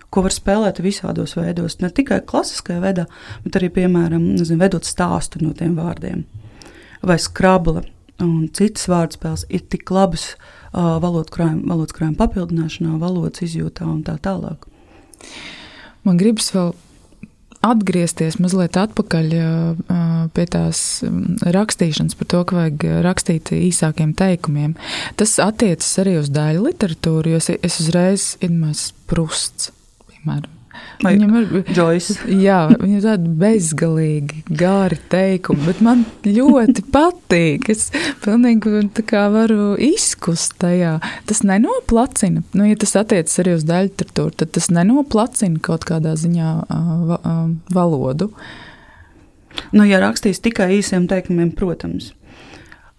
ko 0.10 0.24
var 0.26 0.34
spēlēt 0.34 0.82
visādos 0.82 1.36
veidos, 1.38 1.78
ne 1.84 1.92
tikai 1.94 2.24
klasiskajā 2.26 2.82
veidā, 2.82 3.06
bet 3.44 3.60
arī, 3.60 3.70
piemēram, 3.76 4.32
nezinu, 4.40 4.58
vedot 4.64 4.88
stāstu 4.88 5.44
no 5.44 5.54
tiem 5.54 5.78
vārdiem. 5.78 6.24
Vai 7.06 7.20
skrabla 7.22 7.86
un 8.24 8.50
citas 8.56 8.90
vārdu 8.92 9.20
spēles 9.20 9.46
ir 9.50 9.64
tik 9.72 9.92
labas, 9.94 10.34
uh, 10.34 10.98
valodas 11.04 11.32
krājuma, 11.36 11.66
valodas 11.72 11.96
krājuma 11.98 12.20
papildināšanā, 12.20 12.98
valodas 13.02 13.44
izjūtā 13.46 13.88
un 13.90 14.04
tā 14.08 14.18
tālāk. 14.22 14.68
Man 16.08 16.20
gribas 16.20 16.52
vēl 16.56 16.74
atgriezties 17.66 18.38
mazliet 18.40 18.78
atpakaļ 18.80 19.34
pie 20.36 20.46
tās 20.52 20.84
rakstīšanas, 21.44 22.16
par 22.20 22.30
to, 22.32 22.44
ka 22.48 22.60
vajag 22.60 22.86
rakstīt 23.04 23.52
īsākiem 23.56 24.14
teikumiem. 24.20 24.78
Tas 25.20 25.36
attiecas 25.44 25.92
arī 26.00 26.16
uz 26.22 26.32
daļu 26.32 26.70
literatūru, 26.70 27.36
jo 27.36 27.42
es 27.60 27.82
uzreiz 27.84 28.32
iedomājos 28.40 28.86
prusts, 29.12 29.74
piemēram. 30.08 30.59
Vai 31.00 31.14
viņam 31.16 31.36
ir 31.40 31.70
Joyce. 31.76 32.18
Jā, 32.28 32.58
viņam 32.74 32.96
ir 32.98 33.04
tādi 33.06 33.32
bezgalīgi 33.40 34.42
gari 34.60 34.98
teikumi, 35.12 35.64
bet 35.70 35.80
man 35.86 36.04
ļoti 36.28 36.84
patīk. 36.96 37.70
Es 37.72 37.88
pilnīgi 38.26 38.84
varu 39.34 39.74
izkust 39.80 40.58
tajā. 40.60 40.98
Tas 41.30 41.44
nenoplacina, 41.48 42.44
nu, 42.52 42.68
ja 42.68 42.80
tas 42.80 42.98
attiecas 43.00 43.40
arī 43.44 43.56
uz 43.56 43.66
daļu 43.68 43.94
literatūru, 43.94 44.36
tad 44.42 44.54
tas 44.58 44.70
nenoplacina 44.76 45.62
kaut 45.64 45.88
kādā 45.88 46.16
ziņā 46.20 46.54
va, 47.10 47.20
valodu. 47.74 48.32
Nu, 49.72 49.86
ja 49.88 50.02
rakstīs 50.04 50.44
tikai 50.44 50.74
īsiem 50.78 51.08
teikumiem, 51.10 51.52
protams. 51.56 52.14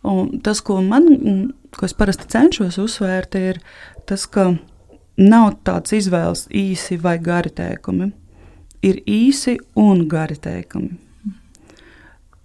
Un 0.07 0.41
tas, 0.45 0.62
ko 0.64 0.81
man, 0.81 1.53
ko 1.76 1.85
es 1.85 1.95
parasti 1.97 2.28
cenšos 2.33 2.81
uzsvērt, 2.81 3.37
ir 3.37 3.61
tas, 4.09 4.24
ka 4.24 4.55
Nav 5.21 5.59
tāds 5.68 5.93
izvēles 5.93 6.47
īsi 6.49 6.97
vai 6.97 7.18
gari 7.21 7.51
teikumi. 7.53 8.07
Ir 8.81 9.03
īsi 9.05 9.59
un 9.77 10.07
gari 10.09 10.39
teikumi. 10.41 10.95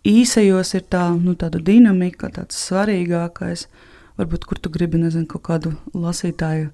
Īsajos 0.05 0.73
ir 0.76 0.84
tā 0.91 1.05
nu, 1.15 1.34
dinamika, 1.39 2.28
tāds 2.30 2.59
svarīgākais, 2.67 3.69
varbūt 4.19 4.43
kur 4.45 4.59
tu 4.59 4.69
gribi 4.69 4.99
nezinu, 4.99 5.26
kaut 5.26 5.45
kādu 5.47 5.71
lasītāju 5.95 6.67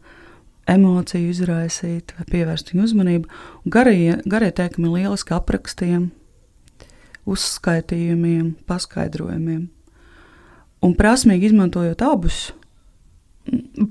emociju 0.67 1.29
izraisīt 1.29 2.15
vai 2.17 2.25
pievērst 2.31 2.73
viņu 2.73 2.87
uzmanību. 2.87 3.29
Garie, 3.69 4.17
garie 4.25 4.49
teikumi 4.51 4.89
ir 4.89 4.95
lieliski 4.97 5.35
aprakstiem, 5.37 6.09
uzskaitījumiem, 7.29 8.55
paskaidrojumiem. 8.65 9.69
Un 10.81 10.97
prasmīgi 10.97 11.51
izmantojot 11.51 12.01
abus, 12.01 12.49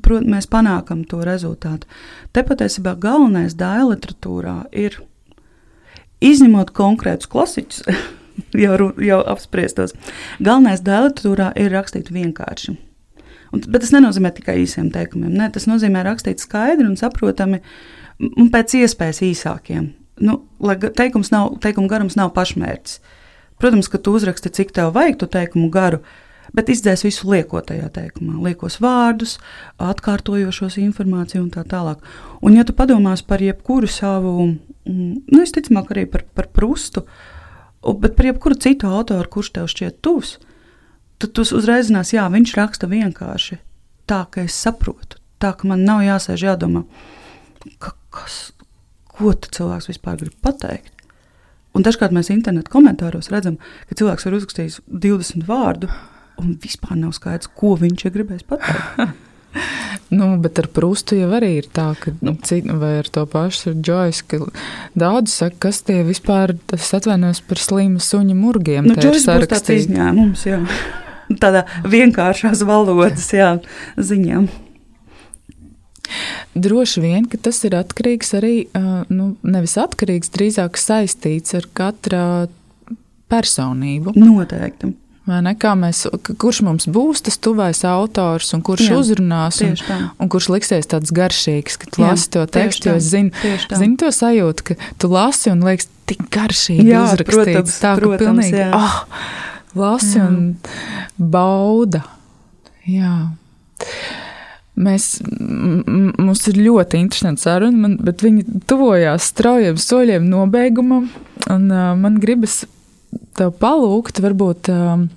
prot, 0.03 0.27
mēs 0.27 0.49
panākam 0.51 1.05
to 1.09 1.21
rezultātu. 1.27 1.89
Te 2.35 2.45
patiesībā 2.47 2.97
galvenais 3.01 3.57
dēļa 3.59 3.89
literatūrā 3.93 4.57
ir 4.77 5.01
izņemot 6.25 6.73
konkrētus 6.77 7.31
klasiķus, 7.33 7.83
jau, 8.65 8.91
jau 9.01 9.21
apspriestos. 9.35 9.97
Galvenais 10.41 10.85
dēļa 10.87 11.11
literatūrā 11.11 11.51
ir 11.61 11.75
rakstīt 11.75 12.13
vienkārši. 12.15 12.77
Un, 13.51 13.65
bet 13.67 13.83
tas 13.83 13.95
nenozīmē 13.95 14.31
tikai 14.37 14.61
īsiem 14.63 14.93
teikumiem. 14.95 15.33
Ne, 15.35 15.49
tas 15.51 15.67
nozīmē 15.67 16.05
rakstīt 16.07 16.43
skaidri 16.43 16.87
un 16.87 16.95
saprotami 17.01 17.59
un 18.21 18.51
pēc 18.53 18.77
iespējas 18.85 19.25
īsākiem. 19.27 19.89
Nu, 20.23 20.43
lai 20.63 20.77
teikums 20.79 21.33
nav, 21.33 21.57
teikuma 21.65 21.91
garums 21.91 22.15
nav 22.19 22.31
pašmērķis. 22.37 23.01
Protams, 23.61 23.89
ka 23.93 23.99
tu 24.01 24.13
uzraksti, 24.17 24.53
cik 24.55 24.71
tev 24.77 24.93
vajag 24.95 25.19
to 25.21 25.27
teikumu 25.29 25.67
garu, 25.73 25.99
uh, 26.01 26.30
bet 26.57 26.71
izdzēs 26.73 27.05
visu 27.07 27.31
lieko 27.31 27.61
tajā 27.65 27.89
teikumā, 27.95 28.39
liekos 28.45 28.81
vārdus, 28.83 29.37
atkārtojošos 29.81 30.79
informāciju 30.83 31.45
un 31.45 31.51
tā 31.55 31.65
tālāk. 31.69 32.03
Un, 32.43 32.57
ja 32.59 32.67
tu 32.67 32.75
padomās 32.77 33.23
par 33.27 33.43
jebkuru 33.45 33.91
savu, 33.91 34.35
mm, 34.51 35.13
nu, 35.31 35.43
es 35.43 35.55
ticamāk 35.57 35.93
arī 35.95 36.07
par, 36.11 36.27
par 36.35 36.51
prustu, 36.55 37.05
bet 38.03 38.17
par 38.19 38.31
jebkuru 38.31 38.59
citu 38.61 38.91
autoru, 38.91 39.29
kurš 39.31 39.55
tev 39.57 39.71
šķiet 39.71 40.01
tuvs, 40.05 40.37
tad 41.21 41.35
tu 41.37 41.45
uzreiz 41.45 41.91
zinās, 41.91 42.15
jā, 42.17 42.27
viņš 42.33 42.55
raksta 42.59 42.91
vienkārši 42.91 43.61
tā, 44.11 44.25
ka 44.31 44.45
es 44.47 44.57
saprotu, 44.57 45.21
tā, 45.43 45.53
ka 45.57 45.69
man 45.71 45.85
nav 45.87 46.03
jāsēž 46.05 46.49
jādomā, 46.49 46.85
ka, 47.79 47.95
kas, 48.15 48.41
ko 49.11 49.35
cilvēks 49.35 49.91
vispār 49.93 50.19
grib 50.21 50.35
pateikt. 50.43 50.97
Un 51.77 51.85
dažkārt 51.87 52.11
mēs 52.15 52.33
internetu 52.35 52.73
komentāros 52.73 53.31
redzam, 53.31 53.61
ka 53.87 53.95
cilvēks 53.99 54.27
ir 54.27 54.37
uzrakstījis 54.41 54.81
20 54.91 55.47
vārdu, 55.47 55.91
un 56.41 56.55
vispār 56.61 56.97
nav 56.99 57.15
skaidrs, 57.17 57.51
ko 57.57 57.77
viņš 57.81 58.07
ir 58.07 58.17
gribējis 58.19 58.49
pateikt. 58.51 59.19
Nu, 60.11 60.37
bet 60.43 60.59
ar 60.59 60.67
prustu 60.75 61.15
jau 61.15 61.29
arī 61.35 61.53
ir 61.61 61.67
tā, 61.71 61.93
ka, 61.99 62.13
nu, 62.27 62.33
vai 62.81 62.91
ar 62.99 63.09
to 63.15 63.23
pašu 63.31 63.77
Džoisu, 63.79 64.25
ka 64.27 64.39
daudz 64.99 65.37
saka, 65.39 65.69
kas 65.69 65.83
tie 65.87 66.01
vispār, 66.07 66.57
es 66.75 66.89
atvainojos 66.95 67.43
par 67.47 67.63
slimu 67.63 68.03
suņu 68.03 68.35
murgiem. 68.39 68.89
Nu, 68.91 68.97
Džois 68.99 69.29
būs 69.29 69.51
tāds 69.51 69.71
izņēmums, 69.77 70.43
jā. 70.49 70.59
Tādā 71.43 71.63
vienkāršās 71.87 72.65
valodas, 72.67 73.29
jā, 73.35 73.53
ziņām. 73.99 74.49
Droši 76.59 77.05
vien, 77.05 77.29
ka 77.31 77.39
tas 77.39 77.63
ir 77.67 77.77
atkarīgs 77.79 78.35
arī, 78.35 78.55
nu, 79.15 79.37
nevis 79.47 79.77
atkarīgs, 79.79 80.33
drīzāk 80.35 80.79
saistīts 80.81 81.55
ar 81.55 81.71
katra 81.71 82.25
personību. 83.31 84.17
Noteikti. 84.19 84.91
Kā 85.61 85.75
mēs, 85.79 86.05
kurš 86.41 86.63
mums 86.67 86.87
būs 86.91 87.23
tas 87.27 87.37
tuvais 87.43 87.83
autors, 87.87 88.51
un 88.57 88.63
kurš 88.67 88.89
Jā, 88.89 88.99
uzrunās, 88.99 89.61
un, 89.67 89.77
un 90.19 90.31
kurš 90.33 90.51
liksies 90.55 90.91
tāds 90.91 91.13
garšīgs, 91.15 91.79
ka 91.81 91.91
tu 91.91 92.03
Jā, 92.03 92.13
lasi 92.13 92.31
to 92.35 92.45
tekstu, 92.51 92.95
es 92.97 93.11
zinu, 93.13 93.31
zinu 93.71 94.01
to 94.01 94.11
sajūtu, 94.15 94.71
ka 94.71 94.79
tu 95.01 95.11
lasi 95.13 95.53
un 95.53 95.63
liekas 95.67 95.91
tik 96.11 96.25
garšīgi 96.35 96.89
jā, 96.91 97.05
uzrakstīts. 97.07 97.37
Protams, 97.37 97.77
tā, 97.83 97.93
protams, 98.01 98.25
pilnīgi, 98.25 98.65
jā. 98.65 98.71
oh, 98.75 98.97
lasi 99.79 100.19
jā. 100.19 100.27
un 100.27 101.29
bauda. 101.37 102.03
Jā. 102.89 103.15
Mēs, 104.81 105.13
mums 105.21 106.43
ir 106.49 106.59
ļoti 106.65 107.01
interesanti 107.05 107.45
saruna, 107.45 107.85
man, 107.85 107.97
bet 108.01 108.25
viņi 108.25 108.65
tuvojās 108.71 109.31
straujiem 109.35 109.79
soļiem 109.81 110.27
nobeigumam, 110.31 111.11
un 111.53 111.67
uh, 111.69 111.93
man 112.01 112.19
gribas 112.23 112.63
tev 113.37 113.53
palūgt, 113.61 114.23
varbūt 114.25 114.71
um, 114.73 115.09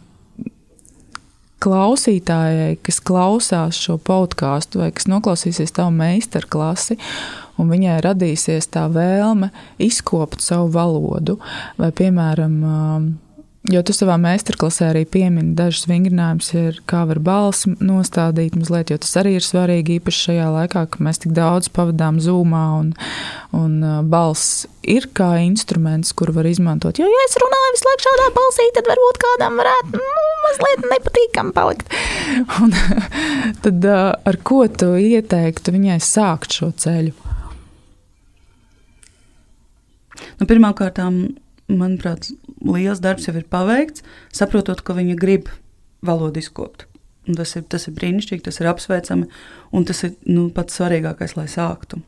klausītājai, 1.64 2.78
kas 2.84 3.00
klausās 3.04 3.80
šo 3.80 3.98
podkāstu 4.02 4.84
vai 4.84 4.92
kas 4.96 5.08
noklausīsies 5.12 5.76
tavu 5.76 5.94
meistarklasi, 5.96 6.98
un 7.62 7.72
viņai 7.72 8.00
radīsies 8.04 8.68
tā 8.74 8.88
vēlme 8.92 9.52
izkopt 9.82 10.44
savu 10.44 10.72
valodu, 10.74 11.38
vai, 11.80 11.92
piemēram, 11.96 12.58
Jo 13.72 13.80
tu 13.80 13.94
savā 13.96 14.18
meistarklasē 14.20 14.90
arī 14.90 15.06
piemini 15.08 15.54
dažus 15.56 15.86
vingrinājumus, 15.88 16.50
kā 16.90 17.06
var 17.08 17.22
balsi 17.24 17.72
nostādīt 17.80 18.58
mazliet, 18.60 18.90
jo 18.92 18.98
tas 19.00 19.14
arī 19.22 19.38
ir 19.38 19.46
svarīgi 19.46 20.02
īpaši 20.02 20.20
šajā 20.26 20.48
laikā, 20.52 20.82
kad 20.92 21.06
mēs 21.06 21.24
tik 21.24 21.32
daudz 21.38 21.70
pavadām 21.72 22.20
zūmā 22.20 22.64
un, 22.82 22.90
un 23.56 23.78
balss 24.12 24.66
ir 24.84 25.08
kā 25.16 25.30
instruments, 25.46 26.12
kuru 26.12 26.36
var 26.36 26.50
izmantot. 26.52 27.00
Jo, 27.00 27.08
ja 27.08 27.24
es 27.24 27.40
runāju 27.40 27.72
visu 27.78 27.88
laiku 27.88 28.06
šādā 28.10 28.28
balsī, 28.36 28.68
tad 28.76 28.92
varbūt 28.92 29.22
kādam 29.24 29.56
varētu 29.62 30.04
nu, 30.04 30.28
mazliet 30.44 30.86
nepatīkam 30.92 31.56
palikt. 31.56 31.96
Un, 32.66 32.76
tad 33.64 33.88
ar 33.88 34.42
ko 34.44 34.66
tu 34.68 34.92
ieteiktu 35.00 35.78
viņai 35.78 36.02
sākt 36.04 36.60
šo 36.60 36.74
ceļu? 36.84 37.16
Nu, 40.42 40.52
Pirmkārt, 40.52 41.00
manuprāt, 41.72 42.28
liels 42.64 43.02
darbs 43.04 43.28
jau 43.28 43.36
ir 43.38 43.46
paveikts, 43.52 44.04
saprotot, 44.34 44.82
ka 44.86 44.96
viņa 44.98 45.18
grib 45.20 45.52
valodu 46.06 46.42
izkopt. 46.42 46.88
Un 47.28 47.38
tas 47.40 47.54
ir, 47.56 47.64
tas 47.72 47.88
ir 47.88 47.96
brīnišķīgi, 47.96 48.44
tas 48.44 48.60
ir 48.60 48.68
apsveicami, 48.68 49.30
un 49.72 49.86
tas 49.88 50.04
ir 50.04 50.16
nu, 50.28 50.50
pats 50.56 50.76
svarīgākais, 50.80 51.38
lai 51.38 51.48
sāktu. 51.52 52.02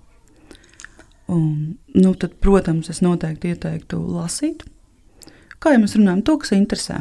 Un, 1.32 1.78
nu, 1.96 2.14
tad, 2.20 2.36
protams, 2.44 2.92
es 2.92 3.02
noteikti 3.02 3.54
ieteiktu 3.54 3.98
lasīt. 3.98 4.66
Kā 5.64 5.74
jau 5.74 5.82
mēs 5.82 5.96
runājam, 5.98 6.26
to, 6.28 6.36
kas 6.44 6.52
interesē. 6.54 7.00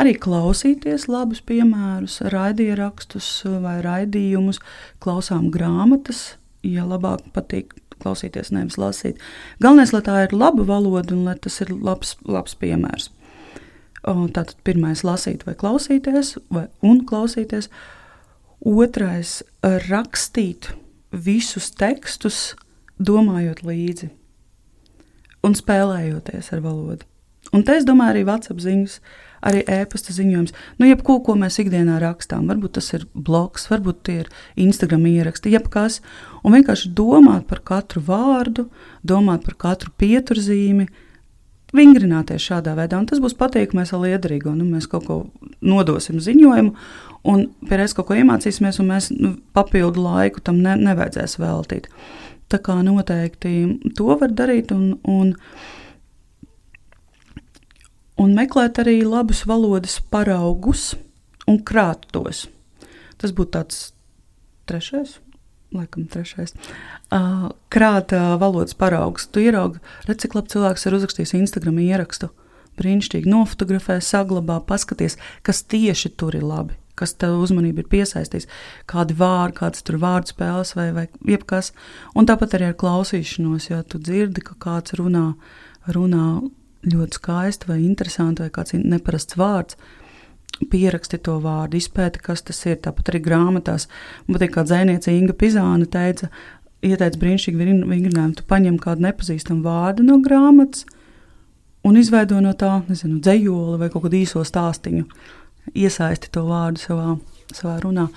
Arī 0.00 0.14
klausīties 0.16 1.06
labus 1.12 1.42
piemērus, 1.44 2.22
raidījumrakstus 2.32 3.28
vai 3.62 3.76
raidījumus, 3.84 4.60
klausām 5.04 5.50
grāmatas, 5.52 6.34
ja 6.64 6.86
labāk 6.88 7.26
patīk 7.36 7.74
klausīties, 8.02 8.52
nevis 8.52 8.78
lasīt. 8.80 9.20
Galvenais, 9.62 9.94
lai 9.94 10.02
tā 10.06 10.18
ir 10.26 10.36
laba 10.36 10.66
valoda 10.68 11.14
un 11.14 11.24
lai 11.28 11.36
tas 11.40 11.60
ir 11.64 11.72
labs, 11.72 12.16
labs 12.26 12.56
piemērs. 12.58 13.10
Tātad 14.02 14.56
pirmais- 14.66 15.04
lasīt 15.08 15.46
vai 15.46 15.54
klausīties, 15.54 16.36
vai, 16.50 16.66
un 16.82 17.04
klausīties. 17.06 17.68
Otrais- 18.64 19.42
rakstīt 19.90 20.72
visus 21.12 21.70
tekstus, 21.70 22.54
domājot 23.00 23.62
līdzi 23.62 24.10
un 25.42 25.54
spēlējoties 25.54 26.52
ar 26.52 26.60
valodu. 26.60 27.02
Un 27.52 27.62
te 27.66 27.72
es 27.76 27.84
domāju 27.84 28.14
arī 28.14 28.24
WhatsApp 28.24 28.62
ziņas, 28.62 29.00
arī 29.42 29.62
e-pasta 29.66 30.14
ziņojums. 30.16 30.54
Nu, 30.78 30.88
jebko, 30.88 31.18
ko 31.26 31.36
mēs 31.38 31.58
ikdienā 31.62 31.98
rakstām, 32.02 32.48
varbūt 32.50 32.76
tas 32.78 32.92
ir 32.96 33.06
blogs, 33.14 33.68
varbūt 33.72 34.02
tie 34.06 34.18
ir 34.22 34.32
Instagram 34.60 35.06
ieraksti, 35.10 35.52
jebkas. 35.54 36.00
Un 36.42 36.56
vienkārši 36.56 36.92
domāt 36.96 37.46
par 37.50 37.62
katru 37.66 38.02
vārdu, 38.06 38.68
domāt 39.06 39.46
par 39.46 39.58
katru 39.66 39.92
pieturzīmi, 39.98 40.88
vingrināties 41.76 42.44
šādā 42.50 42.74
veidā. 42.76 43.00
Un 43.00 43.08
tas 43.08 43.20
būs 43.22 43.36
patīkami, 43.38 43.80
mēs 43.80 43.94
vēl 43.94 44.06
liederīgi, 44.10 44.52
nu, 44.56 44.66
mēs 44.68 44.88
kaut 44.90 45.06
ko 45.08 45.18
nodosim 45.64 46.20
ziņojumu, 46.22 46.74
un 47.32 47.46
pēc 47.68 47.96
kaut 47.96 48.10
ko 48.10 48.18
iemācīsimies, 48.18 48.80
un 48.82 48.90
mēs 48.92 49.10
nu, 49.14 49.34
papildu 49.56 50.04
laiku 50.04 50.42
tam 50.44 50.60
ne, 50.64 50.76
nevajadzēs 50.80 51.38
veltīt. 51.40 51.88
Tā 52.52 52.60
kā 52.60 52.76
noteikti 52.84 53.54
to 53.96 54.18
var 54.20 54.34
darīt, 54.36 54.74
un, 54.74 54.98
un 55.08 55.32
un 58.22 58.36
meklēt 58.38 58.78
arī 58.82 59.00
labus 59.06 59.42
valodas 59.48 59.98
paraugus 60.12 60.92
un 61.50 61.58
krāt 61.66 62.06
tos. 62.14 62.46
Tas 63.18 63.34
būtu 63.34 63.54
tāds 63.58 63.82
trešais. 64.70 65.18
Laikam, 65.72 66.04
trešais. 66.10 66.52
Uh, 67.08 67.48
krāta 67.72 68.36
valodas 68.40 68.76
paraugs. 68.76 69.24
Tu 69.32 69.46
ieraugi, 69.46 69.80
redz, 70.04 70.20
cik 70.24 70.36
labi 70.36 70.52
cilvēks 70.52 70.84
ir 70.84 70.96
uzrakstījis 70.98 71.34
Instagram 71.38 71.80
ierakstu. 71.80 72.28
Brīnišķīgi 72.76 73.28
nofotografē, 73.28 73.98
saglabā, 74.04 74.58
paskaties, 74.68 75.18
kas 75.44 75.64
tieši 75.68 76.12
tur 76.20 76.36
ir 76.36 76.44
labi, 76.44 76.76
kas 76.96 77.12
tev 77.20 77.38
uzmanību 77.40 77.84
ir 77.84 77.88
piesaistījis, 77.92 78.48
kādi 78.88 79.16
vārdi, 79.16 79.58
kādas 79.60 79.84
tur 79.84 79.98
vārdu 80.00 80.32
spēles 80.32 80.72
vai, 80.76 80.86
vai 80.96 81.06
jebkas. 81.28 81.72
Un 82.16 82.28
tāpat 82.28 82.56
arī 82.56 82.70
ar 82.70 82.78
klausīšanos, 82.80 83.68
ja 83.72 83.82
tu 83.84 84.00
dzirdi, 84.00 84.44
ka 84.44 84.56
kāds 84.60 84.96
runā, 85.00 85.30
runā 85.88 86.26
ļoti 86.86 87.18
skaisti 87.18 87.68
vai 87.70 87.82
interesanti, 87.84 88.44
vai 88.44 88.52
kāds 88.54 88.76
neparasts 88.78 89.38
vārds. 89.38 89.78
Pieraksti 90.70 91.18
to 91.26 91.38
vārdu, 91.42 91.78
izpēti, 91.80 92.20
kas 92.22 92.44
tas 92.46 92.58
ir. 92.68 92.76
Tāpat 92.84 93.10
arī 93.10 93.22
grāmatās. 93.24 93.88
Patīk, 94.28 94.52
kā 94.54 94.66
dzēniece 94.66 95.14
Inga 95.16 95.34
Pizāna 95.34 95.88
teica, 95.90 96.28
ieteica 96.84 97.18
brīnišķīgi 97.18 97.70
vingrinājumu. 97.88 98.36
Tu 98.38 98.46
paņem 98.46 98.76
kādu 98.82 99.06
nepazīstamu 99.08 99.64
vārdu 99.66 100.06
no 100.06 100.20
grāmatas 100.22 100.84
un 101.82 101.98
izveido 101.98 102.38
no 102.42 102.52
tā, 102.58 102.76
nezinu, 102.86 103.18
dzējoli 103.22 103.80
vai 103.80 103.90
kaut 103.90 104.06
kādu 104.06 104.20
īso 104.20 104.44
stāstīņu. 104.46 105.06
Iesaisti 105.78 106.30
to 106.34 106.44
vārdu 106.46 106.82
savā, 106.82 107.16
savā 107.54 107.76
runā. 107.82 108.08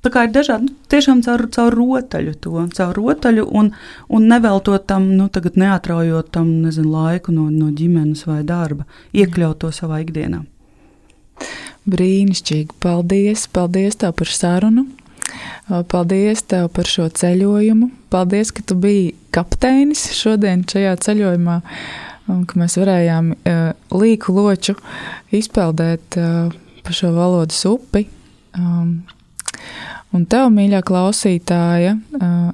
Tā 0.00 0.08
kā 0.12 0.24
ir 0.24 0.30
dažādi, 0.32 0.70
nu, 0.70 0.76
tiešām 0.88 1.20
caur, 1.26 1.42
caur 1.52 1.74
rotaļu 1.76 2.32
to, 2.40 2.54
caur 2.76 2.96
rotaļu 2.96 3.44
un, 3.60 3.72
un 4.08 4.28
neveltot 4.30 4.86
tam, 4.88 5.10
nu, 5.18 5.28
tagad 5.32 5.58
neatraujot 5.60 6.30
tam, 6.32 6.48
nezinu, 6.64 6.94
laiku 6.94 7.34
no, 7.36 7.50
no 7.52 7.68
ģimenes 7.76 8.24
vai 8.28 8.40
darba, 8.48 8.88
iekļaut 9.12 9.60
to 9.60 9.72
savā 9.76 10.00
ikdienā. 10.06 10.40
Brīnišķīgi, 11.90 12.78
paldies, 12.80 13.44
paldies 13.52 14.00
tev 14.00 14.16
par 14.16 14.32
sarunu. 14.32 14.86
Paldies 15.68 16.42
tev 16.50 16.68
par 16.74 16.88
šo 16.90 17.06
ceļojumu. 17.14 17.90
Paldies, 18.10 18.50
ka 18.54 18.64
tu 18.66 18.76
biji 18.80 19.12
kapteinis 19.34 20.08
šodien 20.18 20.64
šajā 20.68 20.96
ceļojumā, 21.04 21.60
un 22.32 22.42
ka 22.48 22.58
mēs 22.60 22.76
varējām 22.80 23.30
uh, 23.36 23.60
līku 23.94 24.34
loču 24.34 24.74
izpeldēt 25.34 26.18
uh, 26.18 26.50
pa 26.84 26.96
šo 26.96 27.12
valodas 27.14 27.62
upi. 27.70 28.08
Um, 28.58 29.00
Un 30.16 30.24
tev, 30.26 30.48
mīļā 30.50 30.80
klausītāja, 30.86 31.94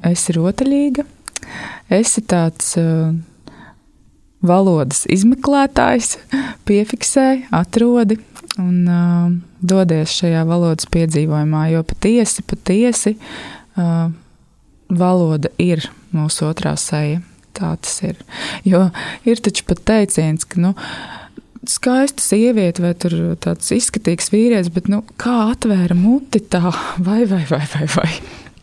esi 0.05 0.35
rotaļīga, 0.37 1.07
esi 1.97 2.23
tāds 2.29 2.75
valodas 4.47 5.05
izmeklētājs, 5.13 6.17
piefiksē, 6.69 7.27
atrodi 7.57 8.19
un 8.61 8.77
uh, 8.89 9.33
dodies 9.61 10.13
šajā 10.21 10.45
valodas 10.49 10.89
piedzīvojumā, 10.93 11.67
jo 11.73 11.83
patiesi, 11.89 12.45
patiesi 12.47 13.17
valoda 14.87 15.51
ir 15.61 15.89
mūsu 16.17 16.47
otrā 16.49 16.77
seja. 16.81 17.21
Tā 17.57 17.73
tas 17.81 17.95
ir. 18.05 18.19
Jo 18.69 18.83
ir 19.25 19.41
taču 19.41 19.65
pat 19.69 19.81
teiciens, 19.89 20.45
ka, 20.45 20.61
nu, 20.61 20.75
uh, 20.77 21.26
skaista 21.73 22.23
sieviete 22.23 22.85
vai 22.85 22.95
tāds 22.97 23.71
izskatīgs 23.75 24.33
vīrietis, 24.33 24.73
bet 24.75 24.91
nu, 24.93 25.03
kā 25.21 25.51
atvēra 25.53 25.97
muti 25.99 26.43
tā, 26.43 26.63
vai, 27.07 27.23
vai, 27.29 27.45
vai, 27.51 27.63
vai, 27.75 27.87
vai. 27.97 28.11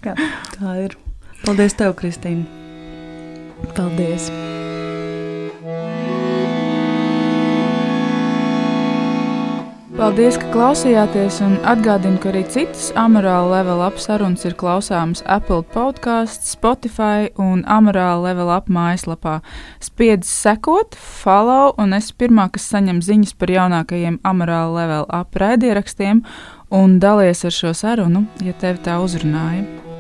Jā, 0.04 0.18
tā 0.56 0.76
ir. 0.88 0.98
Paldies, 1.44 1.76
tev, 1.80 1.96
Kristīne! 2.00 2.48
Paldies! 3.76 4.32
Paldies, 9.94 10.40
ka 10.42 10.48
klausījāties, 10.50 11.36
un 11.46 11.52
atgādinu, 11.70 12.18
ka 12.18 12.32
arī 12.32 12.42
citas 12.50 12.88
amorāla 12.98 13.60
level 13.60 13.84
up 13.86 14.00
sarunas 14.02 14.42
ir 14.48 14.56
klausāmas 14.58 15.22
Apple 15.30 15.62
podkāsts, 15.70 16.56
Spotify 16.56 17.30
un 17.38 17.62
amorāla 17.70 18.32
level 18.32 18.50
up 18.50 18.74
mājaslapā. 18.74 19.38
Spiedz 19.86 20.26
sekot, 20.34 20.98
follow, 20.98 21.76
un 21.78 21.94
es 21.94 22.10
pirmā, 22.10 22.50
kas 22.50 22.66
saņem 22.74 23.06
ziņas 23.06 23.38
par 23.38 23.54
jaunākajiem 23.54 24.18
amorāla 24.26 24.74
level 24.82 25.10
up 25.14 25.38
raidierakstiem, 25.38 26.26
un 26.74 26.98
dalies 26.98 27.46
ar 27.46 27.54
šo 27.54 27.78
sarunu, 27.78 28.26
ja 28.42 28.58
tevi 28.58 28.82
tā 28.90 28.98
uzrunāja. 28.98 29.93